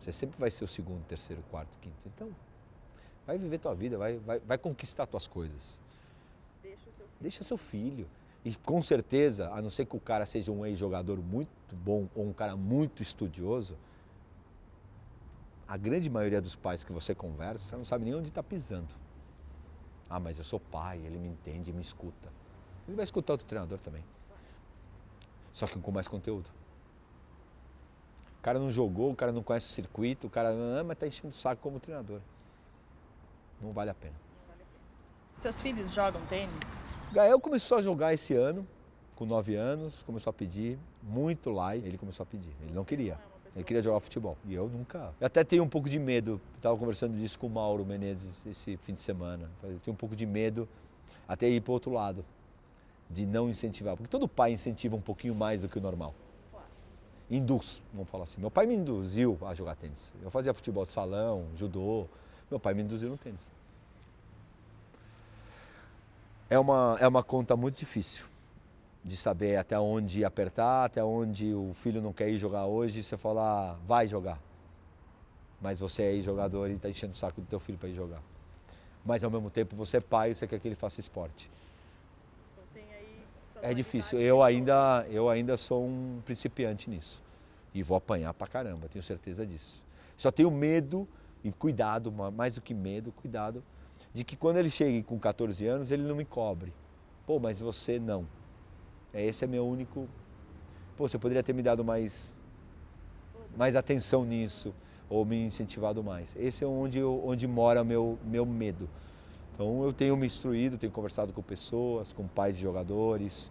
Você 0.00 0.12
sempre 0.12 0.38
vai 0.40 0.50
ser 0.50 0.64
o 0.64 0.68
segundo, 0.68 1.04
terceiro, 1.04 1.42
quarto, 1.50 1.70
quinto. 1.80 1.96
Então, 2.06 2.34
Vai 3.26 3.38
viver 3.38 3.58
tua 3.58 3.74
vida, 3.74 3.96
vai, 3.96 4.16
vai, 4.18 4.38
vai 4.40 4.58
conquistar 4.58 5.06
tuas 5.06 5.26
coisas. 5.26 5.80
Deixa 6.62 6.84
seu 6.84 6.92
filho. 6.92 7.18
Deixa 7.20 7.44
seu 7.44 7.56
filho. 7.56 8.08
E 8.44 8.54
com 8.56 8.82
certeza, 8.82 9.50
a 9.52 9.62
não 9.62 9.70
ser 9.70 9.86
que 9.86 9.96
o 9.96 10.00
cara 10.00 10.26
seja 10.26 10.50
um 10.50 10.66
ex-jogador 10.66 11.18
muito 11.22 11.50
bom 11.72 12.08
ou 12.14 12.26
um 12.26 12.32
cara 12.32 12.56
muito 12.56 13.00
estudioso, 13.00 13.76
a 15.68 15.76
grande 15.76 16.10
maioria 16.10 16.40
dos 16.40 16.56
pais 16.56 16.82
que 16.82 16.92
você 16.92 17.14
conversa 17.14 17.76
não 17.76 17.84
sabe 17.84 18.04
nem 18.04 18.14
onde 18.14 18.28
está 18.28 18.42
pisando. 18.42 18.92
Ah, 20.10 20.18
mas 20.18 20.36
eu 20.38 20.44
sou 20.44 20.58
pai, 20.58 20.98
ele 20.98 21.18
me 21.18 21.28
entende, 21.28 21.72
me 21.72 21.80
escuta. 21.80 22.28
Ele 22.86 22.96
vai 22.96 23.04
escutar 23.04 23.34
outro 23.34 23.46
treinador 23.46 23.80
também. 23.80 24.04
Só 25.52 25.66
que 25.66 25.78
com 25.78 25.92
mais 25.92 26.08
conteúdo. 26.08 26.50
O 28.38 28.42
cara 28.42 28.58
não 28.58 28.70
jogou, 28.70 29.12
o 29.12 29.16
cara 29.16 29.30
não 29.30 29.42
conhece 29.42 29.68
o 29.68 29.70
circuito, 29.70 30.26
o 30.26 30.30
cara 30.30 30.50
ah, 30.50 30.82
mas 30.82 30.96
está 30.96 31.06
enchendo 31.06 31.28
o 31.28 31.32
saco 31.32 31.62
como 31.62 31.78
treinador 31.78 32.20
não 33.62 33.72
vale 33.72 33.90
a 33.90 33.94
pena. 33.94 34.14
Seus 35.36 35.60
filhos 35.60 35.92
jogam 35.92 36.20
tênis? 36.26 36.82
Gael 37.12 37.40
começou 37.40 37.78
a 37.78 37.82
jogar 37.82 38.12
esse 38.12 38.34
ano, 38.34 38.66
com 39.14 39.24
9 39.24 39.54
anos, 39.54 40.02
começou 40.02 40.30
a 40.30 40.32
pedir 40.34 40.78
muito 41.02 41.50
lá 41.50 41.76
e 41.76 41.80
ele 41.80 41.98
começou 41.98 42.24
a 42.24 42.26
pedir. 42.26 42.52
Ele 42.62 42.72
não 42.72 42.84
queria. 42.84 43.18
Ele 43.54 43.64
queria 43.64 43.82
jogar 43.82 44.00
futebol. 44.00 44.36
E 44.46 44.54
eu 44.54 44.68
nunca. 44.68 45.12
Eu 45.20 45.26
até 45.26 45.44
tenho 45.44 45.62
um 45.62 45.68
pouco 45.68 45.88
de 45.88 45.98
medo. 45.98 46.40
Estava 46.56 46.76
conversando 46.76 47.16
disso 47.16 47.38
com 47.38 47.46
o 47.46 47.50
Mauro 47.50 47.84
Menezes 47.84 48.34
esse 48.46 48.76
fim 48.78 48.94
de 48.94 49.02
semana. 49.02 49.48
Eu 49.62 49.78
tenho 49.84 49.94
um 49.94 49.96
pouco 49.96 50.16
de 50.16 50.24
medo 50.24 50.66
até 51.28 51.48
ir 51.48 51.60
para 51.60 51.70
o 51.70 51.74
outro 51.74 51.92
lado. 51.92 52.24
De 53.10 53.26
não 53.26 53.50
incentivar. 53.50 53.94
Porque 53.94 54.08
todo 54.08 54.26
pai 54.26 54.52
incentiva 54.52 54.96
um 54.96 55.00
pouquinho 55.00 55.34
mais 55.34 55.60
do 55.60 55.68
que 55.68 55.76
o 55.76 55.82
normal. 55.82 56.14
Induz, 57.30 57.82
vamos 57.92 58.08
falar 58.08 58.24
assim. 58.24 58.40
Meu 58.40 58.50
pai 58.50 58.64
me 58.64 58.74
induziu 58.74 59.38
a 59.42 59.54
jogar 59.54 59.76
tênis. 59.76 60.12
Eu 60.22 60.30
fazia 60.30 60.54
futebol 60.54 60.86
de 60.86 60.92
salão, 60.92 61.44
judô. 61.54 62.06
Meu 62.52 62.60
pai 62.60 62.74
me 62.74 62.82
induziu 62.82 63.08
no 63.08 63.16
tênis. 63.16 63.48
É 66.50 66.58
uma, 66.58 66.98
é 67.00 67.08
uma 67.08 67.22
conta 67.22 67.56
muito 67.56 67.78
difícil. 67.78 68.26
de 69.02 69.16
saber 69.16 69.56
até 69.56 69.78
onde 69.78 70.22
apertar, 70.22 70.84
até 70.84 71.02
onde 71.02 71.54
o 71.54 71.72
filho 71.74 72.02
não 72.02 72.12
quer 72.12 72.28
ir 72.28 72.36
jogar 72.36 72.66
hoje, 72.66 73.02
você 73.02 73.16
fala, 73.16 73.72
ah, 73.72 73.76
vai 73.86 74.06
jogar. 74.06 74.38
Mas 75.62 75.80
você 75.80 76.18
é 76.18 76.20
jogador 76.20 76.68
e 76.68 76.74
está 76.74 76.90
enchendo 76.90 77.12
o 77.12 77.16
saco 77.16 77.40
do 77.40 77.46
teu 77.46 77.58
filho 77.58 77.78
para 77.78 77.88
ir 77.88 77.94
jogar. 77.94 78.20
Mas 79.02 79.24
ao 79.24 79.30
mesmo 79.30 79.48
tempo 79.48 79.74
você 79.74 79.96
é 79.96 80.00
pai 80.00 80.32
e 80.32 80.34
você 80.34 80.46
quer 80.46 80.60
que 80.60 80.68
ele 80.68 80.74
faça 80.74 81.00
esporte. 81.00 81.50
Então, 83.50 83.62
é 83.62 83.72
difícil. 83.72 84.20
Eu 84.20 84.42
ainda, 84.42 85.06
eu 85.08 85.30
ainda 85.30 85.56
sou 85.56 85.86
um 85.86 86.20
principiante 86.26 86.90
nisso. 86.90 87.22
E 87.72 87.82
vou 87.82 87.96
apanhar 87.96 88.34
pra 88.34 88.46
caramba, 88.46 88.88
tenho 88.88 89.02
certeza 89.02 89.46
disso. 89.46 89.82
Só 90.18 90.30
tenho 90.30 90.50
medo 90.50 91.08
e 91.44 91.50
cuidado, 91.50 92.12
mais 92.12 92.54
do 92.54 92.60
que 92.60 92.74
medo, 92.74 93.12
cuidado, 93.12 93.62
de 94.14 94.24
que 94.24 94.36
quando 94.36 94.58
ele 94.58 94.70
chegue 94.70 95.02
com 95.02 95.18
14 95.18 95.66
anos, 95.66 95.90
ele 95.90 96.02
não 96.02 96.14
me 96.14 96.24
cobre. 96.24 96.72
Pô, 97.26 97.38
mas 97.38 97.60
você 97.60 97.98
não. 97.98 98.26
É, 99.12 99.24
esse 99.24 99.44
é 99.44 99.46
meu 99.46 99.66
único. 99.66 100.08
Pô, 100.96 101.08
você 101.08 101.18
poderia 101.18 101.42
ter 101.42 101.52
me 101.52 101.62
dado 101.62 101.84
mais, 101.84 102.36
mais 103.56 103.76
atenção 103.76 104.24
nisso 104.24 104.74
ou 105.08 105.24
me 105.24 105.44
incentivado 105.44 106.02
mais. 106.02 106.34
Esse 106.38 106.64
é 106.64 106.66
onde, 106.66 106.98
eu, 106.98 107.22
onde 107.24 107.46
mora 107.46 107.84
meu 107.84 108.18
meu 108.24 108.46
medo. 108.46 108.88
Então 109.54 109.82
eu 109.84 109.92
tenho 109.92 110.16
me 110.16 110.26
instruído, 110.26 110.78
tenho 110.78 110.92
conversado 110.92 111.32
com 111.32 111.42
pessoas, 111.42 112.12
com 112.12 112.26
pais 112.26 112.56
de 112.56 112.62
jogadores 112.62 113.50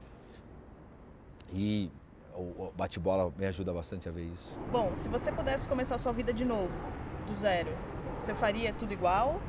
e 1.54 1.92
o 2.36 2.72
bate-bola 2.76 3.32
me 3.38 3.46
ajuda 3.46 3.74
bastante 3.74 4.08
a 4.08 4.12
ver 4.12 4.24
isso. 4.24 4.52
Bom, 4.72 4.96
se 4.96 5.10
você 5.10 5.32
pudesse 5.32 5.68
começar 5.68 5.96
a 5.96 5.98
sua 5.98 6.12
vida 6.12 6.34
de 6.34 6.46
novo, 6.46 6.84
do 7.32 7.40
zero, 7.40 7.72
você 8.20 8.34
faria 8.36 8.74
tudo 8.74 8.94
igual 8.94 9.42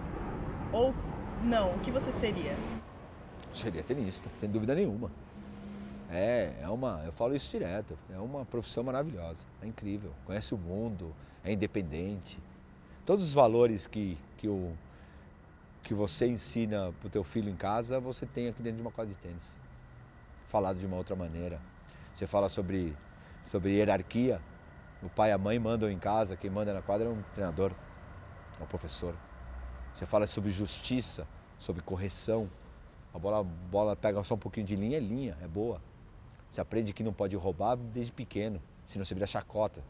ou 0.73 0.95
não? 1.43 1.75
O 1.75 1.81
que 1.81 1.91
você 1.91 2.13
seria? 2.13 2.57
Seria 3.53 3.83
tenista, 3.83 4.31
sem 4.41 4.49
dúvida 4.49 4.75
nenhuma. 4.75 5.11
É, 6.11 6.55
é 6.61 6.69
uma, 6.69 7.03
eu 7.05 7.13
falo 7.13 7.35
isso 7.35 7.51
direto, 7.51 7.99
é 8.13 8.19
uma 8.19 8.45
profissão 8.45 8.85
maravilhosa, 8.85 9.45
é 9.63 9.67
incrível, 9.67 10.13
conhece 10.27 10.55
o 10.55 10.59
mundo, 10.59 11.15
é 11.43 11.53
independente. 11.53 12.39
Todos 13.05 13.25
os 13.25 13.35
valores 13.35 13.87
que, 13.87 14.19
que, 14.37 14.47
o, 14.47 14.73
que 15.83 15.95
você 15.95 16.27
ensina 16.27 16.93
para 17.01 17.07
o 17.07 17.11
teu 17.11 17.25
filho 17.25 17.51
em 17.51 17.57
casa, 17.57 17.99
você 17.99 18.27
tem 18.27 18.49
aqui 18.49 18.63
dentro 18.63 18.77
de 18.77 18.83
uma 18.83 18.91
quadra 18.91 19.13
de 19.13 19.19
tênis. 19.21 19.57
Falado 20.49 20.79
de 20.79 20.87
uma 20.87 20.97
outra 20.97 21.17
maneira. 21.17 21.59
Você 22.15 22.27
fala 22.27 22.51
sobre, 22.51 22.95
sobre 23.51 23.73
hierarquia, 23.73 24.41
o 25.03 25.09
pai 25.09 25.31
e 25.31 25.33
a 25.33 25.39
mãe 25.39 25.59
mandam 25.59 25.91
em 25.91 25.99
casa, 25.99 26.37
quem 26.37 26.51
manda 26.51 26.73
na 26.73 26.81
quadra 26.81 27.09
é 27.09 27.11
um 27.11 27.23
treinador, 27.35 27.73
é 28.61 28.63
um 28.63 28.67
professor. 28.67 29.15
Você 29.95 30.07
fala 30.07 30.27
sobre 30.27 30.51
justiça, 30.51 31.27
sobre 31.59 31.83
correção. 31.83 32.49
A 33.13 33.19
bola, 33.19 33.41
a 33.41 33.43
bola 33.43 33.97
pega 33.97 34.23
só 34.25 34.35
um 34.35 34.39
pouquinho 34.39 34.67
de 34.67 34.77
linha, 34.77 34.97
é 34.97 35.01
linha, 35.01 35.37
é 35.43 35.49
boa. 35.49 35.81
Você 36.51 36.61
aprende 36.61 36.93
que 36.93 37.03
não 37.03 37.13
pode 37.13 37.35
roubar 37.37 37.77
desde 37.77 38.13
pequeno, 38.13 38.61
senão 38.87 39.05
você 39.05 39.15
vira 39.15 39.27
chacota, 39.27 39.83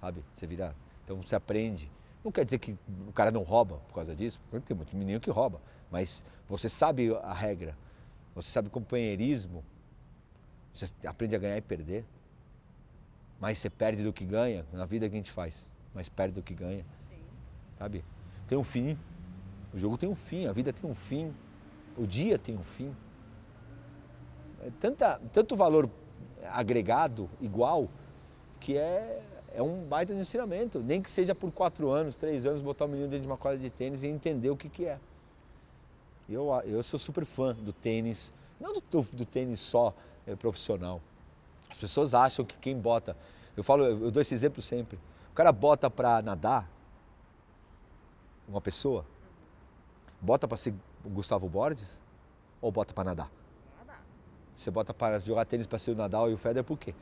sabe? 0.00 0.24
Você 0.32 0.46
vira. 0.46 0.74
Então 1.04 1.22
você 1.22 1.36
aprende. 1.36 1.90
Não 2.24 2.32
quer 2.32 2.44
dizer 2.44 2.58
que 2.58 2.76
o 3.06 3.12
cara 3.12 3.30
não 3.30 3.42
rouba 3.42 3.76
por 3.88 3.94
causa 3.94 4.14
disso, 4.14 4.40
porque 4.50 4.66
tem 4.66 4.76
muito 4.76 4.96
menino 4.96 5.20
que 5.20 5.30
rouba, 5.30 5.60
mas 5.90 6.24
você 6.48 6.68
sabe 6.68 7.14
a 7.22 7.34
regra, 7.34 7.76
você 8.34 8.50
sabe 8.50 8.70
companheirismo, 8.70 9.62
você 10.72 10.90
aprende 11.06 11.36
a 11.36 11.38
ganhar 11.38 11.58
e 11.58 11.60
perder. 11.60 12.04
Mais 13.44 13.58
você 13.58 13.68
perde 13.68 14.02
do 14.02 14.10
que 14.10 14.24
ganha 14.24 14.64
na 14.72 14.86
vida 14.86 15.06
que 15.06 15.14
a 15.14 15.18
gente 15.18 15.30
faz, 15.30 15.70
mais 15.92 16.08
perde 16.08 16.32
do 16.32 16.42
que 16.42 16.54
ganha. 16.54 16.82
Sim. 16.96 17.18
Sabe? 17.78 18.02
Tem 18.48 18.56
um 18.56 18.64
fim. 18.64 18.98
O 19.74 19.78
jogo 19.78 19.98
tem 19.98 20.08
um 20.08 20.14
fim, 20.14 20.46
a 20.46 20.52
vida 20.54 20.72
tem 20.72 20.90
um 20.90 20.94
fim, 20.94 21.30
o 21.94 22.06
dia 22.06 22.38
tem 22.38 22.56
um 22.56 22.62
fim. 22.62 22.96
É 24.64 24.70
tanta, 24.80 25.20
tanto 25.30 25.54
valor 25.54 25.90
agregado, 26.52 27.28
igual, 27.38 27.90
que 28.58 28.78
é, 28.78 29.22
é 29.52 29.62
um 29.62 29.84
baita 29.84 30.14
de 30.14 30.20
ensinamento. 30.20 30.80
Nem 30.80 31.02
que 31.02 31.10
seja 31.10 31.34
por 31.34 31.52
quatro 31.52 31.90
anos, 31.90 32.16
três 32.16 32.46
anos, 32.46 32.62
botar 32.62 32.86
o 32.86 32.88
menino 32.88 33.08
dentro 33.08 33.24
de 33.24 33.28
uma 33.28 33.36
quadra 33.36 33.58
de 33.58 33.68
tênis 33.68 34.02
e 34.02 34.06
entender 34.06 34.48
o 34.48 34.56
que, 34.56 34.70
que 34.70 34.86
é. 34.86 34.98
Eu, 36.26 36.48
eu 36.64 36.82
sou 36.82 36.98
super 36.98 37.26
fã 37.26 37.52
do 37.54 37.74
tênis, 37.74 38.32
não 38.58 38.72
do, 38.72 38.82
do 39.12 39.26
tênis 39.26 39.60
só 39.60 39.94
é, 40.26 40.34
profissional. 40.34 41.02
As 41.74 41.80
pessoas 41.80 42.14
acham 42.14 42.44
que 42.44 42.56
quem 42.58 42.78
bota, 42.78 43.16
eu 43.56 43.64
falo, 43.64 43.84
eu 43.84 44.10
dou 44.10 44.20
esse 44.20 44.32
exemplo 44.32 44.62
sempre. 44.62 44.96
O 45.32 45.34
cara 45.34 45.50
bota 45.50 45.90
para 45.90 46.22
nadar, 46.22 46.70
uma 48.48 48.60
pessoa, 48.60 49.04
bota 50.20 50.46
para 50.46 50.56
ser 50.56 50.72
Gustavo 51.04 51.48
Borges 51.48 52.00
ou 52.60 52.70
bota 52.70 52.94
para 52.94 53.04
nadar? 53.04 53.30
Você 54.54 54.70
bota 54.70 54.94
para 54.94 55.18
jogar 55.18 55.44
tênis 55.46 55.66
para 55.66 55.80
ser 55.80 55.90
o 55.90 55.96
Nadal 55.96 56.30
e 56.30 56.34
o 56.34 56.38
Federer 56.38 56.62
por 56.62 56.78
quê? 56.78 56.94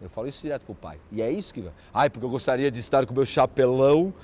Eu 0.00 0.08
falo 0.08 0.28
isso 0.28 0.42
direto 0.42 0.64
pro 0.64 0.76
pai. 0.76 1.00
E 1.10 1.20
é 1.20 1.28
isso 1.28 1.52
que 1.52 1.60
vai. 1.60 1.72
Ai, 1.92 2.08
porque 2.08 2.24
eu 2.24 2.30
gostaria 2.30 2.70
de 2.70 2.78
estar 2.78 3.04
com 3.04 3.12
meu 3.12 3.26
chapelão 3.26 4.14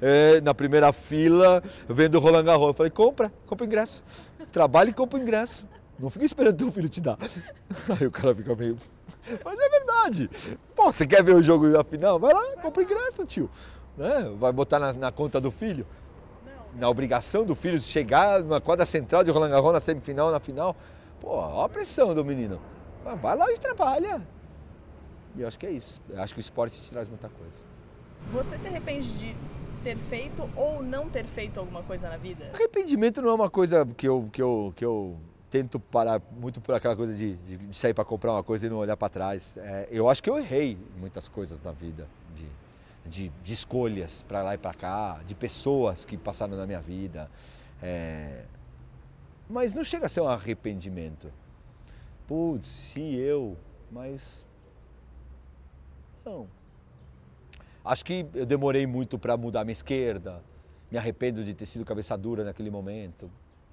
é, 0.00 0.40
na 0.42 0.54
primeira 0.54 0.92
fila, 0.92 1.60
vendo 1.88 2.16
o 2.16 2.20
Roland 2.20 2.44
Garros. 2.44 2.68
Eu 2.68 2.74
falei, 2.74 2.90
compra, 2.90 3.32
compra 3.46 3.66
ingresso. 3.66 4.04
Trabalhe 4.52 4.90
e 4.90 4.94
compra 4.94 5.18
ingresso. 5.18 5.66
Não 6.02 6.10
fica 6.10 6.24
esperando 6.24 6.56
teu 6.56 6.72
filho 6.72 6.88
te 6.88 7.00
dar. 7.00 7.16
Aí 7.88 8.04
o 8.04 8.10
cara 8.10 8.34
fica 8.34 8.56
meio. 8.56 8.76
Mas 9.44 9.56
é 9.56 9.68
verdade. 9.68 10.28
Pô, 10.74 10.90
você 10.90 11.06
quer 11.06 11.22
ver 11.22 11.36
o 11.36 11.42
jogo 11.42 11.70
da 11.70 11.84
final? 11.84 12.18
Vai 12.18 12.34
lá, 12.34 12.56
compra 12.60 12.82
ingresso, 12.82 13.24
tio. 13.24 13.48
Né? 13.96 14.34
Vai 14.36 14.52
botar 14.52 14.80
na, 14.80 14.92
na 14.92 15.12
conta 15.12 15.40
do 15.40 15.52
filho? 15.52 15.86
Na 16.74 16.88
obrigação 16.88 17.44
do 17.44 17.54
filho 17.54 17.78
chegar 17.78 18.42
na 18.42 18.60
quadra 18.60 18.84
central 18.84 19.22
de 19.22 19.30
Roland 19.30 19.50
Garros 19.50 19.72
na 19.72 19.78
semifinal, 19.78 20.32
na 20.32 20.40
final. 20.40 20.74
Pô, 21.20 21.28
olha 21.36 21.66
a 21.66 21.68
pressão 21.68 22.12
do 22.12 22.24
menino. 22.24 22.60
Mas 23.04 23.20
vai 23.20 23.36
lá 23.36 23.52
e 23.52 23.58
trabalha. 23.58 24.26
E 25.36 25.42
eu 25.42 25.46
acho 25.46 25.56
que 25.56 25.66
é 25.66 25.70
isso. 25.70 26.02
Eu 26.10 26.20
acho 26.20 26.34
que 26.34 26.40
o 26.40 26.42
esporte 26.42 26.82
te 26.82 26.90
traz 26.90 27.08
muita 27.08 27.28
coisa. 27.28 27.54
Você 28.32 28.58
se 28.58 28.66
arrepende 28.66 29.06
de 29.18 29.36
ter 29.84 29.96
feito 29.96 30.50
ou 30.56 30.82
não 30.82 31.08
ter 31.08 31.26
feito 31.26 31.60
alguma 31.60 31.84
coisa 31.84 32.08
na 32.08 32.16
vida? 32.16 32.50
Arrependimento 32.52 33.22
não 33.22 33.30
é 33.30 33.34
uma 33.34 33.50
coisa 33.50 33.86
que 33.96 34.08
eu, 34.08 34.28
que 34.32 34.42
eu, 34.42 34.72
que 34.74 34.84
eu 34.84 35.16
tento 35.52 35.78
parar 35.78 36.22
muito 36.40 36.62
por 36.62 36.74
aquela 36.74 36.96
coisa 36.96 37.14
de, 37.14 37.36
de, 37.36 37.76
sair 37.76 37.92
para 37.92 38.06
comprar 38.06 38.32
uma 38.32 38.42
coisa 38.42 38.66
e 38.66 38.70
não 38.70 38.78
olhar 38.78 38.96
para 38.96 39.10
trás. 39.10 39.54
É, 39.58 39.86
eu 39.90 40.08
acho 40.08 40.22
que 40.22 40.30
eu 40.30 40.38
errei 40.38 40.78
muitas 40.98 41.28
coisas 41.28 41.62
na 41.62 41.72
vida, 41.72 42.08
de, 42.34 43.10
de, 43.10 43.28
de 43.28 43.52
escolhas 43.52 44.22
para 44.22 44.42
lá 44.42 44.54
e 44.54 44.58
para 44.58 44.72
cá, 44.72 45.20
de 45.26 45.34
pessoas 45.34 46.06
que 46.06 46.16
passaram 46.16 46.56
na 46.56 46.66
minha 46.66 46.80
vida. 46.80 47.30
É, 47.82 48.44
mas 49.46 49.74
não 49.74 49.84
chega 49.84 50.06
a 50.06 50.08
ser 50.08 50.22
um 50.22 50.28
arrependimento. 50.28 51.30
Putz, 52.26 52.68
se 52.68 53.14
eu, 53.14 53.54
mas. 53.90 54.46
Não. 56.24 56.48
Acho 57.84 58.06
que 58.06 58.24
eu 58.32 58.46
demorei 58.46 58.86
muito 58.86 59.18
para 59.18 59.36
mudar 59.36 59.64
minha 59.64 59.72
esquerda. 59.72 60.42
Me 60.90 60.96
arrependo 60.96 61.44
de 61.44 61.52
ter 61.52 61.66
sido 61.66 61.84
cabeça 61.84 62.16
dura 62.16 62.42
naquele 62.42 62.70
momento. 62.70 63.30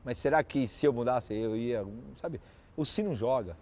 Mas 0.10 0.18
será 0.18 0.44
que 0.44 0.68
se 0.68 0.88
eu 0.88 0.92
mudasse 0.92 1.36
eu 1.36 1.56
ia, 1.56 1.86
sabe? 2.16 2.42
O 2.76 2.84
si 2.84 3.04
não 3.04 3.14
joga. 3.14 3.56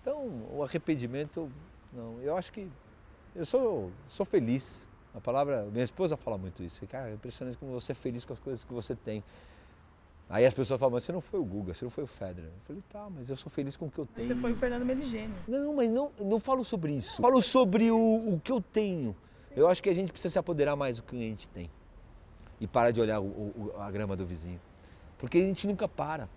Então, 0.00 0.46
o 0.50 0.62
arrependimento, 0.62 1.52
não. 1.92 2.18
Eu 2.22 2.38
acho 2.38 2.50
que 2.50 2.66
eu 3.36 3.44
sou, 3.44 3.92
sou 4.08 4.24
feliz. 4.24 4.88
A 5.14 5.20
palavra, 5.20 5.66
minha 5.70 5.84
esposa 5.84 6.16
fala 6.16 6.38
muito 6.38 6.62
isso. 6.62 6.86
Cara, 6.86 7.10
é 7.10 7.12
impressionante 7.12 7.58
como 7.58 7.70
você 7.70 7.92
é 7.92 7.94
feliz 7.94 8.24
com 8.24 8.32
as 8.32 8.38
coisas 8.38 8.64
que 8.64 8.72
você 8.72 8.96
tem. 8.96 9.22
Aí 10.26 10.46
as 10.46 10.54
pessoas 10.54 10.80
falam, 10.80 10.94
mas 10.94 11.04
você 11.04 11.12
não 11.12 11.20
foi 11.20 11.38
o 11.38 11.44
Guga, 11.44 11.74
você 11.74 11.84
não 11.84 11.90
foi 11.90 12.04
o 12.04 12.06
Federer. 12.06 12.48
Eu 12.48 12.60
falei, 12.66 12.82
tá, 12.88 13.10
mas 13.10 13.28
eu 13.28 13.36
sou 13.36 13.50
feliz 13.50 13.76
com 13.76 13.84
o 13.84 13.90
que 13.90 13.98
eu 13.98 14.06
tenho. 14.06 14.26
Você 14.26 14.34
foi 14.34 14.52
o 14.52 14.56
Fernando 14.56 14.86
Meligeni. 14.86 15.34
Não, 15.46 15.74
mas 15.74 15.90
não, 15.90 16.10
não 16.18 16.40
falo 16.40 16.64
sobre 16.64 16.94
isso. 16.94 17.20
Falo 17.20 17.42
sobre 17.42 17.90
o, 17.90 18.34
o 18.34 18.40
que 18.40 18.50
eu 18.50 18.62
tenho. 18.62 19.14
Sim. 19.48 19.54
Eu 19.54 19.68
acho 19.68 19.82
que 19.82 19.90
a 19.90 19.94
gente 19.94 20.12
precisa 20.12 20.32
se 20.32 20.38
apoderar 20.38 20.76
mais 20.76 20.96
do 20.96 21.02
que 21.02 21.14
a 21.14 21.18
gente 21.18 21.46
tem. 21.50 21.70
E 22.58 22.66
parar 22.66 22.90
de 22.90 23.02
olhar 23.02 23.20
o, 23.20 23.26
o, 23.26 23.74
a 23.76 23.90
grama 23.90 24.16
do 24.16 24.24
vizinho. 24.24 24.58
Porque 25.22 25.38
a 25.38 25.40
gente 25.40 25.68
nunca 25.68 25.86
para. 25.86 26.28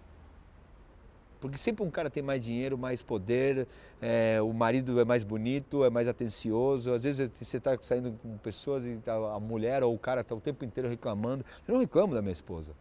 Porque 1.41 1.57
sempre 1.57 1.83
um 1.83 1.89
cara 1.89 2.07
tem 2.07 2.21
mais 2.21 2.45
dinheiro, 2.45 2.77
mais 2.77 3.01
poder, 3.01 3.67
é, 3.99 4.39
o 4.39 4.53
marido 4.53 4.99
é 4.99 5.03
mais 5.03 5.23
bonito, 5.23 5.83
é 5.83 5.89
mais 5.89 6.07
atencioso. 6.07 6.93
Às 6.93 7.01
vezes 7.01 7.31
você 7.41 7.57
está 7.57 7.75
saindo 7.81 8.13
com 8.21 8.38
pessoas 8.38 8.86
e 8.86 8.95
tá, 8.97 9.15
a 9.15 9.39
mulher 9.39 9.81
ou 9.81 9.91
o 9.91 9.97
cara 9.97 10.21
está 10.21 10.36
o 10.36 10.39
tempo 10.39 10.63
inteiro 10.63 10.88
reclamando. 10.88 11.43
Eu 11.67 11.73
não 11.73 11.81
reclamo 11.81 12.13
da 12.13 12.21
minha 12.21 12.31
esposa. 12.31 12.73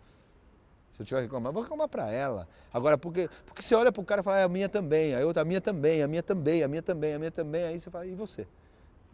Se 0.94 1.00
eu 1.00 1.06
tiver 1.06 1.22
reclamar, 1.22 1.50
vou 1.54 1.62
reclamar 1.62 1.88
para 1.88 2.12
ela. 2.12 2.46
Agora, 2.70 2.98
porque, 2.98 3.30
porque 3.46 3.62
você 3.62 3.74
olha 3.74 3.90
para 3.90 4.02
o 4.02 4.04
cara 4.04 4.20
e 4.20 4.24
fala, 4.24 4.42
ah, 4.42 4.44
a 4.44 4.48
minha 4.48 4.68
também, 4.68 5.14
a 5.14 5.24
outra, 5.24 5.40
a 5.40 5.44
minha 5.46 5.60
também, 5.62 6.02
a 6.02 6.06
minha 6.06 6.22
também, 6.22 6.62
a 6.62 6.68
minha 6.68 6.82
também, 6.82 7.14
a 7.14 7.18
minha 7.18 7.30
também. 7.30 7.64
Aí 7.64 7.80
você 7.80 7.90
fala, 7.90 8.06
e 8.06 8.14
você? 8.14 8.46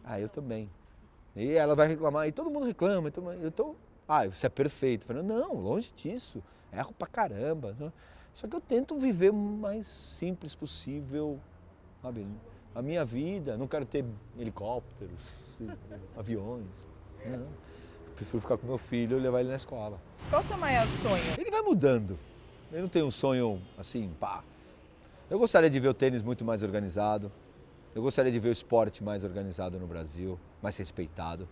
Ah, 0.03 0.19
eu 0.19 0.27
também. 0.27 0.69
E 1.37 1.53
ela 1.53 1.73
vai 1.73 1.87
reclamar, 1.87 2.27
e 2.27 2.33
todo 2.33 2.49
mundo 2.49 2.65
reclama. 2.65 3.09
Eu 3.41 3.49
tô, 3.49 3.75
ah, 4.09 4.27
você 4.27 4.47
é 4.47 4.49
perfeito. 4.49 5.03
Eu 5.03 5.07
falo, 5.07 5.23
não, 5.23 5.53
longe 5.53 5.89
disso. 5.95 6.43
Erro 6.73 6.93
pra 6.93 7.07
caramba. 7.07 7.75
Né? 7.79 7.91
Só 8.33 8.47
que 8.47 8.55
eu 8.55 8.61
tento 8.61 8.97
viver 8.97 9.31
o 9.31 9.35
mais 9.35 9.87
simples 9.87 10.55
possível, 10.55 11.39
sabe? 12.01 12.25
A 12.73 12.81
minha 12.81 13.03
vida, 13.03 13.57
não 13.57 13.67
quero 13.67 13.85
ter 13.85 14.05
helicópteros, 14.39 15.19
aviões. 16.17 16.85
Não 17.25 17.47
prefiro 18.15 18.41
ficar 18.41 18.57
com 18.57 18.67
meu 18.67 18.77
filho 18.77 19.17
e 19.17 19.19
levar 19.19 19.41
ele 19.41 19.49
na 19.49 19.55
escola. 19.55 19.99
Qual 20.29 20.41
o 20.41 20.43
seu 20.43 20.57
maior 20.57 20.87
sonho? 20.87 21.23
Ele 21.37 21.51
vai 21.51 21.61
mudando. 21.61 22.17
Ele 22.71 22.81
não 22.81 22.89
tem 22.89 23.03
um 23.03 23.11
sonho 23.11 23.61
assim, 23.77 24.13
pá. 24.19 24.43
Eu 25.29 25.39
gostaria 25.39 25.69
de 25.69 25.79
ver 25.79 25.89
o 25.89 25.93
tênis 25.93 26.21
muito 26.21 26.45
mais 26.45 26.63
organizado. 26.63 27.31
Eu 27.93 28.01
gostaria 28.01 28.31
de 28.31 28.39
ver 28.39 28.49
o 28.49 28.51
esporte 28.51 29.03
mais 29.03 29.23
organizado 29.23 29.79
no 29.79 29.87
Brasil, 29.87 30.39
mais 30.61 30.77
respeitado. 30.77 31.47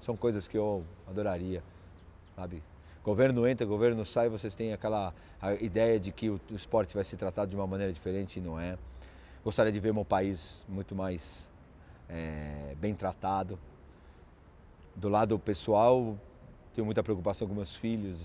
São 0.00 0.16
coisas 0.16 0.48
que 0.48 0.58
eu 0.58 0.84
adoraria, 1.08 1.62
sabe? 2.34 2.62
Governo 3.04 3.46
entra, 3.46 3.66
governo 3.66 4.02
sai, 4.02 4.30
vocês 4.30 4.54
têm 4.54 4.72
aquela 4.72 5.12
ideia 5.60 6.00
de 6.00 6.10
que 6.10 6.30
o, 6.30 6.40
o 6.50 6.54
esporte 6.54 6.94
vai 6.94 7.04
ser 7.04 7.18
tratado 7.18 7.50
de 7.50 7.54
uma 7.54 7.66
maneira 7.66 7.92
diferente 7.92 8.38
e 8.38 8.42
não 8.42 8.58
é. 8.58 8.78
Gostaria 9.44 9.70
de 9.70 9.78
ver 9.78 9.92
meu 9.92 10.06
país 10.06 10.62
muito 10.66 10.94
mais 10.94 11.50
é, 12.08 12.74
bem 12.80 12.94
tratado. 12.94 13.58
Do 14.96 15.10
lado 15.10 15.38
pessoal, 15.38 16.18
tenho 16.74 16.86
muita 16.86 17.02
preocupação 17.02 17.46
com 17.46 17.52
meus 17.52 17.76
filhos, 17.76 18.18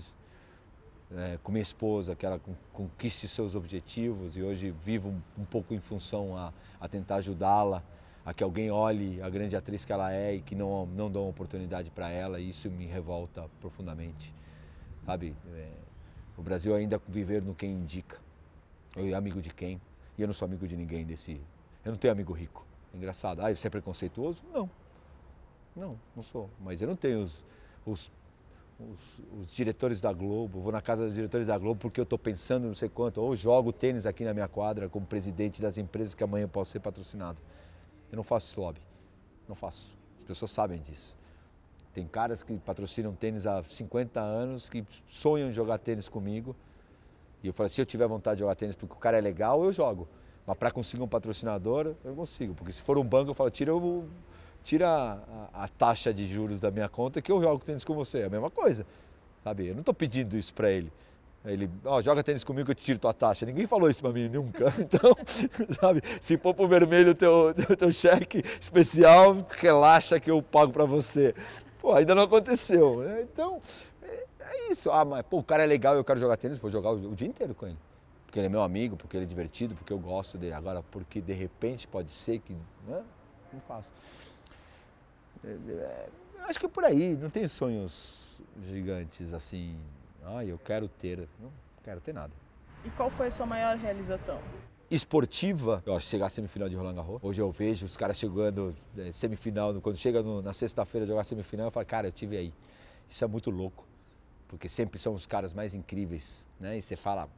é, 1.14 1.38
com 1.42 1.52
minha 1.52 1.62
esposa, 1.62 2.16
que 2.16 2.24
ela 2.24 2.40
conquiste 2.72 3.28
seus 3.28 3.54
objetivos 3.54 4.34
e 4.34 4.42
hoje 4.42 4.70
vivo 4.82 5.10
um, 5.10 5.42
um 5.42 5.44
pouco 5.44 5.74
em 5.74 5.80
função 5.80 6.34
a, 6.38 6.54
a 6.80 6.88
tentar 6.88 7.16
ajudá-la, 7.16 7.82
a 8.24 8.32
que 8.32 8.42
alguém 8.42 8.70
olhe 8.70 9.20
a 9.20 9.28
grande 9.28 9.54
atriz 9.56 9.84
que 9.84 9.92
ela 9.92 10.10
é 10.10 10.36
e 10.36 10.40
que 10.40 10.54
não, 10.54 10.86
não 10.86 11.10
dão 11.10 11.28
oportunidade 11.28 11.90
para 11.90 12.08
ela 12.10 12.40
e 12.40 12.48
isso 12.48 12.70
me 12.70 12.86
revolta 12.86 13.46
profundamente, 13.60 14.32
sabe? 15.04 15.34
É, 15.54 15.70
o 16.36 16.42
Brasil 16.42 16.74
ainda 16.74 17.00
viver 17.08 17.42
no 17.42 17.54
quem 17.54 17.72
indica, 17.72 18.18
eu 18.96 19.16
amigo 19.16 19.40
de 19.40 19.50
quem, 19.50 19.80
e 20.16 20.22
eu 20.22 20.26
não 20.26 20.34
sou 20.34 20.46
amigo 20.46 20.66
de 20.66 20.76
ninguém 20.76 21.04
desse, 21.04 21.40
eu 21.84 21.92
não 21.92 21.98
tenho 21.98 22.12
amigo 22.12 22.32
rico, 22.32 22.64
engraçado, 22.94 23.40
ah, 23.40 23.54
você 23.54 23.66
é 23.66 23.70
preconceituoso? 23.70 24.42
Não, 24.52 24.70
não, 25.76 25.98
não 26.14 26.22
sou, 26.22 26.48
mas 26.60 26.80
eu 26.80 26.88
não 26.88 26.96
tenho 26.96 27.22
os, 27.22 27.44
os 27.86 28.10
os, 28.80 29.40
os, 29.40 29.52
diretores 29.52 30.00
da 30.00 30.12
Globo, 30.12 30.60
vou 30.60 30.72
na 30.72 30.80
casa 30.80 31.04
dos 31.04 31.14
diretores 31.14 31.46
da 31.46 31.58
Globo 31.58 31.80
porque 31.80 32.00
eu 32.00 32.04
estou 32.04 32.18
pensando 32.18 32.66
não 32.66 32.74
sei 32.74 32.88
quanto, 32.88 33.20
ou 33.20 33.36
jogo 33.36 33.72
tênis 33.72 34.06
aqui 34.06 34.24
na 34.24 34.32
minha 34.32 34.48
quadra 34.48 34.88
como 34.88 35.04
presidente 35.04 35.60
das 35.60 35.76
empresas 35.76 36.14
que 36.14 36.24
amanhã 36.24 36.44
eu 36.44 36.48
posso 36.48 36.72
ser 36.72 36.80
patrocinado. 36.80 37.38
Eu 38.10 38.16
não 38.16 38.24
faço 38.24 38.50
esse 38.50 38.58
lobby, 38.58 38.80
não 39.48 39.54
faço. 39.54 39.94
As 40.18 40.24
pessoas 40.24 40.50
sabem 40.50 40.80
disso. 40.80 41.14
Tem 41.92 42.06
caras 42.06 42.42
que 42.42 42.56
patrocinam 42.58 43.14
tênis 43.14 43.46
há 43.46 43.62
50 43.62 44.20
anos, 44.20 44.68
que 44.68 44.84
sonham 45.08 45.48
em 45.48 45.52
jogar 45.52 45.78
tênis 45.78 46.08
comigo. 46.08 46.54
E 47.42 47.48
eu 47.48 47.52
falo, 47.52 47.68
se 47.68 47.80
eu 47.80 47.86
tiver 47.86 48.06
vontade 48.06 48.36
de 48.36 48.40
jogar 48.40 48.54
tênis 48.54 48.76
porque 48.76 48.94
o 48.94 48.98
cara 48.98 49.18
é 49.18 49.20
legal, 49.20 49.64
eu 49.64 49.72
jogo. 49.72 50.08
Mas 50.46 50.56
para 50.56 50.70
conseguir 50.70 51.02
um 51.02 51.08
patrocinador, 51.08 51.94
eu 52.04 52.14
consigo. 52.14 52.54
Porque 52.54 52.72
se 52.72 52.82
for 52.82 52.98
um 52.98 53.04
banco, 53.04 53.30
eu 53.30 53.34
falo, 53.34 53.50
tira 53.50 53.74
o 53.74 54.08
tira 54.62 54.88
a, 55.54 55.64
a, 55.64 55.68
taxa 55.68 56.12
de 56.12 56.26
juros 56.26 56.60
da 56.60 56.70
minha 56.70 56.88
conta 56.88 57.22
que 57.22 57.32
eu 57.32 57.40
jogo 57.40 57.64
tênis 57.64 57.84
com 57.84 57.94
você. 57.94 58.20
É 58.20 58.24
a 58.26 58.30
mesma 58.30 58.50
coisa, 58.50 58.86
sabe? 59.42 59.68
Eu 59.68 59.74
não 59.74 59.80
estou 59.80 59.94
pedindo 59.94 60.36
isso 60.36 60.52
para 60.52 60.70
ele. 60.70 60.92
Ele, 61.44 61.70
ó, 61.86 61.96
oh, 61.96 62.02
joga 62.02 62.22
tênis 62.22 62.44
comigo 62.44 62.66
que 62.66 62.72
eu 62.72 62.74
te 62.74 62.84
tiro 62.84 62.98
tua 62.98 63.14
taxa. 63.14 63.46
Ninguém 63.46 63.66
falou 63.66 63.88
isso 63.88 64.02
para 64.02 64.12
mim 64.12 64.28
nunca. 64.28 64.72
Então, 64.78 65.16
sabe, 65.80 66.02
se 66.20 66.36
pôr 66.36 66.52
pro 66.52 66.68
vermelho 66.68 67.14
teu, 67.14 67.54
teu, 67.66 67.76
teu 67.76 67.92
cheque 67.92 68.42
especial, 68.60 69.46
relaxa 69.50 70.20
que 70.20 70.30
eu 70.30 70.42
pago 70.42 70.72
para 70.72 70.84
você. 70.84 71.34
Pô, 71.80 71.94
ainda 71.94 72.14
não 72.14 72.24
aconteceu. 72.24 73.00
Né? 73.00 73.22
Então, 73.22 73.60
é, 74.02 74.26
é, 74.40 74.72
isso. 74.72 74.90
Ah, 74.90 75.04
mas 75.04 75.22
pô, 75.22 75.38
o 75.38 75.44
cara 75.44 75.62
é 75.62 75.66
legal 75.66 75.94
eu 75.94 76.04
quero 76.04 76.20
jogar 76.20 76.36
tênis, 76.36 76.58
vou 76.58 76.70
jogar 76.70 76.90
o, 76.90 77.12
o 77.12 77.14
dia 77.14 77.28
inteiro 77.28 77.54
com 77.54 77.66
ele. 77.66 77.78
Porque 78.26 78.38
ele 78.38 78.46
é 78.46 78.50
meu 78.50 78.62
amigo, 78.62 78.96
porque 78.96 79.16
ele 79.16 79.24
é 79.24 79.28
divertido, 79.28 79.74
porque 79.74 79.92
eu 79.92 79.98
gosto 79.98 80.38
dele. 80.38 80.52
Agora, 80.52 80.82
porque 80.90 81.20
de 81.20 81.32
repente 81.32 81.88
pode 81.88 82.12
ser 82.12 82.38
que. 82.38 82.52
Né? 82.86 83.02
Não 83.52 83.60
faço. 83.62 83.92
É, 85.44 86.08
acho 86.44 86.60
que 86.60 86.66
é 86.66 86.68
por 86.68 86.84
aí, 86.84 87.16
não 87.16 87.30
tem 87.30 87.48
sonhos 87.48 88.20
gigantes 88.68 89.32
assim. 89.32 89.76
Ah, 90.24 90.44
eu 90.44 90.58
quero 90.58 90.86
ter. 90.88 91.28
Não 91.40 91.50
quero 91.82 92.00
ter 92.00 92.12
nada. 92.12 92.32
E 92.84 92.90
qual 92.90 93.10
foi 93.10 93.26
a 93.26 93.30
sua 93.30 93.46
maior 93.46 93.76
realização? 93.76 94.38
Esportiva, 94.90 95.80
acho 95.86 96.08
chegar 96.08 96.26
à 96.26 96.30
semifinal 96.30 96.68
de 96.68 96.74
Roland 96.74 96.94
Garros. 96.94 97.20
Hoje 97.22 97.40
eu 97.40 97.48
vejo 97.52 97.86
os 97.86 97.96
caras 97.96 98.18
chegando 98.18 98.74
é, 98.98 99.12
semifinal, 99.12 99.80
quando 99.80 99.96
chega 99.96 100.20
no, 100.20 100.42
na 100.42 100.52
sexta-feira 100.52 101.06
jogar 101.06 101.22
semifinal, 101.22 101.68
eu 101.68 101.70
falo, 101.70 101.86
cara, 101.86 102.08
eu 102.08 102.12
tive 102.12 102.36
aí. 102.36 102.52
Isso 103.08 103.22
é 103.22 103.26
muito 103.28 103.52
louco, 103.52 103.86
porque 104.48 104.68
sempre 104.68 104.98
são 104.98 105.14
os 105.14 105.26
caras 105.26 105.54
mais 105.54 105.74
incríveis, 105.74 106.44
né? 106.58 106.76
E 106.76 106.82
você 106.82 106.96
fala, 106.96 107.28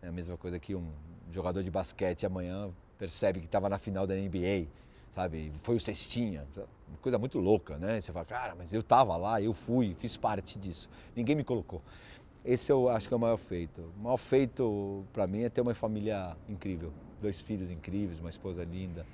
é 0.00 0.08
a 0.08 0.12
mesma 0.12 0.38
coisa 0.38 0.58
que 0.58 0.74
um 0.74 0.90
jogador 1.30 1.62
de 1.62 1.70
basquete 1.70 2.24
amanhã 2.24 2.70
percebe 2.98 3.40
que 3.40 3.46
estava 3.46 3.68
na 3.68 3.78
final 3.78 4.06
da 4.06 4.14
NBA 4.14 4.66
sabe? 5.14 5.50
Foi 5.62 5.76
o 5.76 5.80
cestinha, 5.80 6.46
uma 6.88 6.98
coisa 7.00 7.18
muito 7.18 7.38
louca, 7.38 7.78
né? 7.78 8.02
Você 8.02 8.12
fala, 8.12 8.26
cara, 8.26 8.54
mas 8.54 8.70
eu 8.70 8.80
estava 8.80 9.16
lá, 9.16 9.40
eu 9.40 9.54
fui, 9.54 9.94
fiz 9.94 10.14
parte 10.14 10.58
disso. 10.58 10.90
Ninguém 11.14 11.34
me 11.34 11.42
colocou. 11.42 11.80
Esse 12.46 12.70
eu 12.70 12.88
acho 12.88 13.08
que 13.08 13.14
é 13.14 13.16
o 13.16 13.20
maior 13.20 13.36
feito. 13.36 13.82
O 13.98 14.02
maior 14.04 14.16
feito 14.16 15.04
para 15.12 15.26
mim 15.26 15.42
é 15.42 15.48
ter 15.48 15.60
uma 15.60 15.74
família 15.74 16.36
incrível, 16.48 16.92
dois 17.20 17.40
filhos 17.40 17.68
incríveis, 17.68 18.20
uma 18.20 18.30
esposa 18.30 18.62
linda, 18.62 19.04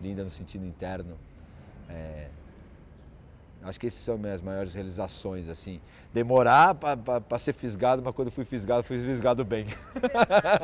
linda 0.00 0.24
no 0.24 0.30
sentido 0.30 0.66
interno. 0.66 1.16
É... 1.88 2.28
Acho 3.62 3.78
que 3.78 3.86
essas 3.86 4.00
são 4.00 4.18
minhas 4.18 4.42
maiores 4.42 4.74
realizações, 4.74 5.48
assim. 5.48 5.80
Demorar 6.12 6.74
para 6.74 7.38
ser 7.38 7.52
fisgado, 7.52 8.02
mas 8.02 8.12
quando 8.12 8.32
fui 8.32 8.44
fisgado, 8.44 8.82
fui 8.82 8.98
fisgado 8.98 9.44
bem. 9.44 9.66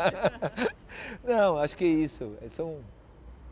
Não, 1.22 1.56
acho 1.58 1.76
que 1.76 1.84
é 1.84 1.86
isso. 1.86 2.36
São, 2.48 2.78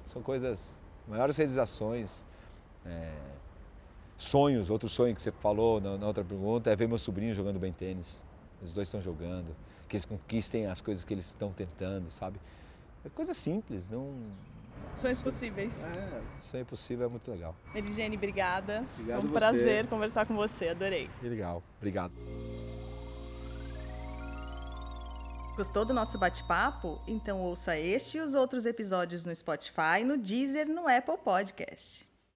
são 0.07 0.21
coisas 0.21 0.77
maiores 1.07 1.37
realizações, 1.37 2.27
é, 2.85 3.13
sonhos, 4.17 4.71
outro 4.71 4.89
sonho 4.89 5.15
que 5.15 5.23
você 5.23 5.31
falou 5.31 5.81
na, 5.81 5.97
na, 5.97 6.07
outra 6.09 6.25
pergunta 6.25 6.69
é 6.69 6.75
ver 6.75 6.89
meu 6.89 6.99
sobrinho 6.99 7.33
jogando 7.33 7.61
bem 7.61 7.73
tênis. 7.73 8.25
Os 8.63 8.75
dois 8.75 8.89
estão 8.89 9.01
jogando, 9.01 9.55
que 9.89 9.97
eles 9.97 10.07
conquistem 10.07 10.67
as 10.67 10.81
coisas 10.81 11.05
que 11.05 11.15
eles 11.15 11.27
estão 11.27 11.53
tentando, 11.53 12.11
sabe? 12.11 12.41
É 13.05 13.09
coisa 13.09 13.35
simples, 13.35 13.89
não. 13.89 14.15
Sonhos 14.97 15.21
possíveis. 15.21 15.87
É, 15.87 16.23
sonho 16.41 16.65
possível 16.65 17.07
é 17.07 17.09
muito 17.09 17.31
legal. 17.31 17.55
Eligene, 17.75 18.17
obrigada. 18.17 18.85
Obrigado 18.95 19.21
Foi 19.21 19.29
um 19.29 19.33
você. 19.33 19.39
prazer 19.39 19.87
conversar 19.87 20.27
com 20.27 20.35
você, 20.35 20.69
adorei. 20.69 21.11
Que 21.21 21.29
legal, 21.29 21.63
obrigado. 21.79 22.13
Gostou 25.57 25.85
do 25.87 25.95
nosso 25.95 26.19
bate-papo? 26.19 27.01
Então 27.07 27.41
ouça 27.41 27.79
este 27.79 28.19
e 28.19 28.21
os 28.21 28.35
outros 28.35 28.67
episódios 28.67 29.25
no 29.25 29.35
Spotify, 29.35 30.05
no 30.05 30.19
Deezer, 30.19 30.69
no 30.69 30.87
Apple 30.87 31.17
Podcast. 31.19 32.07